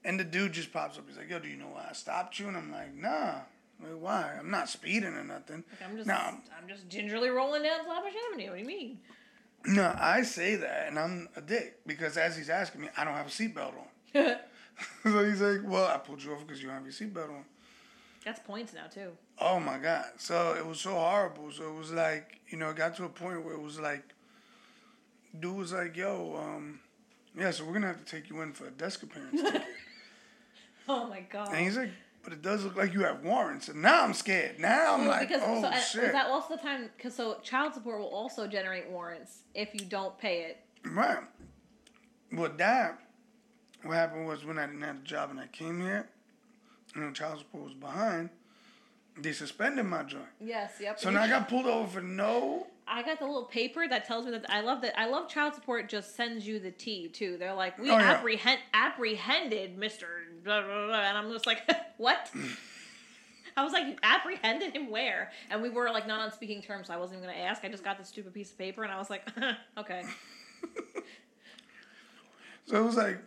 [0.03, 1.05] And the dude just pops up.
[1.07, 2.47] He's like, yo, do you know why I stopped you?
[2.47, 3.35] And I'm like, nah.
[3.81, 4.35] Like, why?
[4.39, 5.63] I'm not speeding or nothing.
[5.71, 8.49] Like, I'm just, Nah, I'm just gingerly rolling down Flatbush Avenue.
[8.49, 8.99] What do you mean?
[9.65, 13.13] No, I say that, and I'm a dick because as he's asking me, I don't
[13.13, 14.13] have a seatbelt on.
[15.03, 17.43] so he's like, "Well, I pulled you over because you don't have your seatbelt on."
[18.23, 19.11] That's points now too.
[19.37, 20.05] Oh my god!
[20.17, 21.51] So it was so horrible.
[21.51, 24.13] So it was like, you know, it got to a point where it was like,
[25.37, 26.79] dude was like, "Yo, um,
[27.37, 29.63] yeah, so we're gonna have to take you in for a desk appearance ticket."
[30.91, 31.49] Oh my god.
[31.49, 31.91] and he's like,
[32.23, 34.59] "But it does look like you have warrants." And now I'm scared.
[34.59, 36.89] Now I'm Well, like, because "Oh so, and shit!" is that also the time?
[36.97, 40.57] Because so child support will also generate warrants if you don't pay it.
[40.83, 41.19] Right.
[42.31, 42.99] Well, that,
[43.83, 46.09] what happened was when I didn't have a job and I came here,
[46.95, 48.29] and child support was behind,
[49.17, 50.25] they suspended my joint.
[50.39, 50.73] Yes.
[50.81, 50.99] Yep.
[50.99, 52.65] So now I got pulled over for no.
[52.91, 54.99] I got the little paper that tells me that I love that.
[54.99, 55.87] I love child support.
[55.89, 57.37] Just sends you the T too.
[57.37, 58.11] They're like, we Oh, yeah.
[58.13, 60.07] apprehend apprehended Mister,
[60.45, 60.51] and
[61.17, 61.61] I'm just like,
[61.97, 62.31] what?
[63.55, 65.31] I was like, you apprehended him where?
[65.51, 67.63] And we were like not on speaking terms, so I wasn't even gonna ask.
[67.63, 69.27] I just got this stupid piece of paper, and I was like,
[69.77, 70.03] okay.
[72.65, 73.17] So it was like,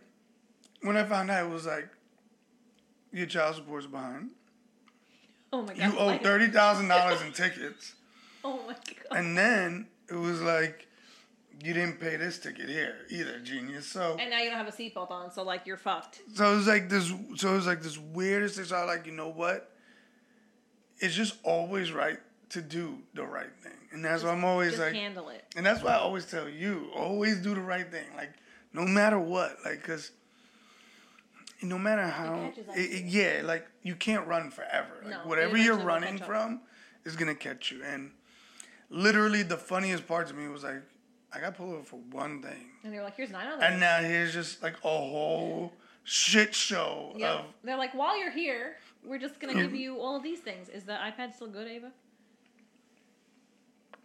[0.83, 1.89] when I found out, it was like,
[3.11, 4.29] your child support's behind.
[5.51, 5.93] Oh my god.
[5.93, 7.93] You owe thirty thousand dollars in tickets,
[8.45, 9.17] Oh my god.
[9.17, 10.87] and then it was like,
[11.63, 13.87] you didn't pay this ticket here either, genius.
[13.87, 16.21] So And now you don't have a seatbelt on, so like you're fucked.
[16.33, 17.07] So it was like this.
[17.37, 18.65] So it was like this weirdest thing.
[18.65, 19.69] So I was like, you know what?
[20.99, 22.19] It's just always right
[22.49, 25.43] to do the right thing, and that's why I'm always Just like, handle it.
[25.55, 28.31] and that's why I always tell you, always do the right thing, like
[28.73, 30.11] no matter what, like because.
[31.61, 34.95] No matter how, catches it- it- yeah, like you can't run forever.
[35.03, 36.59] Like No, whatever you're running from
[37.05, 37.81] is gonna catch you.
[37.83, 38.11] And
[38.93, 40.81] literally, the funniest part to me was like,
[41.33, 43.63] I got pulled over for one thing, And they're like, here's nine others.
[43.63, 45.73] and now here's just like a whole
[46.03, 47.33] shit show yeah.
[47.39, 47.45] of.
[47.63, 50.69] They're like, while you're here, we're just gonna give you all of these things.
[50.69, 51.91] Is the iPad still good, Ava?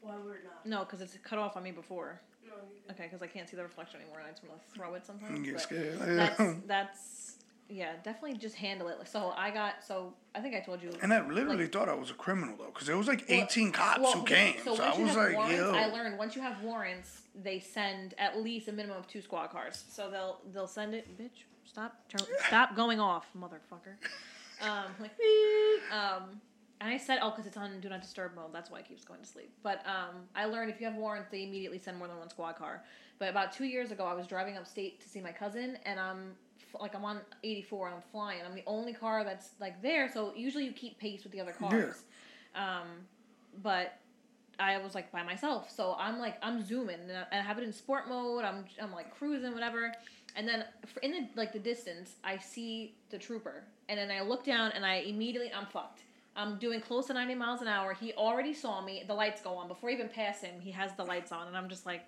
[0.01, 0.65] Why we're not?
[0.65, 2.21] No, because it's cut off on me before.
[2.47, 2.55] No,
[2.93, 5.05] Okay, because I can't see the reflection anymore, and I just want to throw it
[5.05, 5.41] sometimes.
[5.45, 5.99] Get but scared.
[5.99, 7.38] That's that's
[7.69, 8.97] yeah, definitely just handle it.
[9.07, 10.91] So I got so I think I told you.
[11.03, 13.43] And I literally like- thought I was a criminal though, because there was like Well-
[13.43, 14.57] 18 cops well, who came.
[14.65, 15.75] So, once I was like, warrants, yo.
[15.75, 19.49] I learned once you have warrants, they send at least a minimum of two squad
[19.49, 19.85] cars.
[19.89, 21.45] So they'll they'll send it, bitch.
[21.65, 23.97] Stop, turn, stop going off, motherfucker.
[24.63, 25.11] Um, like,
[25.93, 26.41] um,
[26.81, 28.53] and I said, oh, because it's on do not disturb mode.
[28.53, 29.51] That's why it keeps going to sleep.
[29.63, 32.57] But um, I learned if you have warrants, they immediately send more than one squad
[32.57, 32.85] car.
[33.19, 36.31] But about two years ago, I was driving upstate to see my cousin, and I'm
[36.31, 36.48] f-
[36.81, 38.41] like I'm on 84 and I'm flying.
[38.47, 41.53] I'm the only car that's like there, so usually you keep pace with the other
[41.53, 42.03] cars.
[42.55, 42.87] Um,
[43.63, 43.99] but
[44.59, 47.59] I was like by myself, so I'm like I'm zooming and I, and I have
[47.59, 48.45] it in sport mode.
[48.45, 49.93] I'm I'm like cruising whatever,
[50.35, 50.65] and then
[51.03, 54.85] in the like the distance, I see the trooper, and then I look down and
[54.85, 56.03] I immediately I'm fucked.
[56.37, 57.93] I'm doing close to 90 miles an hour.
[57.93, 59.03] He already saw me.
[59.05, 60.61] The lights go on before I even pass him.
[60.61, 62.03] He has the lights on, and I'm just like,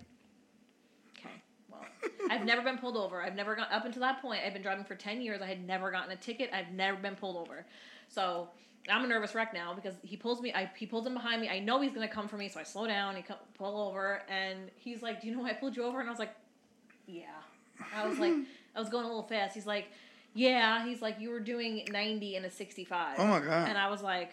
[2.29, 3.23] I've never been pulled over.
[3.23, 4.41] I've never got up until that point.
[4.45, 5.41] I've been driving for 10 years.
[5.41, 6.51] I had never gotten a ticket.
[6.53, 7.65] I've never been pulled over.
[8.09, 8.49] So
[8.89, 10.53] I'm a nervous wreck now because he pulls me.
[10.53, 11.49] I he pulls in behind me.
[11.49, 13.17] I know he's gonna come for me, so I slow down.
[13.17, 16.01] He come, pull over, and he's like, "Do you know why I pulled you over?"
[16.01, 16.35] And I was like,
[17.07, 17.25] "Yeah."
[17.95, 18.33] I was like,
[18.77, 19.55] I was going a little fast.
[19.55, 19.89] He's like,
[20.35, 23.69] "Yeah." He's like, "You were doing 90 and a 65." oh my god.
[23.69, 24.33] And I was like,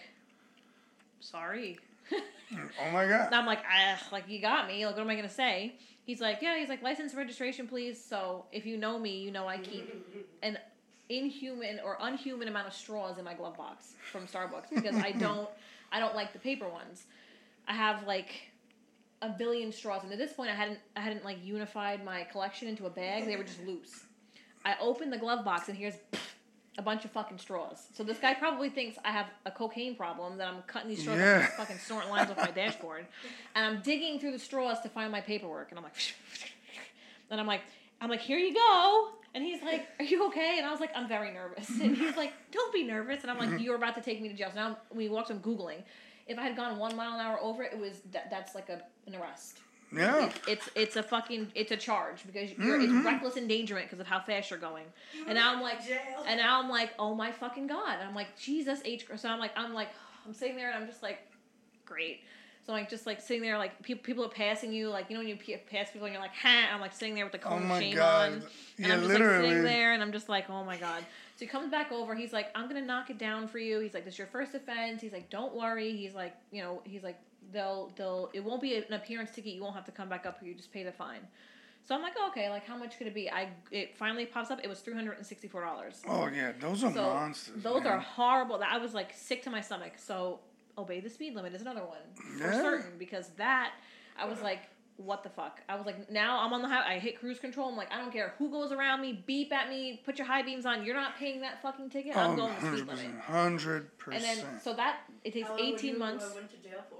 [1.19, 1.77] "Sorry."
[2.11, 3.25] oh my god.
[3.27, 4.85] And I'm like, ah, like you got me.
[4.85, 5.75] Like, what am I gonna say?
[6.07, 6.57] He's like, yeah.
[6.57, 8.01] He's like, license registration, please.
[8.03, 10.05] So if you know me, you know I keep
[10.41, 10.57] an
[11.09, 15.49] inhuman or unhuman amount of straws in my glove box from Starbucks because I don't,
[15.91, 17.03] I don't like the paper ones.
[17.67, 18.29] I have like
[19.21, 22.69] a billion straws, and at this point, I hadn't, I hadn't like unified my collection
[22.69, 23.25] into a bag.
[23.25, 24.05] They were just loose.
[24.63, 25.95] I opened the glove box, and here's
[26.77, 27.87] a bunch of fucking straws.
[27.93, 31.17] So this guy probably thinks I have a cocaine problem that I'm cutting these straws
[31.17, 31.39] Yeah.
[31.39, 33.07] and fucking snorting lines off my dashboard,
[33.55, 35.95] and I'm digging through the straws to find my paperwork, and I'm like,
[37.31, 37.61] and I'm like,
[37.99, 39.09] I'm like, here you go.
[39.33, 42.15] And he's like, "Are you okay?" And I was like, "I'm very nervous." And he's
[42.15, 43.59] like, "Don't be nervous." And I'm like, mm-hmm.
[43.59, 45.29] "You're about to take me to jail." So now we walked.
[45.29, 45.83] I'm googling.
[46.27, 48.69] If I had gone one mile an hour over it, it was that, that's like
[48.69, 49.59] a an arrest.
[49.91, 50.25] Yeah.
[50.25, 52.97] It- it's it's a fucking it's a charge because you're, Mhm.
[52.97, 54.85] it's reckless endangerment because of how fast you're going.
[55.25, 56.23] And now I'm like, jail.
[56.27, 57.99] and now I'm like, oh my fucking god!
[57.99, 59.05] And I'm like, Jesus H.
[59.15, 59.89] So I'm like, I'm like,
[60.25, 61.19] I'm sitting there and I'm just like,
[61.85, 62.21] great.
[62.65, 65.13] So I'm like just like sitting there like people people are passing you like you
[65.15, 65.37] know when you
[65.71, 67.67] pass people and you're like ha I'm like sitting there with the Oh cone of
[67.69, 68.27] my shame god.
[68.29, 68.43] on and
[68.77, 70.99] Yeah, I'm just like sitting there and I'm just like oh my god.
[71.37, 72.13] So he comes back over.
[72.13, 73.79] He's like I'm gonna knock it down for you.
[73.79, 75.01] He's like this is your first offense.
[75.01, 75.95] He's like don't worry.
[75.95, 77.17] He's like you know he's like
[77.51, 79.53] they'll they'll it won't be an appearance ticket.
[79.53, 80.49] You won't have to come back up here.
[80.49, 81.21] You just pay the fine.
[81.83, 83.29] So I'm like oh, okay like how much could it be?
[83.29, 84.59] I it finally pops up.
[84.63, 86.01] It was three hundred and sixty four dollars.
[86.07, 87.63] Oh yeah, those are So monsters.
[87.63, 87.93] those man.
[87.93, 88.57] are horrible.
[88.59, 89.93] That I was like sick to my stomach.
[89.97, 90.39] So
[90.77, 91.97] obey the speed limit is another one
[92.37, 92.61] for Yeah.
[92.61, 93.71] certain because that
[94.19, 94.59] I was like,
[94.97, 95.61] what the fuck?
[95.69, 96.95] I was like, now I'm on the highway.
[96.95, 97.69] I hit cruise control.
[97.69, 99.23] I'm like, I don't care who goes around me.
[99.27, 100.01] Beep at me.
[100.03, 100.83] Put your high beams on.
[100.83, 102.17] You're not paying that fucking ticket.
[102.17, 103.21] I'm Oh, going the speed limit.
[103.29, 103.85] 100%.
[104.11, 106.25] And then so that it takes How long would 18 you, months.
[106.25, 106.96] Uh, went to jail for?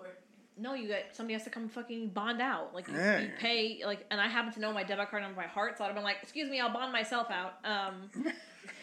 [0.60, 2.74] No, you get somebody has to come fucking bond out.
[2.74, 3.20] Like you, Yeah.
[3.20, 5.84] you pay like, and I happen to know my debit card number by heart, so
[5.84, 8.10] I'd have been like, "Excuse me, I'll bond myself out." Um,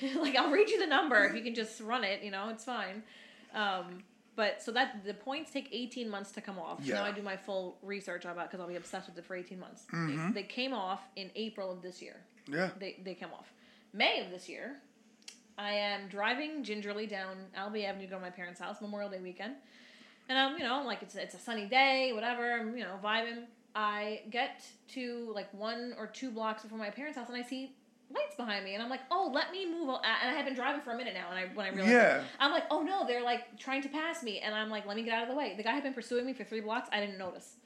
[0.17, 2.23] like I'll read you the number if you can just run it.
[2.23, 3.03] You know, it's fine.
[3.55, 4.03] Um,
[4.37, 6.81] but so that the points take eighteen months to come off.
[6.83, 6.95] So Yeah.
[7.01, 9.61] now I do my full research about because I'll be obsessed with it for eighteen
[9.61, 9.85] months.
[9.93, 10.35] Mhm.
[10.35, 12.17] They, they came off in April of this year.
[12.47, 12.71] Yeah.
[12.79, 13.53] They they come off
[13.93, 14.81] May of this year.
[15.57, 19.21] I am driving gingerly down Albee Avenue to go to my parents' house Memorial Day
[19.21, 19.55] weekend,
[20.29, 22.53] and I'm you know like it's it's a sunny day, whatever.
[22.53, 23.45] I'm you know vibing.
[23.75, 27.75] I get to like one or two blocks before my parents' house, and I see
[28.15, 29.89] lights behind me, and I'm like, oh, let me move.
[29.89, 32.23] And I have been driving for a minute now, and I when I realized, Yeah.
[32.39, 35.03] I'm like, oh no, they're like trying to pass me, and I'm like, let me
[35.03, 35.55] get out of the way.
[35.57, 36.89] The guy had been pursuing me for three blocks.
[36.93, 37.57] I didn't notice.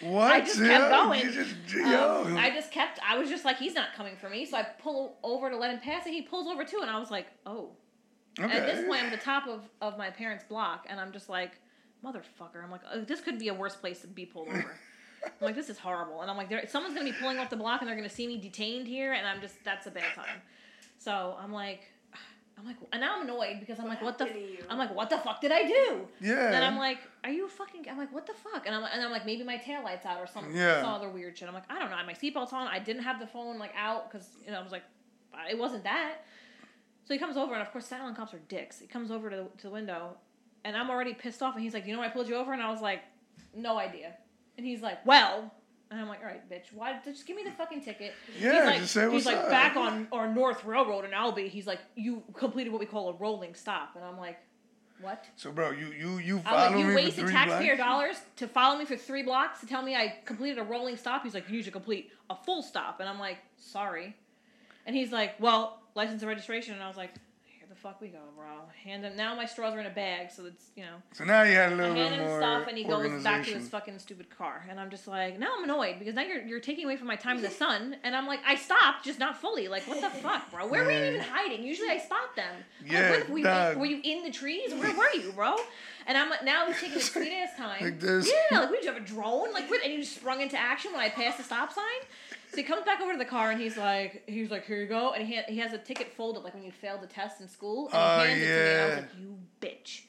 [0.00, 0.30] What?
[0.30, 1.32] I just kept going.
[1.32, 2.36] Just, Um.
[2.36, 3.00] I just kept.
[3.06, 5.72] I was just like, he's not coming for me, so I pull over to let
[5.72, 7.70] him pass, and he pulls over too, and I was like, oh.
[8.38, 8.52] Okay.
[8.52, 11.28] At this point, I'm at the top of of my parents' block, and I'm just
[11.28, 11.52] like,
[12.04, 12.62] motherfucker.
[12.62, 14.76] I'm like, oh, this could be a worse place to be pulled over.
[15.24, 17.80] I'm like, this is horrible, and I'm like, someone's gonna be pulling off the block,
[17.80, 20.40] and they're gonna see me detained here, and I'm just, that's a bad time.
[20.98, 21.82] So I'm like,
[22.60, 24.26] I'm like, and now I'm annoyed because I'm like, what the.
[24.26, 24.64] happened to you?
[24.68, 26.06] I'm like, what the fuck did I do?
[26.20, 26.52] yeah.
[26.52, 27.86] And I'm like, are you fucking?
[27.90, 28.66] I'm like, what the fuck?
[28.66, 30.54] And I'm and I'm like, maybe my tail lights out or something.
[30.54, 30.82] Yeah.
[30.82, 31.48] Some other weird shit.
[31.48, 31.96] I'm like, I don't know.
[31.96, 32.68] I had my seatbelt's on.
[32.68, 34.82] I didn't have the phone like out because you know I was like,
[35.50, 36.16] it wasn't that.
[37.10, 38.78] So he comes over and of course silent cops are dicks.
[38.78, 40.16] He comes over to the, to the window,
[40.64, 41.56] and I'm already pissed off.
[41.56, 43.00] And he's like, you know, I pulled you over, and I was like,
[43.52, 44.14] no idea.
[44.56, 45.52] And he's like, well,
[45.90, 47.00] And I'm like, all right, bitch, why?
[47.04, 48.12] Just give me the fucking ticket.
[48.40, 49.50] Yeah, he's like, just say he's what's like up.
[49.50, 51.48] back on our North Railroad in Albany.
[51.48, 54.38] He's like, you completed what we call a rolling stop, and I'm like,
[55.00, 55.24] what?
[55.34, 57.88] So, bro, you you you I'm follow like, you me for wasted taxpayer blocks?
[57.88, 61.24] dollars to follow me for three blocks to tell me I completed a rolling stop.
[61.24, 64.14] He's like, you need to complete a full stop, and I'm like, sorry.
[64.86, 67.10] And he's like, well, license and registration, and I was like,
[67.44, 68.46] here the fuck we go, bro.
[68.84, 69.16] Hand him.
[69.16, 70.96] Now my straws are in a bag, so it's you know.
[71.12, 73.44] So now you had a little hand bit him more stuff, and he goes back
[73.44, 76.42] to his fucking stupid car, and I'm just like, now I'm annoyed because now you're
[76.42, 79.18] you're taking away from my time in the sun, and I'm like, I stopped, just
[79.18, 79.68] not fully.
[79.68, 80.66] Like, what the fuck, bro?
[80.68, 81.62] Where were you even hiding?
[81.62, 82.54] Usually I spot them.
[82.80, 84.72] I'm like, Yeah, where were, you in, were you in the trees?
[84.72, 85.56] Where were you, bro?
[86.06, 87.84] And I'm like, now he's taking his sweet ass time.
[87.84, 88.28] Like this.
[88.50, 89.52] Yeah, like, what, did you have a drone?
[89.52, 89.84] Like, what?
[89.84, 91.84] And you just sprung into action when I passed the stop sign?
[92.50, 94.86] So he comes back over to the car and he's like, he's like, here you
[94.88, 95.12] go.
[95.12, 97.48] And he, ha- he has a ticket folded, like when you failed the test in
[97.48, 97.86] school.
[97.92, 98.60] And Oh, he hands it to me.
[98.66, 100.00] And I was like, you bitch.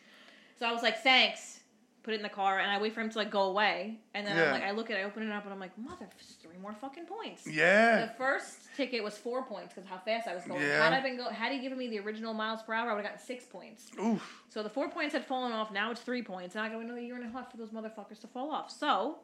[0.58, 1.60] So I was like, thanks.
[2.04, 4.00] Put it in the car and I wait for him to like go away.
[4.16, 4.46] And then Yeah.
[4.46, 6.10] I'm like, I look at it, I open it up and I'm like, mother,
[6.42, 7.46] three more fucking points.
[7.46, 8.08] Yeah.
[8.08, 10.62] The first ticket was four points because how fast I was going.
[10.64, 10.84] Yeah.
[10.84, 13.04] Had I been go, had he given me the original miles per hour, I would
[13.06, 13.92] have gotten six points.
[14.04, 14.44] Oof.
[14.50, 15.72] So the four points had fallen off.
[15.72, 16.56] Now it's three points.
[16.56, 18.72] And I got another year and a half for those motherfuckers to fall off.
[18.72, 19.20] So,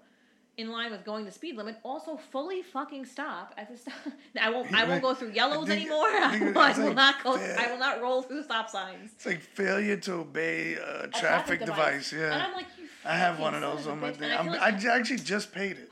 [0.58, 3.94] in line with going the speed limit, also fully fucking stop at the stop.
[4.42, 4.74] I won't.
[4.80, 6.06] I won't go through yellows think- anymore.
[6.08, 7.36] I I, will, I will like not go.
[7.36, 9.12] I will not roll through the stop signs.
[9.16, 12.12] It's like failure to obey a A traffic, device.
[12.12, 12.46] And Yeah.
[12.48, 12.86] I'm like, you.
[13.06, 14.32] I have one of those on my thing.
[14.32, 15.90] And I I like- j- actually just paid it.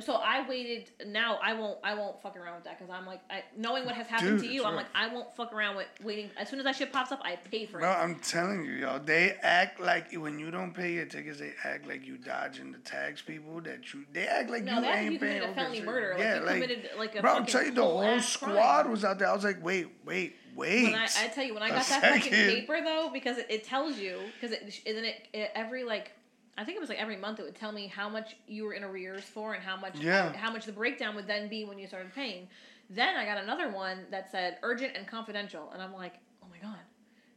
[0.00, 0.90] So I waited.
[1.06, 1.78] Now I won't.
[1.82, 4.48] I won't fuck around with that because I'm like, I, knowing what has happened Dude,
[4.48, 6.30] to you, I'm like, I won't fuck around with waiting.
[6.36, 7.82] As soon as that shit pops up, I pay for it.
[7.82, 8.98] No, I'm telling you, y'all.
[8.98, 12.78] They act like when you don't pay your tickets, they act like you dodging the
[12.78, 13.60] tax people.
[13.62, 15.40] That you, they act like no, you ain't you paying.
[15.40, 16.16] committed a felony murder.
[16.18, 18.90] Yeah, like committed like a bro, I'll fucking tell you, the whole squad crime.
[18.90, 19.28] was out there.
[19.28, 20.84] I was like, wait, wait, wait.
[20.84, 23.64] When I, I tell you, when I got that fucking paper though, because it, it
[23.64, 26.12] tells you, because it isn't it every like,
[26.58, 28.74] I think it was like every month it would tell me how much you were
[28.74, 30.32] in arrears for and how much Yeah.
[30.34, 32.48] how much the breakdown would then be when you started paying.
[32.90, 36.58] Then I got another one that said urgent and confidential, and I'm like, oh my
[36.58, 36.78] god,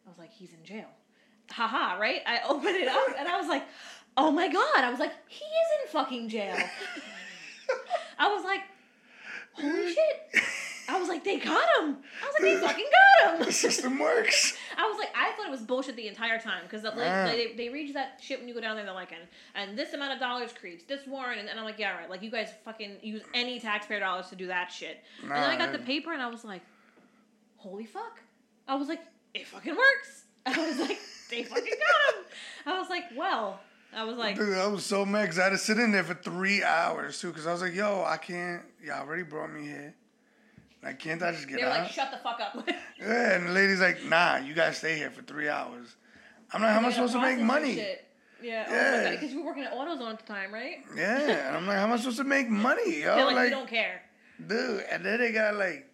[0.05, 0.87] I was like, he's in jail,
[1.51, 2.21] haha, right?
[2.25, 3.63] I opened it up and I was like,
[4.17, 6.57] oh my god, I was like, he is in fucking jail.
[8.19, 8.61] I was like,
[9.53, 10.43] holy shit.
[10.89, 11.97] I was like, they got him.
[12.21, 12.85] I was like, they fucking
[13.21, 13.45] got him.
[13.45, 14.57] the system works.
[14.77, 17.25] I was like, I thought it was bullshit the entire time because like, Ah.
[17.27, 18.81] they, they read that shit when you go down there.
[18.81, 19.21] And they're like, and,
[19.55, 22.09] and this amount of dollars creeps this warrant, and, and I'm like, yeah, right.
[22.09, 25.01] Like you guys fucking use any taxpayer dollars to do that shit.
[25.21, 26.61] and then I Nah, got the paper, and I was like,
[27.57, 28.19] holy fuck!
[28.67, 29.01] I was like,
[29.33, 30.23] it fucking works.
[30.45, 32.23] I was like, they fucking got him.
[32.65, 33.59] I was like, well,
[33.95, 36.03] I was like, Dude, I was so mad 'cause I had to sit in there
[36.03, 37.31] for three hours too.
[37.31, 38.63] Cause I was like, yo, I can't.
[38.83, 39.93] Y'all already brought me here.
[40.83, 41.59] Like, can't I just get out?
[41.59, 41.79] they were out?
[41.83, 42.67] like, shut the fuck up.
[42.99, 45.95] yeah, and the lady's like, nah, you gotta stay here for three hours.
[46.51, 47.75] I'm like, how am I supposed to make money?
[47.75, 48.05] shit.
[48.41, 49.11] Yeah, oh Yeah.
[49.11, 50.83] because you were working at AutoZone at the time, right?
[50.95, 53.15] Yeah, and I'm like, how am I supposed to make money, yo?
[53.15, 54.01] They're like, like, we don't care.
[54.45, 54.83] dude.
[54.91, 55.89] And then they got like,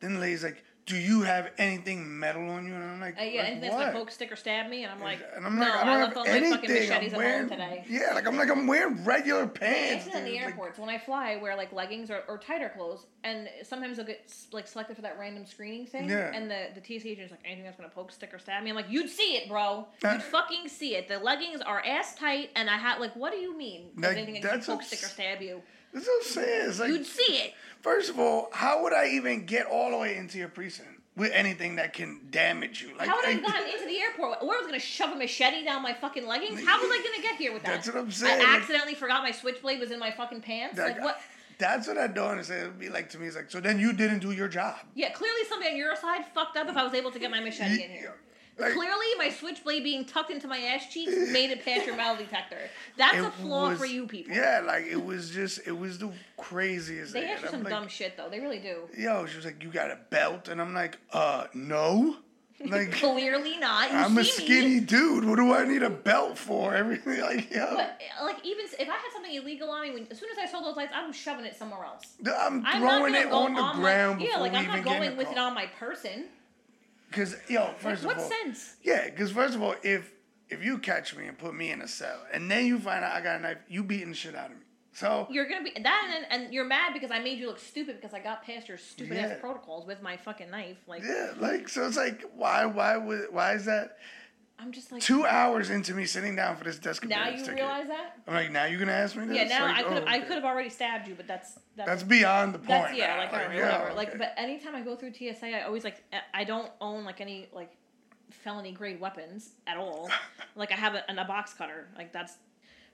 [0.00, 2.74] then the lady's like, do you have anything metal on you?
[2.74, 3.80] And I'm like, Uh, yeah, like, anything that's what?
[3.86, 5.88] gonna poke, stick, or stab me, and I'm like, and I'm no, like, I don't
[5.88, 6.70] I have all fucking anything.
[6.88, 7.84] machetes I'm wearing, today.
[7.88, 10.06] yeah, like I'm like I'm wearing regular pants.
[10.08, 10.58] Even in the dude.
[10.58, 14.04] Like, when I fly, I wear like leggings or, or tighter clothes, and sometimes I'll
[14.04, 16.08] get like selected for that random screening thing.
[16.08, 16.32] Yeah.
[16.34, 18.70] And the the TSA agent's like, anything that's gonna poke, stick, or stab me.
[18.70, 19.86] I'm like, you'd see it, bro.
[20.04, 21.06] Uh, You'd fucking see it.
[21.06, 23.90] The leggings are ass tight, and I had like, what do you mean?
[23.96, 25.62] Like, anything that can that's poke, stick, or stab you?
[25.92, 26.68] That's what I'm saying.
[26.70, 27.54] It's like, You'd see it.
[27.80, 31.30] first of all, how would I even get all the way into your precinct with
[31.32, 32.96] anything that can damage you?
[32.96, 34.38] Like, How would I have gotten into the airport?
[34.42, 36.64] Or I was gonna shove a machete down my fucking leggings?
[36.64, 37.72] How was I gonna get here with that?
[37.74, 40.78] That's what I'm saying, I accidentally forgot my switchblade was in my fucking pants.
[40.78, 41.20] Like, Like what?
[41.58, 42.62] That's what I don't understand.
[42.62, 44.76] It'd be like to me, it's like, so then you didn't do your job.
[44.94, 47.40] Yeah, clearly somebody on your side fucked up if I was able to get my
[47.40, 48.14] machete in here.
[48.56, 52.58] Clearly, my switchblade being tucked into my ass cheeks made it past your metal detector.
[52.98, 54.34] That's a flaw was- for you people.
[54.34, 57.30] Yeah, like it was just, it was the craziest They thing.
[57.30, 58.28] ask you some like, dumb shit though.
[58.28, 58.82] They really do.
[58.96, 60.48] Yo, she was like, you got a belt?
[60.48, 62.16] And I'm like, uh, no.
[62.64, 63.90] Like, Clearly not.
[63.90, 64.80] You I'm a skinny Me.
[64.80, 65.24] dude.
[65.24, 66.74] What do I need a belt for?
[66.76, 67.74] Everything, like, yo.
[67.74, 70.46] But like even if I had something illegal on me, when, as soon as I
[70.46, 72.04] saw those lights, I'm shoving it somewhere else.
[72.24, 75.16] I'm I'm throwing gonna it on the my- ground yeah, before like I'm not going
[75.16, 76.26] with it on my person.
[77.12, 78.76] Because yo, first what of all, what sense?
[78.82, 79.04] yeah.
[79.08, 80.10] Because first of all, if
[80.48, 83.12] if you catch me and put me in a cell, and then you find out
[83.12, 84.62] I got a knife, you beating the shit out of me.
[84.94, 87.96] So You're gonna be that, and, and you're mad because I made you look stupid
[88.00, 90.76] because I got past your stupid ass protocols with my fucking knife.
[90.86, 93.96] Like yeah, like so it's like why why would why is that
[94.62, 97.54] I'm just like two hours into me sitting down for this desk now you ticket?
[97.54, 98.20] realize that.
[98.28, 99.36] I'm like now you're gonna ask me this?
[99.36, 101.58] Yeah, now Like, I could have oh, I could have already stabbed you, but that's
[101.76, 102.68] that's, That's beyond the point.
[102.68, 103.18] that's yeah, now.
[103.18, 103.94] like, all right, yeah, whatever.
[103.94, 107.20] Like, but anytime I go through TSA, I always like eh, I don't own like
[107.20, 107.72] any like
[108.30, 110.10] felony grade weapons at all.
[110.56, 111.88] like I have a, a box cutter.
[111.96, 112.34] Like that's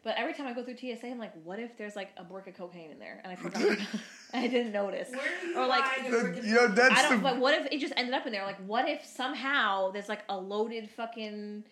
[0.02, 2.46] But every time I go through TSA, I'm like, what if there's like a brick
[2.46, 3.62] of cocaine in there and I forgot?
[4.32, 5.08] I didn't notice.
[5.10, 7.16] Where are you Or, like, The- brick of that's I don't.
[7.18, 8.44] the But what if it just ended up in there?
[8.44, 11.64] Like, what if somehow there's like a loaded fucking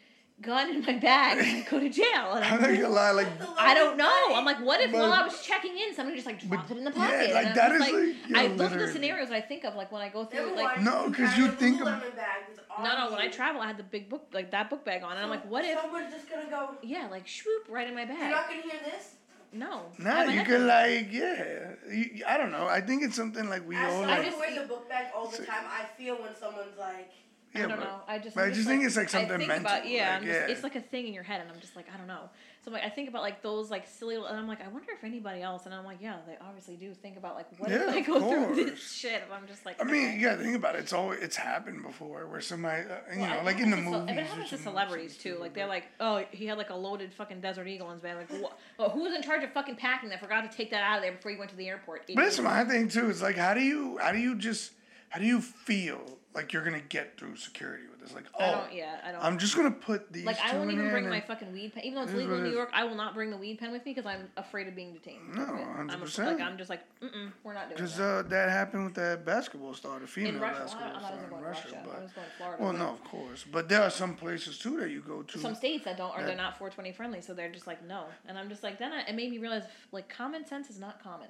[0.43, 2.33] gun in my bag and I go to jail?
[2.35, 3.29] And I'm I'm not gonna lie, like
[3.59, 4.33] I don't know.
[4.35, 6.79] I'm like, what if But- while I was checking in, somebody just like dropped it
[6.79, 7.35] in the yeah, pocket?
[7.35, 8.93] like, that is I'm that just is, like, like, yo, I, those are the literally.
[8.93, 10.81] scenarios I think of, like when I go through, Never like.
[10.81, 12.43] no, because you think of- Lululemon bag
[12.83, 13.11] No, no.
[13.13, 15.31] When I travel, I had the big book, like that book bag on, and I'm
[15.31, 15.79] like, what if?
[15.81, 16.71] someone's just gonna go?
[16.83, 18.19] Yeah, like swoop right in my bag.
[18.19, 19.16] You're not gonna hear this.
[19.57, 19.87] No.
[19.99, 21.71] I Nah, you headphones could like, yeah.
[21.91, 22.67] You, I don't know.
[22.69, 24.27] I think it's something like we As all someone like.
[24.27, 27.11] just- wear the book bag all the time, I feel when someone's like,
[27.55, 28.01] Yeah, I don't but- know.
[28.09, 28.35] I just.
[28.37, 30.25] but I'm I just think it's, like, I something think mental, About, yeah, like, I'm
[30.27, 30.47] just, yeah.
[30.53, 32.29] it's like a thing in your head, and I'm just like, I don't know.
[32.67, 35.05] So like, I think about like those like silly, and I'm like, I wonder if
[35.05, 37.95] anybody else, and I'm like, yeah, they obviously do think about like, what Yeah, if
[37.95, 39.23] I go through this shit?
[39.25, 40.17] If I'm just like, I mean, okay.
[40.17, 40.81] you gotta think about it.
[40.81, 44.03] It's always it's happened before where somebody, uh, you Well, know, like in the movies.
[44.07, 45.39] But it happens to celebrities too.
[45.39, 48.17] Like they're like, oh, he had like a loaded fucking Desert Eagle in his bag.
[48.17, 48.59] Like, what?
[48.81, 50.19] Oh, who was in charge of fucking packing that?
[50.19, 52.09] Forgot to take that out of there before you went to the airport.
[52.09, 53.09] But that's my thing too.
[53.11, 54.73] It's like, how do you, how do you just,
[55.11, 58.15] how do you feel like you're gonna get through security with this?
[58.15, 58.73] Like, oh, I don't.
[58.73, 59.25] Yeah, I don't.
[59.25, 60.25] I'm just gonna put these.
[60.27, 62.53] like I won't even bring my fucking weed pen, even though it's legal in New.
[62.53, 62.71] York.
[62.73, 65.35] I will not bring the weed pen with me because I'm afraid of being detained.
[65.35, 66.19] No, I'm 100%.
[66.27, 68.05] Like I'm just like, mm we're not doing Because that.
[68.05, 71.49] uh, that happened with that basketball star, the female Russia, basketball star in going to
[71.49, 71.63] Russia.
[71.65, 71.81] Russia.
[71.83, 72.63] I But was going to Florida.
[72.63, 73.45] well, but no, of course.
[73.51, 75.39] But there are some places too that you go to.
[75.39, 78.05] Some states that don't, or that- they're not 420 friendly, so they're just like no.
[78.29, 81.03] And I'm just like, then I, it made me realize like common sense is not
[81.03, 81.29] common.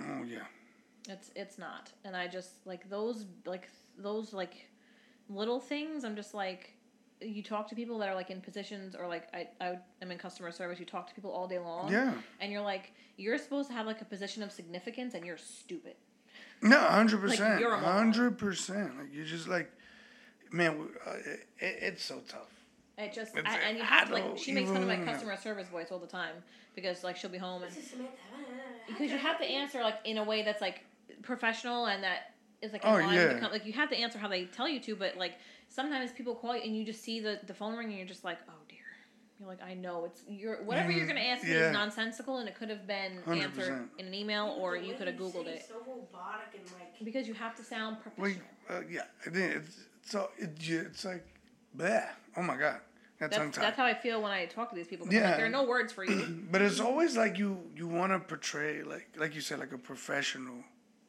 [0.00, 0.38] oh yeah.
[1.06, 3.68] It's it's not, and I just like those like
[3.98, 4.68] those like
[5.28, 6.04] little things.
[6.04, 6.74] I'm just like,
[7.20, 10.18] you talk to people that are like in positions or like I I am in
[10.18, 10.78] customer service.
[10.78, 12.12] You talk to people all day long, Yeah.
[12.40, 15.94] and you're like you're supposed to have like a position of significance, and you're stupid.
[16.62, 18.98] No, hundred percent, you're a hundred percent.
[18.98, 19.70] Like you're just like,
[20.50, 22.50] man, uh, it, it, it's so tough.
[22.96, 25.68] It just I, and you have to like she makes fun of my customer service
[25.68, 26.34] voice all the time
[26.76, 28.12] because like she'll be home and this is Samantha.
[28.86, 30.84] because you have to answer like in a way that's like
[31.22, 32.33] professional and that
[32.64, 33.34] is like in Oh, line yeah.
[33.34, 35.34] the com- like you have to answer how they tell you to, but like
[35.68, 38.24] sometimes people call you and you just see the the phone ring and you're just
[38.24, 38.78] like, oh dear.
[39.40, 41.66] You're like, I know it's you're whatever you're Mhm, gonna ask me yeah.
[41.68, 43.88] is nonsensical and it could have been answered 100%.
[43.98, 47.04] in an email or The you could have googled it So robotic and like.
[47.04, 48.46] because you have to sound Like, professional.
[48.70, 51.24] uh, yeah, I think it's so it, it's like,
[51.76, 52.06] bleh.
[52.36, 52.78] Oh my god,
[53.18, 53.64] that tongue That's, tied.
[53.64, 55.06] that's how I feel when I talk to these people.
[55.08, 55.26] I'm Yeah.
[55.26, 56.16] like, there are no words for you.
[56.52, 59.78] But it's always like you you want to portray like like you said like a
[59.92, 60.58] professional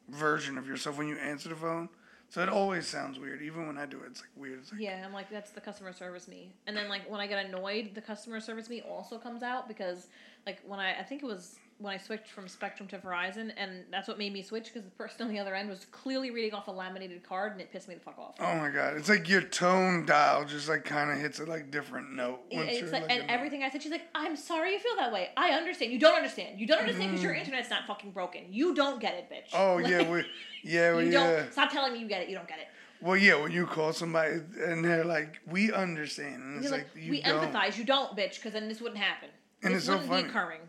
[0.08, 1.88] version of yourself when you answer the phone.
[2.28, 4.06] So it always sounds weird, even when I do it.
[4.10, 4.58] It's like weird.
[4.60, 6.52] It's like, Yeah, I'm like that's the customer service me.
[6.66, 10.08] And then like when I get annoyed, the customer service me also comes out because
[10.44, 13.84] like when I I think it was when I switched from Spectrum to Verizon, and
[13.90, 16.54] that's what made me switch because the person on the other end was clearly reading
[16.54, 18.34] off a laminated card, and it pissed me the fuck off.
[18.40, 21.70] Oh my god, it's like your tone dial just like kind of hits a like
[21.70, 22.40] different note.
[22.50, 25.12] Once it's you're, like, and everything I said, she's like, "I'm sorry you feel that
[25.12, 25.30] way.
[25.36, 25.92] I understand.
[25.92, 26.58] You don't understand.
[26.58, 28.44] You don't understand because your internet's not fucking broken.
[28.50, 29.54] You don't get it, bitch.
[29.54, 29.60] Mm.
[29.60, 30.24] Oh Like, yeah, we,
[30.62, 31.36] yeah, well, you yeah.
[31.40, 32.28] don't stop telling me you get it.
[32.28, 32.68] You don't get it.
[33.02, 37.10] Well, yeah, when you call somebody and they're like, "We understand," and it's like, like,
[37.10, 37.52] we don't.
[37.52, 37.76] empathize.
[37.76, 39.28] You don't, bitch, because then this wouldn't happen.
[39.62, 40.22] And this it's so funny.
[40.22, 40.60] be occurring.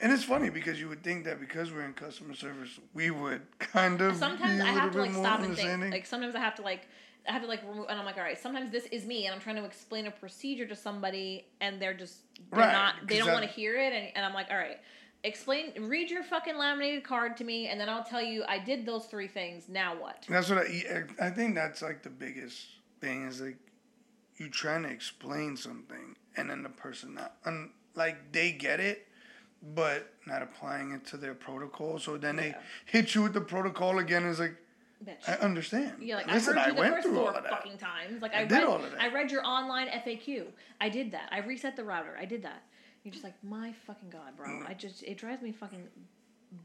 [0.00, 3.42] And it's funny because you would think that because we're in customer service, we would
[3.58, 5.92] kind of sometimes I have to like stop and think.
[5.92, 6.86] Like sometimes I have to like
[7.28, 8.38] I have to like remove, and I'm like, all right.
[8.38, 11.94] Sometimes this is me, and I'm trying to explain a procedure to somebody, and they're
[11.94, 12.20] just
[12.50, 12.94] they're Right, not.
[13.06, 14.78] they don't want to hear it, and, and I'm like, all right.
[15.24, 18.86] Explain, read your fucking laminated card to me, and then I'll tell you I did
[18.86, 19.68] those three things.
[19.68, 20.24] Now what?
[20.28, 21.04] That's what I.
[21.20, 22.66] I think that's like the biggest
[23.00, 23.58] thing is like
[24.36, 29.07] you trying to explain something and then the person not un, like they get it,
[29.74, 31.98] but not applying it to their protocol.
[31.98, 32.54] So then they
[32.86, 34.24] hit you with the protocol again.
[34.24, 34.56] It's like
[35.04, 35.28] Bitch.
[35.28, 35.94] I understand.
[36.00, 38.20] Yeah, like Listen, I I, heard you the went first through all four fucking times.
[38.20, 39.00] Like I I, did read, all of that.
[39.00, 40.46] I read your online FAQ.
[40.80, 41.28] I did that.
[41.30, 42.16] I reset the router.
[42.20, 42.62] I did that.
[43.04, 44.48] You're just like my fucking god, bro.
[44.48, 44.68] Mm.
[44.68, 45.84] I just it drives me fucking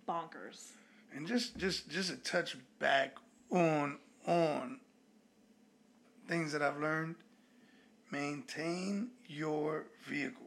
[0.08, 0.72] bonkers.
[1.16, 3.18] And just just just a touch back
[3.52, 4.80] on on
[6.28, 7.16] things that I've learned.
[8.10, 10.42] Maintain your vehicle.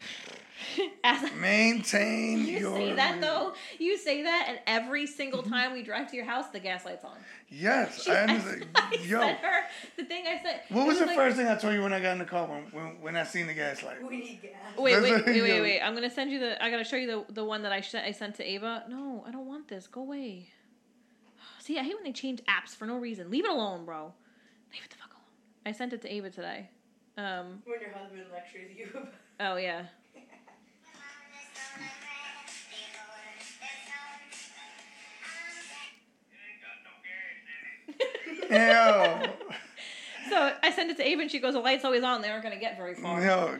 [1.04, 5.52] As Maintain you your say that though, you say that, and every single Mm-hmm.
[5.52, 7.16] time we drive to your house, the gas light's on.
[7.48, 8.66] Yes, She- I understand.
[8.74, 9.60] I Yo, sent her
[9.96, 10.62] the thing I said.
[10.70, 12.24] what it was the like- first thing I told you when I got in the
[12.24, 14.02] car when when, when I seen the gas light?
[14.02, 14.52] We need gas.
[14.76, 15.80] Wait, That's wait, wait, wait, wait.
[15.80, 16.62] I'm gonna send you the.
[16.62, 18.04] I gotta show you the the one that I sent.
[18.06, 18.84] I sent to Ava.
[18.88, 19.86] No, I don't want this.
[19.86, 20.48] Go away.
[21.60, 23.30] See, I hate when they change apps for no reason.
[23.30, 24.12] Leave it alone, bro.
[24.72, 25.22] Leave it the fuck alone.
[25.66, 26.68] I sent it to Ava today.
[27.16, 27.62] Um.
[27.64, 29.06] When your husband lectures you.
[29.40, 29.84] Oh yeah.
[38.50, 39.22] Yo,
[40.28, 42.20] So I send it to Ava, and she goes, "The light's always on.
[42.20, 43.56] They aren't gonna get very far." No,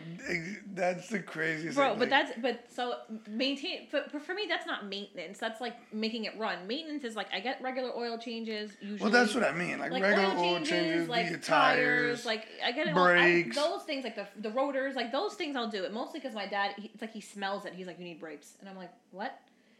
[0.74, 1.76] that's the craziest.
[1.76, 3.86] Bro, thing, but like- that's but so maintain.
[3.90, 5.38] But, but for me, that's not maintenance.
[5.38, 6.66] That's like making it run.
[6.66, 8.70] Maintenance is like I get regular oil changes.
[8.82, 9.78] Usually, Well, that's what I mean.
[9.78, 12.94] Like, like regular oil changes, changes, like tires, tires, like I get it.
[12.94, 13.56] all- I- brakes.
[13.56, 16.46] those things, like the the rotors, like those things, I'll do it mostly because my
[16.46, 16.74] dad.
[16.76, 17.72] He, it's like he smells it.
[17.72, 19.38] He's like, "You need brakes," and I'm like, "What?"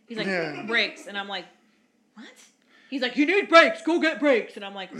[0.09, 0.63] He's like, Yeah.
[0.63, 1.45] "Brakes," and I'm like,
[2.15, 2.25] "What?"
[2.91, 3.83] He's like, "You need brakes.
[3.83, 4.91] Go get brakes," and I'm like,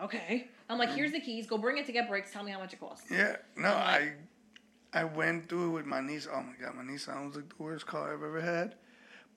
[0.00, 1.46] "Okay." I'm like, "Here's the keys.
[1.46, 2.32] Go bring it to get brakes.
[2.32, 4.14] Tell me how much it costs." Yeah, no, I'm
[4.92, 6.26] I, I went through it with my niece.
[6.32, 8.76] Oh my god, my Nissan was like the worst car I've ever had.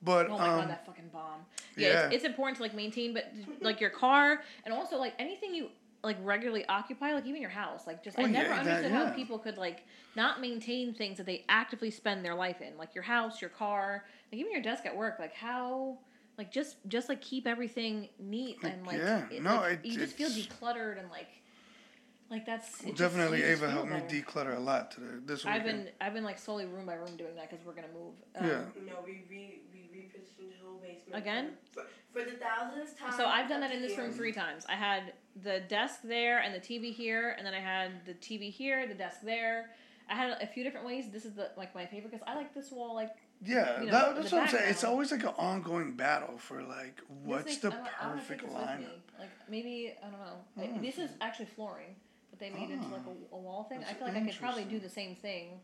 [0.01, 1.45] But Oh my um, god, that fucking bomb.
[1.76, 2.05] Yeah, yeah.
[2.05, 5.70] It's, it's important to like maintain, but like your car and also like anything you
[6.03, 7.88] like regularly occupy, like even your house.
[7.88, 11.18] Like just Oh, I never yeah, that- understood how people could like not maintain things
[11.18, 14.61] that they actively spend their life in, like your house, your car, like even your
[14.61, 15.18] desk at work.
[15.20, 15.97] Like how.
[16.38, 19.25] Like just, just like keep everything neat and like yeah.
[19.31, 21.27] it- No, like, it- you just feel decluttered and like,
[22.29, 25.07] like that's it just- definitely just Ava feel helped me declutter a lot today.
[25.25, 25.55] This weekend.
[25.61, 28.13] I've been, I've been like slowly room by room doing that because we're gonna move.
[28.35, 28.63] Um, Yeah.
[28.85, 31.53] No, we re we repositioned the whole basement Again?
[31.71, 31.81] for,
[32.13, 33.13] for, for the thousandth time.
[33.17, 34.65] So I've done that in this room three times.
[34.69, 38.51] I had the desk there and the TV here, and then I had the TV
[38.51, 39.71] here, the desk there.
[40.09, 41.09] I had a few different ways.
[41.11, 42.93] This is the like my favorite because I like this wall.
[42.93, 43.09] Like
[43.45, 44.69] yeah, you know, that, that's what I'm saying.
[44.69, 48.53] It's always like an ongoing battle for like what's this the I I perfect with
[48.53, 48.85] lineup.
[49.19, 50.38] Like maybe I don't know.
[50.55, 50.81] Like, Oh.
[50.81, 51.95] This is actually flooring,
[52.29, 53.83] but they made it into like a, a wall thing.
[53.89, 55.59] I feel like I could probably do the same thing,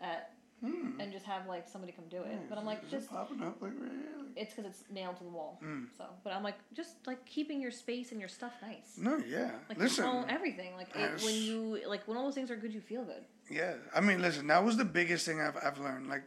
[0.00, 0.98] at Hmm.
[0.98, 2.28] and just have like somebody come do it.
[2.30, 4.24] Yeah, But I'm like just popping up like right here?
[4.34, 5.60] It's because it's nailed to the wall.
[5.62, 5.88] Mm.
[5.98, 8.96] So, but I'm like just like keeping your space and your stuff nice.
[8.96, 9.50] No, yeah.
[9.68, 10.74] Like Listen, phone, everything.
[10.76, 13.24] Like it, when you like when all those things are good, you feel good.
[13.50, 16.08] Yeah, I mean, listen, that was the biggest thing I've, I've learned.
[16.08, 16.22] Like,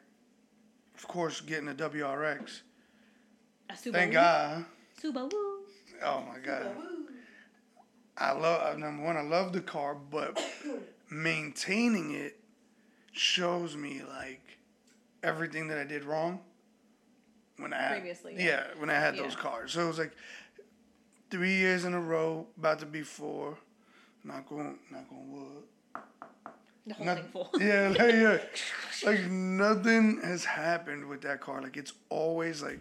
[0.98, 2.62] of course, getting a WRX.
[3.70, 3.92] A Subaru.
[3.94, 4.66] Thank God.
[5.02, 5.32] Subaru.
[6.04, 6.76] Oh my God.
[6.76, 7.08] Woo.
[8.18, 9.16] I love uh, number one.
[9.18, 10.42] I love the car, but
[11.12, 12.40] maintaining it
[13.12, 14.42] shows me like
[15.24, 16.40] everything that I did wrong
[17.58, 18.64] when I had Previously, Yeah, yeah.
[18.80, 19.24] when I had Yeah.
[19.24, 19.74] those cars.
[19.74, 20.14] So it was like
[21.30, 23.58] three years in a row, about to be four.
[24.24, 25.64] Not going, not going wood.
[27.00, 27.50] Not- full.
[27.60, 28.38] Yeah, like, yeah.
[29.06, 31.62] Like nothing has happened with that car.
[31.62, 32.80] Like it's always like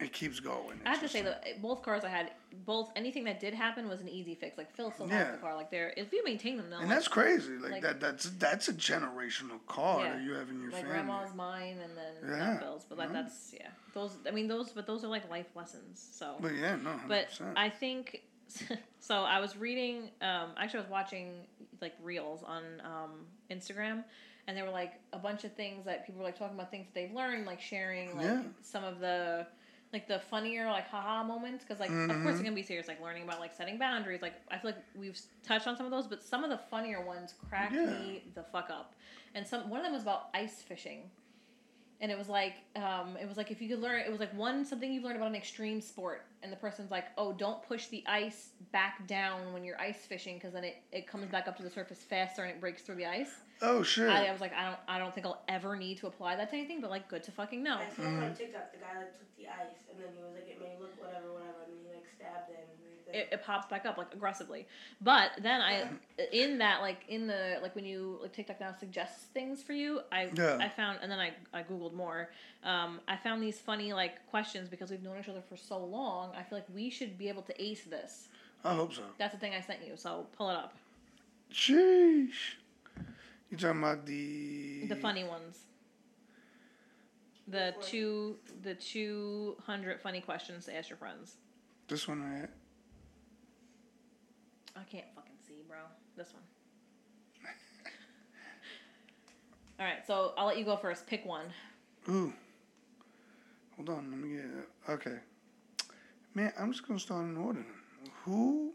[0.00, 0.80] it keeps going.
[0.84, 2.32] I have to say though, both cars I had,
[2.66, 4.58] both anything that did happen was an easy fix.
[4.58, 5.18] Like Phil still Yeah.
[5.18, 5.54] has the car.
[5.54, 7.52] Like they're if you maintain them, they'll and like, that's crazy.
[7.58, 8.00] Like, like- that.
[8.00, 10.14] That's that's a generational car Yeah.
[10.14, 10.90] that you have in your my family.
[10.90, 12.58] grandma's mine and then Yeah.
[12.58, 12.84] Phil's.
[12.88, 13.22] But like Yeah.
[13.22, 13.68] that's yeah.
[13.94, 16.04] Those I mean those but those are like life lessons.
[16.12, 16.90] So But yeah, no.
[16.90, 17.08] 100%.
[17.08, 18.22] but I think
[19.00, 19.22] so.
[19.22, 20.10] I was reading.
[20.20, 21.32] Um, actually, I was watching
[21.80, 23.10] like reels on um,
[23.50, 24.04] Instagram,
[24.46, 26.86] and there were like a bunch of things that people were like talking about things
[26.86, 28.42] that they've learned, like sharing like Yeah.
[28.62, 29.46] some of the
[29.92, 32.22] like the funnier like haha moments because like of Mm-hmm.
[32.24, 34.80] course it's gonna be serious like learning about like setting boundaries like i feel like
[34.98, 37.86] we've touched on some of those but some of the funnier ones cracked Yeah.
[37.86, 38.94] me the fuck up
[39.36, 41.02] and some one of them was about ice fishing
[42.00, 44.34] and it was like um, it was like if you could learn it was like
[44.36, 47.86] one something you've learned about an extreme sport and the person's like oh don't push
[47.88, 51.56] the ice back down when you're ice fishing because then it, it comes back up
[51.56, 53.30] to the surface faster and it breaks through the ice
[53.62, 54.08] oh shit.
[54.10, 56.50] I, I was like i don't i don't think i'll ever need to apply that
[56.50, 58.22] to anything but like good to fucking know I saw Mm-hmm.
[58.24, 60.60] on TikTok the guy like took the ice and then he was like, it
[63.14, 63.16] it.
[63.16, 64.66] It, it pops back up like aggressively.
[65.00, 65.88] But then I,
[66.32, 70.00] in that like in the like when you like TikTok now suggests things for you,
[70.10, 70.58] I Yeah.
[70.60, 72.30] I found and then I I googled more.
[72.64, 76.32] Um, I found these funny like questions because we've known each other for so long.
[76.36, 78.28] I feel like we should be able to ace this.
[78.64, 79.02] I hope so.
[79.18, 79.96] That's the thing I sent you.
[79.96, 80.74] So pull it up.
[81.52, 82.56] Sheesh.
[83.50, 85.60] You talking about the The funny ones.
[87.46, 91.36] The two the two hundred funny questions to ask your friends.
[91.88, 92.48] This one right?
[94.76, 95.78] I can't fucking see, bro.
[96.16, 96.42] This one.
[99.80, 101.06] All right, so I'll let you go first.
[101.06, 101.46] Pick one.
[102.08, 102.32] Ooh.
[103.76, 104.44] Hold on, let me get.
[104.88, 105.16] Okay.
[106.34, 107.64] Man, I'm just gonna start in order.
[108.24, 108.72] Who?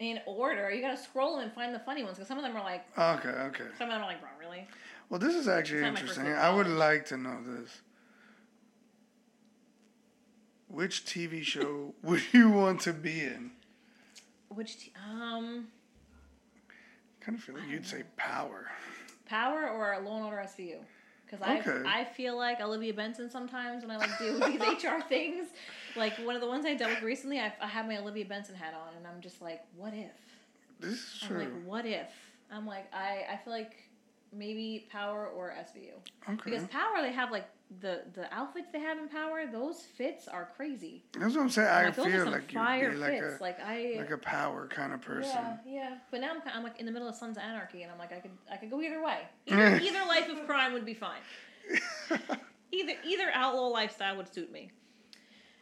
[0.00, 2.64] In order, you gotta scroll and find the funny ones because some of them are
[2.64, 3.64] like, Okay, okay.
[3.78, 4.66] some of them are like, bro, really?
[5.08, 6.34] Well, this is actually It's not my first interesting.
[6.34, 7.80] I would like to know this.
[10.68, 13.52] Which TV show would you want to be in?
[14.54, 15.66] Which, t- um,
[17.20, 18.66] kind of feel like you'd say Power.
[19.26, 20.76] Power or Law and Order SVU?
[21.24, 21.88] Because I, Okay.
[21.88, 25.46] I feel like Olivia Benson sometimes when I like do these HR things.
[25.96, 28.54] Like one of the ones I dealt with recently, I, I have my Olivia Benson
[28.54, 30.10] hat on, and I'm just like, what if?
[30.80, 31.38] This is I'm true.
[31.38, 32.08] like, what if?
[32.52, 33.72] I'm like, I, I feel like
[34.32, 35.92] maybe Power or SVU.
[36.28, 36.40] Okay.
[36.44, 37.46] Because Power, they have like
[37.80, 39.46] the the outfits they have in Power.
[39.50, 41.04] Those fits are crazy.
[41.18, 41.68] That's what I'm saying.
[41.68, 42.56] I like, feel like be
[42.96, 43.40] like fits.
[43.40, 43.94] a like I.
[43.98, 45.30] like a power kind of person.
[45.34, 45.94] Yeah, yeah.
[46.10, 48.12] But now I'm, I'm like in the middle of Sons of Anarchy, and I'm like,
[48.12, 49.18] I could, I could go either way.
[49.46, 51.20] Either, either life of crime would be fine.
[52.72, 54.70] Either, either outlaw lifestyle would suit me.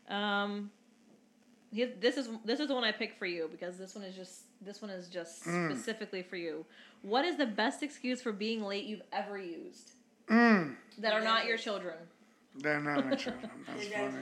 [0.08, 0.70] Um,
[1.72, 4.42] this is this is the one I picked for you because this one is just
[4.60, 5.70] this one is just Mm.
[5.72, 6.64] specifically for you.
[7.02, 9.92] What is the best excuse for being late you've ever used
[10.28, 10.76] Mm.
[10.98, 11.96] that are not your children?
[12.56, 13.50] They're not my children.
[13.66, 14.16] That's funny.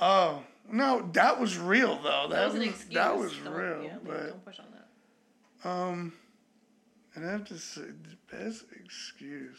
[0.00, 2.26] Oh no, that was real though.
[2.28, 2.94] That, That was was an excuse.
[2.94, 3.82] that was Don't- real.
[3.84, 5.68] yeah, but don't push on that.
[5.68, 6.12] um,
[7.14, 9.58] and I have to say the best excuse.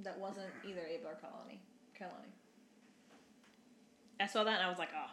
[0.00, 1.58] That wasn't either Abel or Kalani.
[1.98, 2.30] Kalani.
[4.20, 5.10] I saw that and I was like, oh,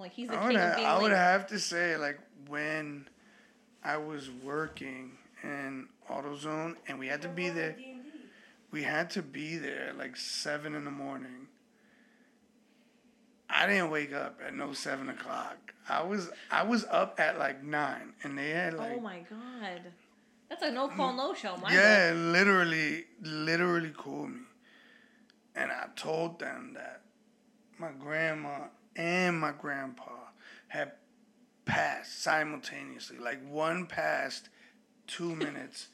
[0.00, 1.16] like he's the I king would, of ha- being I would late.
[1.16, 2.18] have to say like
[2.48, 3.08] when
[3.84, 5.12] I was working
[5.44, 7.76] in AutoZone and we had to be there.
[8.70, 11.48] We had to be there at like seven in the morning.
[13.50, 15.74] I didn't wake up at no seven o'clock.
[15.88, 19.18] I was I was up at like nine, and they had oh like oh my
[19.20, 19.80] god,
[20.50, 21.56] that's a no call mm, no show.
[21.56, 24.40] My yeah, literally, literally called me,
[25.54, 27.00] and I told them that
[27.78, 30.10] my grandma and my grandpa
[30.68, 30.92] had
[31.64, 33.16] passed simultaneously.
[33.18, 34.50] Like one passed
[35.06, 35.88] two minutes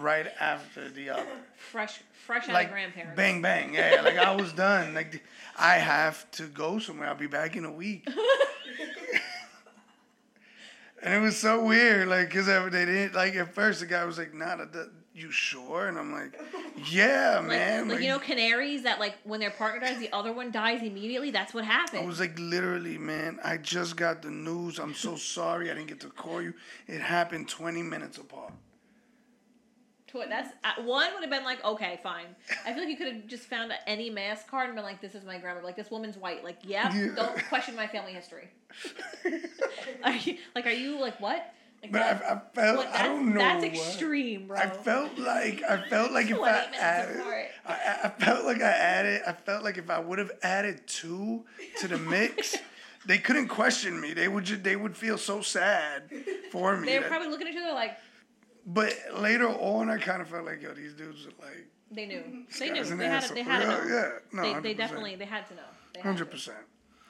[0.00, 1.22] right after the other.
[1.22, 1.24] Uh,
[1.56, 3.16] fresh, fresh out Like of grandparents.
[3.16, 4.00] bang bang, yeah.
[4.02, 4.94] Like I was done.
[4.94, 5.22] Like
[5.58, 7.08] I have to go somewhere.
[7.08, 8.08] I'll be back in a week.
[11.04, 14.18] And it was so weird, like, cause they didn't like at first the guy was
[14.18, 16.40] like, "Nah, that, that- you sure?" And I'm like,
[16.88, 20.32] "Yeah, Like, man." like, you know, canaries that like when their partner dies, the other
[20.32, 21.32] one dies immediately.
[21.32, 22.04] That's what happened.
[22.04, 23.40] I was like, literally, man.
[23.44, 24.78] I just got the news.
[24.78, 26.54] I'm so sorry I didn't get to call you.
[26.86, 28.52] It happened 20 minutes apart.
[30.12, 32.26] Tw- That's uh, one would have been like, okay, fine.
[32.66, 35.14] I feel like you could have just found any mask card and been like, this
[35.14, 35.64] is my grandma.
[35.64, 36.44] Like this woman's white.
[36.44, 37.14] Like, yeah, Yeah.
[37.16, 38.48] don't question my family history.
[40.04, 41.52] Are you like, are you like what?
[41.82, 43.38] Like But I, I felt, what- I don't know.
[43.40, 43.72] that's what.
[43.74, 44.56] extreme, bro.
[44.58, 47.20] I felt like I felt like if I added.
[47.66, 49.22] I, I felt like I added.
[49.26, 51.44] I felt like if I would have added two
[51.80, 52.56] to the mix,
[53.06, 54.12] they couldn't question me.
[54.14, 56.02] They would just they would feel so sad
[56.50, 56.86] for me.
[56.86, 57.96] they were that- probably looking at each other like
[58.66, 62.22] but later on, I kind of felt like yo, these dudes are like they knew.
[62.58, 62.84] They knew.
[62.84, 63.22] They had.
[63.24, 63.84] they had to yeah, know.
[63.88, 64.62] yeah, no, they, 100%.
[64.62, 65.16] they definitely.
[65.16, 66.02] They had to know.
[66.02, 66.58] Hundred percent.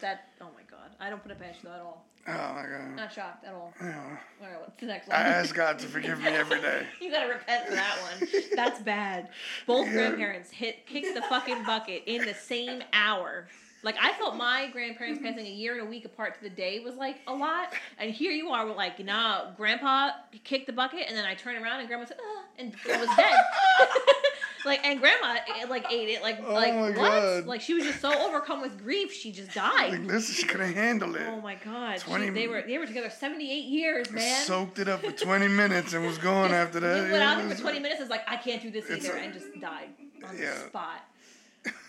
[0.01, 0.29] That.
[0.41, 0.91] Oh my god.
[0.99, 2.07] I don't put it past you at all.
[2.27, 2.97] Oh my god.
[2.97, 3.73] Not shocked at all.
[3.81, 3.97] Yeah.
[4.41, 4.61] All right.
[4.61, 5.17] What's the next one?
[5.17, 6.87] I ask God to forgive me every day.
[7.01, 8.29] You gotta repent for that one.
[8.55, 9.29] That's bad.
[9.67, 9.93] Both Yeah.
[9.93, 13.49] grandparents hit kicked the fucking bucket in the same hour.
[13.85, 16.78] Like I thought my grandparents passing a year and a week apart to the day
[16.80, 20.11] was like a lot, and here you are with like, nah, grandpa
[20.45, 23.09] kicked the bucket, and then I turn around and grandma said, ah, and it was
[23.16, 23.37] dead.
[24.64, 26.95] like and grandma eh, like ate it like Oh like what?
[26.95, 27.47] God.
[27.47, 30.74] Like she was just so overcome with grief, she just died Like, listen, she couldn't
[30.74, 31.22] handle it.
[31.28, 34.45] Oh my god, she, 20 they were they were together seventy eight years, man.
[34.45, 36.97] Soaked it up for 20 minutes and was gone after that.
[37.07, 39.20] You went out there for 20 minutes, it's like, I can't do this either, a-
[39.20, 39.89] and just died
[40.24, 40.55] on Yeah.
[40.55, 41.01] the spot.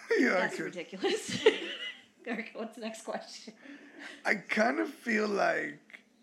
[0.19, 0.65] yeah, That's could.
[0.65, 1.39] ridiculous.
[2.53, 3.53] What's the next question?
[4.25, 5.79] I kind of feel like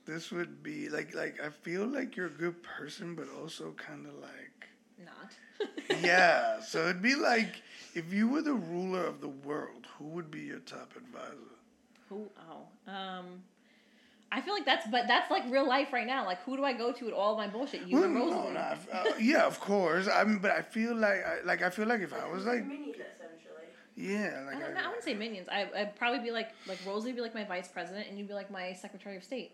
[0.06, 4.06] this would be like like I feel like you're a good person, but also kind
[4.06, 4.68] of like
[5.04, 6.00] Not.
[6.02, 6.60] yeah.
[6.60, 7.62] So it'd be like
[7.94, 11.36] if you were the ruler of the world, who would be your top advisor?
[12.08, 12.28] Who?
[12.50, 12.90] Oh.
[12.92, 13.42] Um.
[14.32, 16.24] I feel like that's, but that's like real life right now.
[16.24, 17.82] Like, who do I go to with all my bullshit?
[17.88, 18.52] You Well, and no, Rosalie.
[18.54, 20.06] no, I- uh, yeah, of course.
[20.06, 22.64] I mean, but I feel like I, like I feel like if I was like
[22.64, 23.19] Minion, essentially.
[24.00, 25.48] Yeah, like I, don't, I wouldn't say minions.
[25.50, 28.28] I, I'd probably be like, like Rosalie would be like my vice president, and you'd
[28.28, 29.52] be like my secretary of state.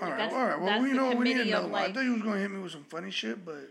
[0.00, 0.60] all right, that's- all right.
[0.60, 1.82] Well, we the know we need committee of, another one.
[1.82, 3.70] I thought you was gonna hit me with some funny shit, but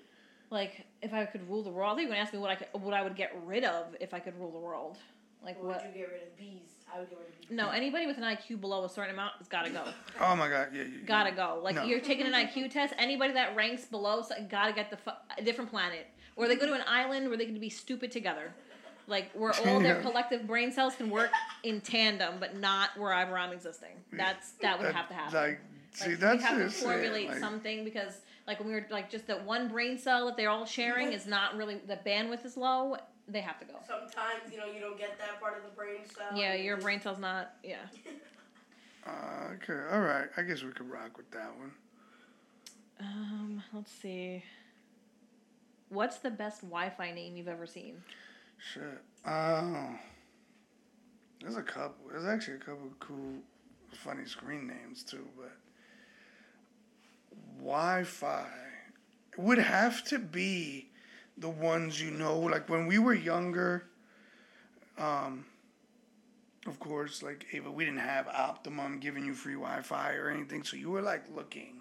[0.51, 2.51] Like, if I could rule the world, I thought you were gonna ask me what
[2.51, 4.97] I could, what I would get rid of if I could rule the world.
[5.43, 5.85] Like Or would what?
[5.93, 6.61] you get rid of bees?
[6.93, 7.51] I would get rid of bees.
[7.51, 9.83] No, anybody with an IQ below a certain amount has got to go.
[10.21, 11.05] oh my god, yeah, yeah, yeah.
[11.05, 11.59] Gotta go.
[11.63, 11.83] Like No.
[11.83, 12.93] you're taking an IQ test.
[12.97, 16.65] Anybody that ranks below, so- gotta get the fu- a different planet, or they go
[16.65, 18.53] to an island where they can be stupid together,
[19.07, 21.31] like where all their collective brain cells can work
[21.63, 23.91] in tandem, but not wherever I'm existing.
[24.11, 25.33] That's that would That- have to happen.
[25.33, 25.59] Like,
[25.91, 29.09] see, Like, that's we have to formulate like- something because like when we were like
[29.09, 32.57] just that one brain cell that they're all sharing is not really the bandwidth is
[32.57, 32.97] low.
[33.27, 33.73] They have to go.
[33.87, 36.37] Sometimes, you know, you don't get that part of the brain cell.
[36.37, 37.53] Yeah, your brain cell's not.
[37.63, 37.77] Yeah.
[39.07, 40.29] Uh, okay, all right.
[40.35, 41.71] I guess we could rock with that one.
[42.99, 43.63] Um.
[43.71, 44.43] Let's see.
[45.89, 48.01] What's the best Wi-Fi name you've ever seen?
[48.57, 49.01] Shit.
[49.25, 49.95] Oh.
[51.41, 52.09] There's a couple.
[52.09, 53.35] There's actually a couple cool,
[53.91, 55.51] funny screen names too, but
[57.59, 58.47] Wi-Fi
[59.37, 60.89] would have to be
[61.37, 62.39] the ones you know.
[62.39, 63.85] Like when we were younger,
[64.97, 65.45] um,
[66.65, 70.77] of course, like Ava, we didn't have Optimum giving you free Wi-Fi or anything, so
[70.77, 71.74] you were like looking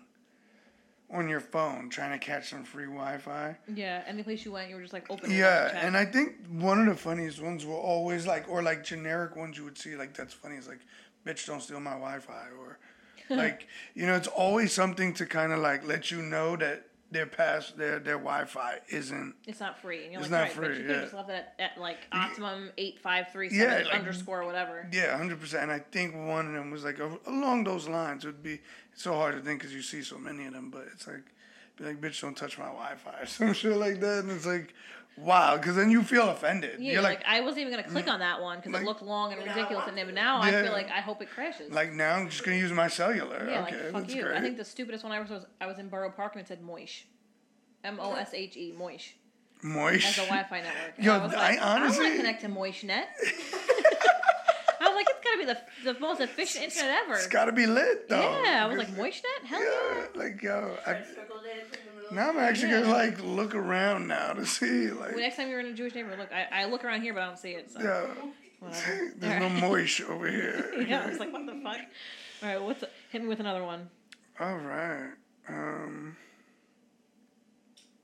[1.11, 3.57] on your phone trying to catch some free Wi-Fi.
[3.73, 5.37] Yeah, any place you went, you were just like opening.
[5.37, 9.37] Yeah, and I think one of the funniest ones were always like, or like generic
[9.37, 10.81] ones you would see, like that's funny is like,
[11.27, 12.79] bitch, don't steal my Wi-Fi, or
[13.31, 17.27] like, you know, it's always something to kind of like let you know that their
[17.27, 19.35] pass their their Wi-Fi isn't.
[19.47, 21.01] It's not free, and you're It's like, not right, but free, you yeah.
[21.03, 24.87] just left that at, like optimum eight five three Yeah, seven underscore whatever.
[24.93, 25.63] Yeah, hundred percent.
[25.63, 28.25] And I think one of them was like along those lines.
[28.25, 28.61] It would be
[28.95, 31.23] so hard to think because you see so many of them, but it's like,
[31.79, 34.75] be like, bitch, don't touch my Wi-Fi or some shit like that, and it's like,
[35.17, 36.81] wow, because then you feel offended.
[36.81, 38.87] Yeah, You're like, like, I wasn't even gonna click on that one because like- it
[38.87, 41.73] looked long and ridiculous, and then now I feel like I hope it crashes.
[41.73, 43.47] like now I'm just gonna use my cellular.
[43.49, 44.23] yeah, okay, like fuck that's you.
[44.23, 44.37] great.
[44.37, 46.43] I think the stupidest one I ever saw was I was in Borough Park and
[46.43, 47.05] it said Moish,
[47.85, 49.13] M O S H E Moish
[49.65, 50.05] Moish.
[50.07, 50.93] as a Wi-Fi network.
[50.97, 52.91] And Yo, I was I like, I, want honestly- to connect to MoishNet.
[54.81, 57.15] I was like, it's gotta be the the most efficient internet ever.
[57.15, 58.21] It's gotta be lit though.
[58.45, 59.71] yeah, I was like, MoishNet, hell yeah.
[60.15, 61.07] Yeah, like yo, I, Red
[62.09, 62.35] circle dance in the middle.
[62.35, 62.81] now I'm actually Yeah.
[62.83, 65.95] gonna like look around now to see like, Well, next time you're in a Jewish
[65.95, 67.71] neighborhood, look, I, I look around here, but I don't see it.
[67.71, 67.81] So.
[67.81, 68.07] yeah,
[68.61, 69.13] Whatever.
[69.17, 70.85] there's no moish over here.
[70.87, 71.79] yeah, I was like, what the fuck?
[72.43, 73.89] All right, what's hit me with another one.
[74.41, 75.11] All right.
[75.49, 76.17] Um.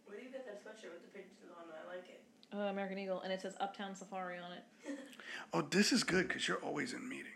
[0.06, 1.64] Where do you get that sweatshirt with the pictures on?
[1.72, 2.22] I like it.
[2.54, 4.98] Uh, American Eagle, and it says Uptown Safari on it.
[5.52, 7.26] Oh, this is good because you're always in meetings.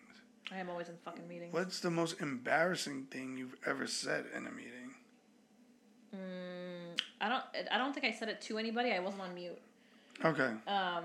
[0.52, 1.52] I am always in fucking meetings.
[1.52, 4.94] What's the most embarrassing thing you've ever said in a meeting?
[6.14, 6.18] Mm,
[7.24, 7.44] I don't.
[7.72, 8.92] I don't think I said it to anybody.
[8.92, 9.58] I wasn't on mute.
[10.24, 10.50] Okay.
[10.66, 11.04] Um,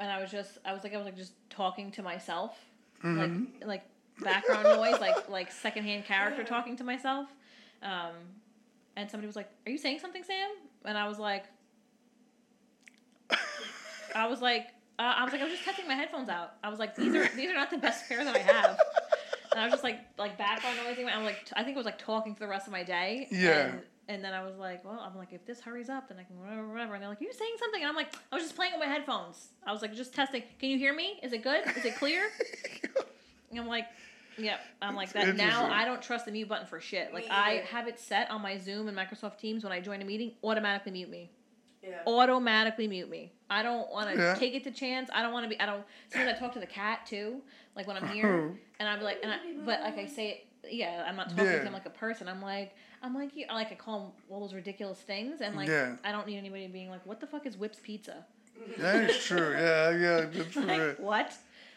[0.00, 0.58] and I was just.
[0.64, 0.94] I was like.
[0.94, 2.56] I was like just talking to myself,
[3.04, 3.48] Mhm.
[3.60, 3.82] like like
[4.20, 7.28] background noise, like like secondhand character talking to myself.
[7.82, 8.14] Um,
[8.96, 10.50] and somebody was like, "Are you saying something, Sam?"
[10.86, 11.44] And I was like,
[14.14, 14.68] I was like,
[14.98, 16.54] uh, I was like, I was just testing my headphones out.
[16.64, 18.78] I was like, these are these are not the best pair that I have.
[19.52, 21.06] And I was just like like background noising.
[21.08, 23.28] I'm like, I think it was like talking for the rest of my day.
[23.30, 23.66] Yeah.
[23.68, 26.22] And, and then I was like, well, I'm like, if this hurries up, then I
[26.24, 26.94] can whatever, whatever.
[26.94, 27.82] And they're like, are you saying something?
[27.82, 29.48] And I'm like, I was just playing with my headphones.
[29.66, 30.42] I was like, just testing.
[30.60, 31.18] Can you hear me?
[31.22, 31.66] Is it good?
[31.76, 32.28] Is it clear?
[33.50, 33.86] And I'm like,
[34.36, 34.56] yeah.
[34.82, 35.36] I'm like It's that.
[35.36, 35.70] Now.
[35.70, 37.14] I don't trust the mute button for shit.
[37.14, 40.04] Like I have it set on my Zoom and Microsoft Teams when I join a
[40.04, 41.30] meeting, automatically mute me
[41.82, 42.00] Yeah.
[42.06, 43.32] automatically mute me.
[43.48, 44.34] I don't want to Yeah.
[44.34, 45.08] take it to chance.
[45.14, 45.58] I don't want to be.
[45.60, 45.84] I don't.
[46.08, 47.40] Sometimes I talk to the cat too,
[47.76, 48.56] like when I'm here, oh.
[48.80, 50.46] and I'm like, and I, but like I say it.
[50.68, 51.58] Yeah, I'm not talking Yeah.
[51.60, 52.28] to him like a person.
[52.28, 52.74] I'm like,
[53.06, 55.94] I'm like, yeah, like I call him all those ridiculous things, and like, Yeah.
[56.02, 58.26] I don't need anybody being like, what the fuck is Whips Pizza?
[58.78, 59.52] That is true.
[59.52, 60.26] Yeah, yeah.
[60.32, 60.56] That's.
[60.56, 61.32] Like what?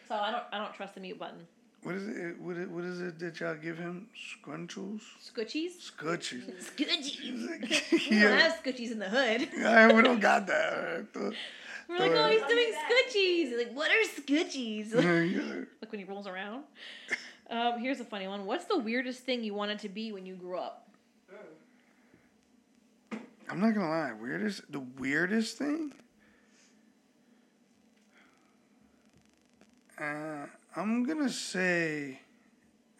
[0.08, 0.42] So I don't.
[0.52, 1.46] I don't trust the mute button.
[1.84, 2.40] What is it?
[2.40, 4.08] What is, what is it that y'all give him?
[4.16, 5.02] Scrunchles?
[5.22, 5.78] Scoochies.
[5.78, 6.72] Scutchies.
[6.76, 7.92] Scoochies.
[8.10, 8.38] we don't yeah.
[8.38, 9.48] have scoochies in the hood.
[9.56, 11.06] yeah, we don't got that.
[11.14, 11.34] right.
[11.88, 12.72] We're like, oh, he's doing
[13.52, 13.56] scoochies.
[13.56, 14.92] Like, what are scoochies?
[14.92, 15.64] yeah.
[15.80, 16.64] like when he rolls around.
[17.48, 18.46] Um, here's a funny one.
[18.46, 20.89] What's the weirdest thing you wanted to be when you grew up?
[23.50, 24.12] I'm not gonna lie.
[24.12, 25.92] Weirdest, the weirdest thing.
[30.00, 30.46] Uh,
[30.76, 32.20] I'm gonna say,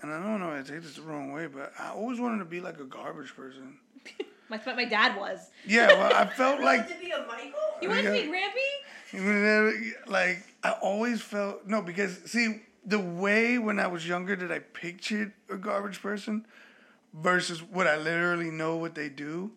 [0.03, 0.53] and I don't know.
[0.53, 2.85] If I take this the wrong way, but I always wanted to be like a
[2.85, 3.79] garbage person.
[4.49, 5.51] My my dad was.
[5.65, 7.53] Yeah, well, I felt You like wanted to be a Michael?
[7.81, 9.15] You wanted to be Grampy?
[9.15, 14.51] Even like I always felt no because see the way when I was younger that
[14.51, 16.47] I pictured a garbage person
[17.15, 19.53] versus what I literally know what they do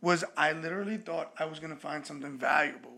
[0.00, 2.96] was I literally thought I was gonna find something valuable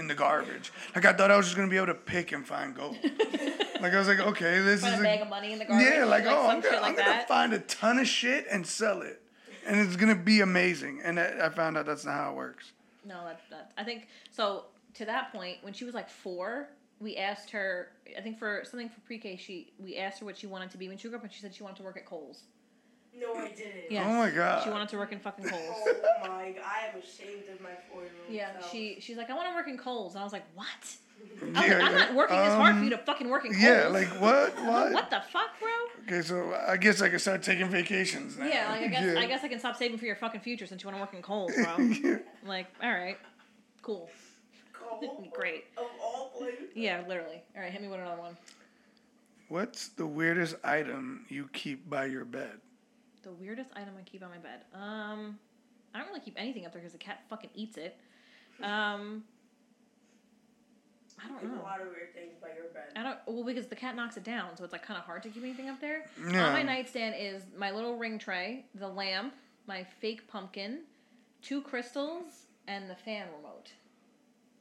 [0.00, 0.72] in the garbage.
[0.94, 2.96] Like I thought I was just gonna be able to pick and find gold.
[3.80, 5.64] like I was like, okay, this Find is a a, bag of money in the
[5.64, 5.86] garbage.
[5.86, 9.02] yeah, like, oh, I'm gonna, like I'm gonna find a ton of shit and sell
[9.02, 9.22] it,
[9.66, 11.00] and it's gonna be amazing.
[11.04, 12.72] And I, I found out that's not how it works.
[13.04, 14.64] No, that, that I think so.
[14.94, 17.88] To that point, when she was like four, we asked her.
[18.16, 20.88] I think for something for pre-K, she we asked her what she wanted to be
[20.88, 22.42] when she grew up, and she said she wanted to work at Kohl's.
[23.18, 23.90] No, I didn't.
[23.90, 24.04] Yes.
[24.08, 24.62] Oh my God.
[24.64, 25.62] She wanted to work in fucking Kohl's.
[25.62, 28.72] Oh my god, I am ashamed of my four-year-old Yeah, self.
[28.72, 30.66] she she's like, I want to work in Kohl's, and I was like, what?
[31.42, 33.44] I was Yeah, like, I'm not working as hard for Um, you to fucking work
[33.44, 33.62] in Kohl's.
[33.62, 34.56] Yeah, like what?
[34.64, 34.92] What?
[34.92, 35.68] what the fuck, bro?
[36.06, 38.46] Okay, so I guess I can start taking vacations now.
[38.46, 39.20] Yeah, like I guess Yeah.
[39.20, 41.12] I guess I can stop saving for your fucking future since you want to work
[41.14, 41.76] in Kohl's, bro.
[41.78, 42.16] Yeah.
[42.42, 43.18] I'm like, all right,
[43.82, 44.08] cool,
[44.72, 45.64] Cole, great.
[45.76, 46.70] Of all places.
[46.74, 47.42] Yeah, literally.
[47.54, 48.36] All right, hit me with another one.
[49.48, 52.60] What's the weirdest item you keep by your bed?
[53.22, 54.60] The weirdest item I keep on my bed.
[54.74, 55.38] Um,
[55.94, 57.96] I don't really keep anything up there because the cat fucking eats it.
[58.62, 59.24] Um,
[61.22, 62.92] I don't There's a lot of weird things by your bed.
[62.96, 65.22] I don't well because the cat knocks it down, so it's like kind of hard
[65.24, 66.06] to keep anything up there.
[66.30, 66.46] Yeah.
[66.46, 69.34] On my nightstand is my little ring tray, the lamp,
[69.66, 70.80] my fake pumpkin,
[71.42, 73.72] two crystals, and the fan remote.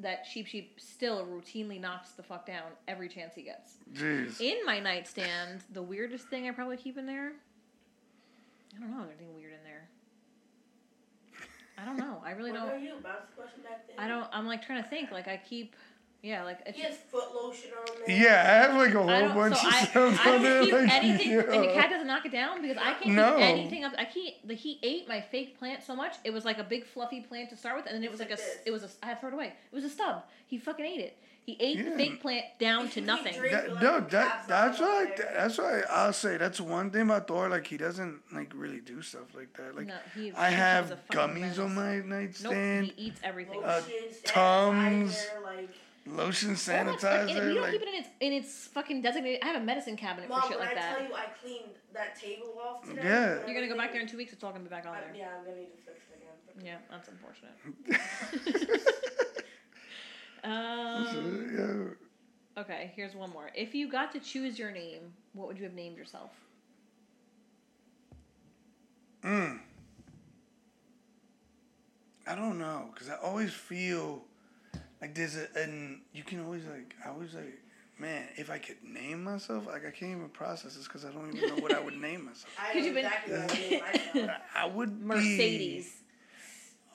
[0.02, 3.74] That Sheep Sheep still routinely knocks the fuck down every chance he gets.
[3.94, 4.40] Jeez.
[4.40, 7.34] In my nightstand, the weirdest thing I probably keep in there.
[8.80, 9.06] I don't know.
[9.06, 9.88] There's anything weird in there.
[11.78, 12.22] I don't know.
[12.26, 12.70] I really What don't.
[12.72, 12.94] are you?
[13.04, 13.96] Bounce the question back then.
[13.98, 14.28] I don't.
[14.34, 15.12] I'm like trying to think.
[15.12, 15.76] Like I keep.
[16.22, 18.18] Yeah, like it's He has foot lotion on there.
[18.18, 20.54] Yeah, I have like a whole bunch so of I, stuff I on there.
[20.58, 23.36] don't keep like, anything, and the cat doesn't knock it down because I can't No.
[23.38, 23.94] keep anything up.
[23.98, 24.36] I can't.
[24.46, 26.16] The he ate my fake plant so much.
[26.26, 28.30] It was like a big fluffy plant to start with, and then it was like
[28.30, 28.34] a.
[28.34, 28.58] Like this.
[28.66, 28.90] It was a.
[29.02, 29.54] I had to throw it away.
[29.72, 30.24] It was a stub.
[30.48, 31.18] He fucking ate it.
[31.50, 33.34] He ate the fake plant down to nothing.
[33.42, 35.34] That, no, that that's on why there.
[35.36, 37.50] that's why I'll say that's one thing about Thor.
[37.50, 39.76] Like he doesn't like really do stuff like that.
[39.76, 41.60] Like no, he, I he have was a fucking gummies menace.
[41.60, 43.64] on my Nope, nightstand, he eats everything.
[43.64, 45.28] Uh, sanitizer, Tums.
[45.44, 45.70] like.
[46.06, 47.38] lotion, All that's fucking- sanitizer.
[47.40, 49.40] and we don't like, keep it in its in its fucking designated.
[49.42, 50.98] I have a medicine cabinet Mom, for shit when like I that.
[51.00, 53.02] tell you I cleaned that table off today.
[53.04, 53.40] Yeah.
[53.48, 54.34] You're gonna go back there in two weeks.
[54.34, 55.16] It's all gonna be back on I- there.
[55.16, 56.36] yeah, I'm gonna need to fix it again.
[56.64, 57.56] Yeah, that's unfortunate.
[60.44, 61.96] um,
[62.56, 62.62] yeah.
[62.62, 63.50] okay, here's one more.
[63.56, 66.32] If you got to choose your name, what would you have named yourself?
[69.24, 69.60] Mm.
[72.28, 74.22] I don't know, cause I always feel
[75.02, 77.60] like there's a, and you can always like, I always like,
[77.98, 81.34] man, if I could name myself, like I can't even process this, cause I don't
[81.36, 82.56] even know what I would name myself.
[82.60, 84.38] I Could you exactly what I named myself.
[84.56, 85.96] I would be- Mercedes.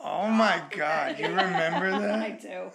[0.00, 2.22] Oh my God, you remember that?
[2.22, 2.70] I do.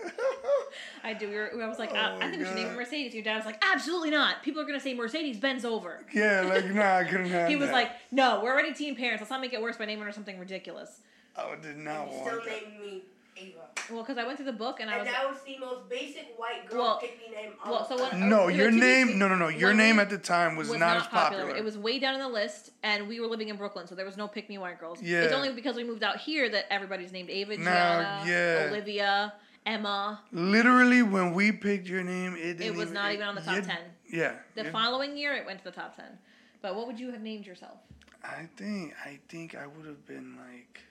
[1.03, 1.29] I do.
[1.29, 2.77] We were, I was like, Oh uh, I my think we should name it God.
[2.77, 3.13] Mercedes.
[3.13, 4.43] Your dad was like, absolutely not.
[4.43, 6.05] People are gonna say Mercedes Benz over.
[6.13, 7.73] yeah, like nah, I couldn't have He was that.
[7.73, 9.21] like, no, we're already teen parents.
[9.21, 10.99] Let's not make it worse by naming her something ridiculous.
[11.37, 12.63] I did not And you want still that.
[12.69, 13.03] named me
[13.37, 13.59] Ava.
[13.89, 15.09] Well, because I went through the book and I And was.
[15.13, 17.53] that was the most basic white girl Well- pick me name.
[17.63, 19.99] on well, so what- No, your to be name, no, no, no, your when name
[19.99, 21.55] at the time was, not, as popular.
[21.55, 24.05] It was way down in the list, and we were living in Brooklyn, so there
[24.05, 25.01] was no pick me white girls.
[25.01, 25.21] Yeah.
[25.21, 28.67] It's only because we moved out here that everybody's named Ava, No, Gianna, yeah.
[28.69, 29.33] Olivia,
[29.65, 30.21] Emma.
[30.31, 33.63] Literally, when we picked your name, it didn't It was not even on the top
[33.63, 33.77] ten.
[34.11, 34.35] Yeah.
[34.55, 36.17] The you- following year, it went to the top ten.
[36.61, 37.77] But what would you have named yourself?
[38.23, 40.81] I think I think I would have been like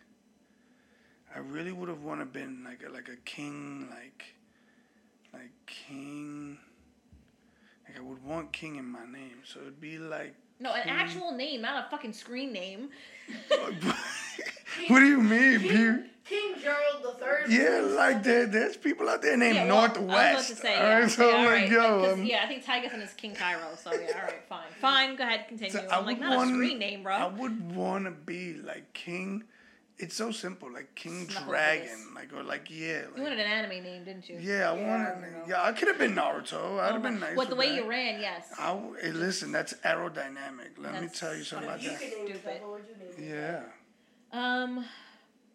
[1.34, 4.24] I really would have wanted been like a like a king like
[5.34, 6.58] like king
[7.86, 9.42] like I would want king in my name.
[9.44, 12.90] So it'd be like No, an actual name, not a fucking screen name.
[14.89, 15.59] What do you mean?
[15.60, 17.47] King, You, King Gerald the Third.
[17.48, 20.10] yeah, like there, there's people out there named Yeah, well, North West.
[20.10, 20.98] I was about to say, all yeah.
[21.01, 23.01] right, so yeah, I'm all like, right, yo, 'cause, um, yeah, I think Tyga's son
[23.01, 25.16] is King Cairo, so yeah, all right, fine, fine.
[25.16, 25.72] Go ahead, continue.
[25.72, 27.14] So I'm like, would not a screen name, bro.
[27.14, 29.43] I would want to be like King.
[30.00, 31.46] It's so simple, like King Snuffleupagus.
[31.48, 34.38] Dragon, like or like yeah, you wanted an anime name, didn't you?
[34.40, 34.70] yeah.
[34.70, 35.62] I Yeah, I wanted, don't yeah.
[35.64, 36.78] I could have been Naruto.
[36.78, 37.36] I'd Oh have been nice.
[37.36, 37.74] What the way that.
[37.74, 38.46] you ran, yes.
[38.58, 40.78] I w- hey, listen, that's aerodynamic.
[40.78, 41.98] Let me tell you something If about you that.
[42.00, 42.36] could name Stupid.
[42.36, 42.84] yourself, what would
[43.18, 43.62] you name Yeah.
[44.30, 44.84] Um,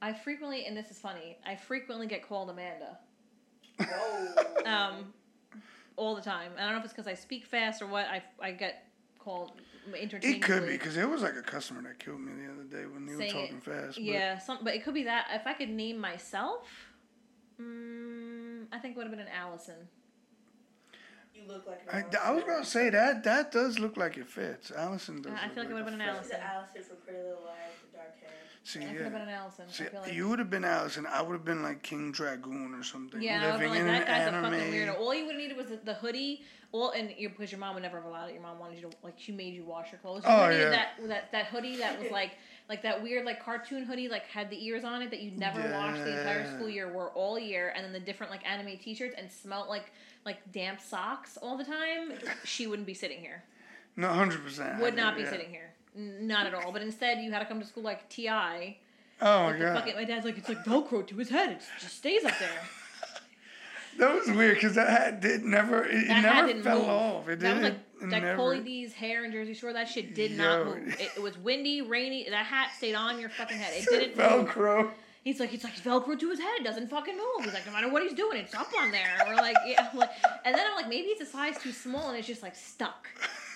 [0.02, 2.98] I frequently, and this is funny, I frequently get called Amanda.
[3.80, 4.02] yourself?
[4.66, 4.72] Whoa.
[4.72, 5.14] Um,
[5.96, 6.52] all the time.
[6.58, 8.08] I don't know if it's because I speak fast or what.
[8.08, 8.88] I, I get
[9.20, 9.54] called
[9.88, 10.30] interchangeably.
[10.38, 12.86] It could be because it was like a customer that killed me the other day
[12.86, 13.96] when they were talking it- fast.
[13.96, 15.28] but- Yeah, some, but it could be that.
[15.32, 16.68] If I could name myself,
[17.60, 19.88] mm, I think it would have been an Allison.
[21.36, 21.82] You look like.
[21.92, 24.72] I, an I was gonna say that that does look like it fits.
[24.72, 25.34] Allison does.
[25.34, 26.24] I look feel like it would've been an fit.
[26.24, 26.40] She's Allison.
[26.40, 28.23] the Allison from Pretty Little Liars with dark hair.
[28.66, 29.66] See, I could have been an Allison.
[29.70, 30.14] See, like.
[30.14, 31.06] you would have been Allison.
[31.06, 33.22] I would have been like King Dragoon or something.
[33.22, 34.46] yeah, I would living have in been like, an that guy's anime.
[34.54, 35.00] a fucking weirdo.
[35.00, 36.42] All you would have needed was the, the hoodie.
[36.72, 38.34] All and your because your mom would never have allowed it.
[38.34, 40.24] Your mom wanted you to like she made you wash your clothes.
[40.24, 40.70] You Oh, yeah.
[40.70, 42.32] that that that hoodie that was like
[42.70, 45.60] like that weird like cartoon hoodie like had the ears on it that you never
[45.60, 49.14] washed the entire school year wore all year, and then the different like anime T-shirts
[49.18, 49.92] and smelt like
[50.26, 52.14] like damp socks all the time.
[52.46, 53.44] She wouldn't be sitting here.
[53.96, 54.80] No, hundred percent.
[54.82, 55.73] Would not be sitting here.
[55.96, 56.72] Not at all.
[56.72, 58.30] But instead, you had to come to school like Ti.
[58.30, 61.52] Oh my god, fucking, my dad's like, it's like Velcro to his head.
[61.52, 62.50] It just stays up there.
[64.00, 65.86] that was weird because that hat did never.
[65.86, 66.90] It, never fell move.
[66.90, 67.30] off.
[67.30, 67.64] It That didn't.
[67.64, 68.42] like it like never.
[68.42, 69.72] Pauly D's hair in Jersey Shore.
[69.72, 71.00] That shit did not move.
[71.00, 72.28] It, it was windy, rainy.
[72.30, 73.74] That hat stayed on your fucking head.
[73.76, 74.50] It didn't move.
[74.50, 74.90] Velcro.
[75.24, 76.52] He's like, he's like Velcro to his head.
[76.60, 77.46] It doesn't fucking move.
[77.46, 79.16] He's like, no matter what he's doing, it's up on there.
[79.22, 79.90] And we're like, yeah.
[79.94, 80.10] Like,
[80.44, 83.08] and then I'm like, maybe it's a size too small and it's just like stuck.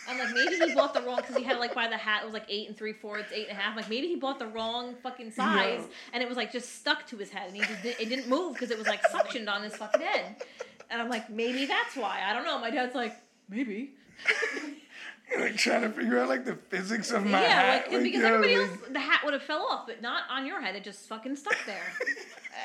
[0.10, 2.22] I'm like, maybe he bought the wrong because he had to like buy the hat.
[2.24, 3.76] It was like eight and three fourths, eight and a half.
[3.76, 5.86] Like maybe he bought the wrong fucking size Yeah.
[6.14, 8.28] and it was like just stuck to his head and he just did, it didn't
[8.30, 10.36] move because it was like suctioned on his fucking head.
[10.90, 12.22] And I'm like, maybe that's why.
[12.26, 12.58] I don't know.
[12.60, 13.16] My dad's like,
[13.50, 13.92] maybe.
[15.30, 17.92] You're like trying to figure out like the physics of my yeah, hat.
[17.92, 20.46] like, because yo, everybody like- else, the hat would have fell off, but not on
[20.46, 20.76] your head.
[20.76, 21.94] It just fucking stuck there.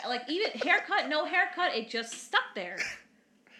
[0.04, 2.78] Uh, like even haircut, no haircut, it just stuck there.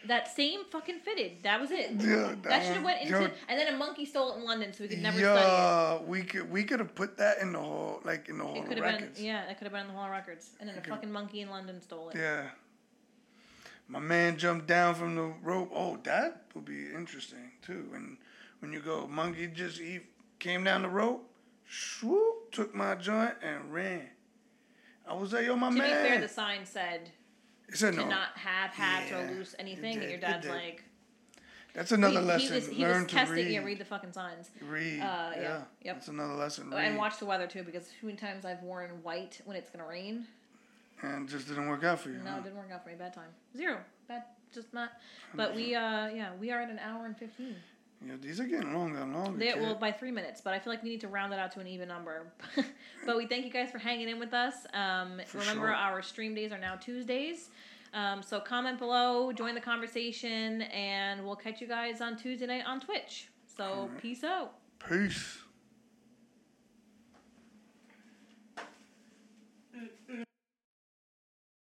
[0.07, 1.43] That same fucking fitted.
[1.43, 1.91] That was it.
[2.01, 4.73] Yeah, that should have went into, yo, and then a monkey stole it in London,
[4.73, 5.43] so we could never study it.
[5.45, 8.57] yeah, we could we could have put that in the whole like in the whole
[8.57, 9.23] It could have been, records.
[9.23, 10.91] yeah, it could have been in the Hall of Records, and then a Okay.
[10.91, 12.17] fucking monkey in London stole it.
[12.17, 12.49] Yeah.
[13.89, 15.71] My man jumped down from the rope.
[15.75, 17.91] Oh, that would be interesting too.
[17.95, 18.17] And
[18.61, 20.01] when you go, monkey just he
[20.39, 21.29] came down the rope,
[21.69, 24.09] swoop, took my joint and ran.
[25.07, 26.03] I was like, yo, my To man.
[26.05, 27.11] be fair, the sign said
[27.73, 28.09] to no.
[28.09, 30.85] not have hats Yeah, or loose anything, it and your dad's like,
[31.75, 32.49] That's another he, lesson.
[32.49, 33.37] He was, he Learn was testing.
[33.37, 33.53] read.
[33.53, 34.51] Yeah, read the fucking signs.
[34.61, 35.01] Read.
[35.01, 35.63] Uh, yeah, yeah.
[35.83, 35.97] yep.
[35.97, 36.71] That's another lesson.
[36.71, 36.85] Read.
[36.85, 39.89] And watch the weather too, because too many times I've worn white when it's gonna
[39.89, 40.27] rain.
[41.03, 42.19] And just didn't work out for you.
[42.19, 42.39] No, huh?
[42.39, 42.95] it didn't work out for me.
[42.97, 43.31] Bad time.
[43.57, 43.79] Zero.
[44.07, 44.23] Bad.
[44.55, 44.91] Just not.
[45.35, 47.57] But we, uh, yeah, we are at an hour and fifteen.
[48.07, 49.39] Yeah, these are getting longer and longer.
[49.39, 49.63] They, kid.
[49.63, 51.61] well, by three minutes, but I feel like we need to round it out to
[51.61, 52.33] an even number.
[53.07, 54.55] but we thank you guys for hanging in with us.
[54.75, 55.75] Um, remember, sure.
[55.75, 57.51] our stream days are now Tuesdays.
[57.95, 62.65] Um, so comment below, join the conversation, and we'll catch you guys on Tuesday night
[62.67, 63.29] on Twitch.
[63.57, 63.99] So Alright.
[63.99, 64.55] peace out.
[64.89, 65.39] Peace.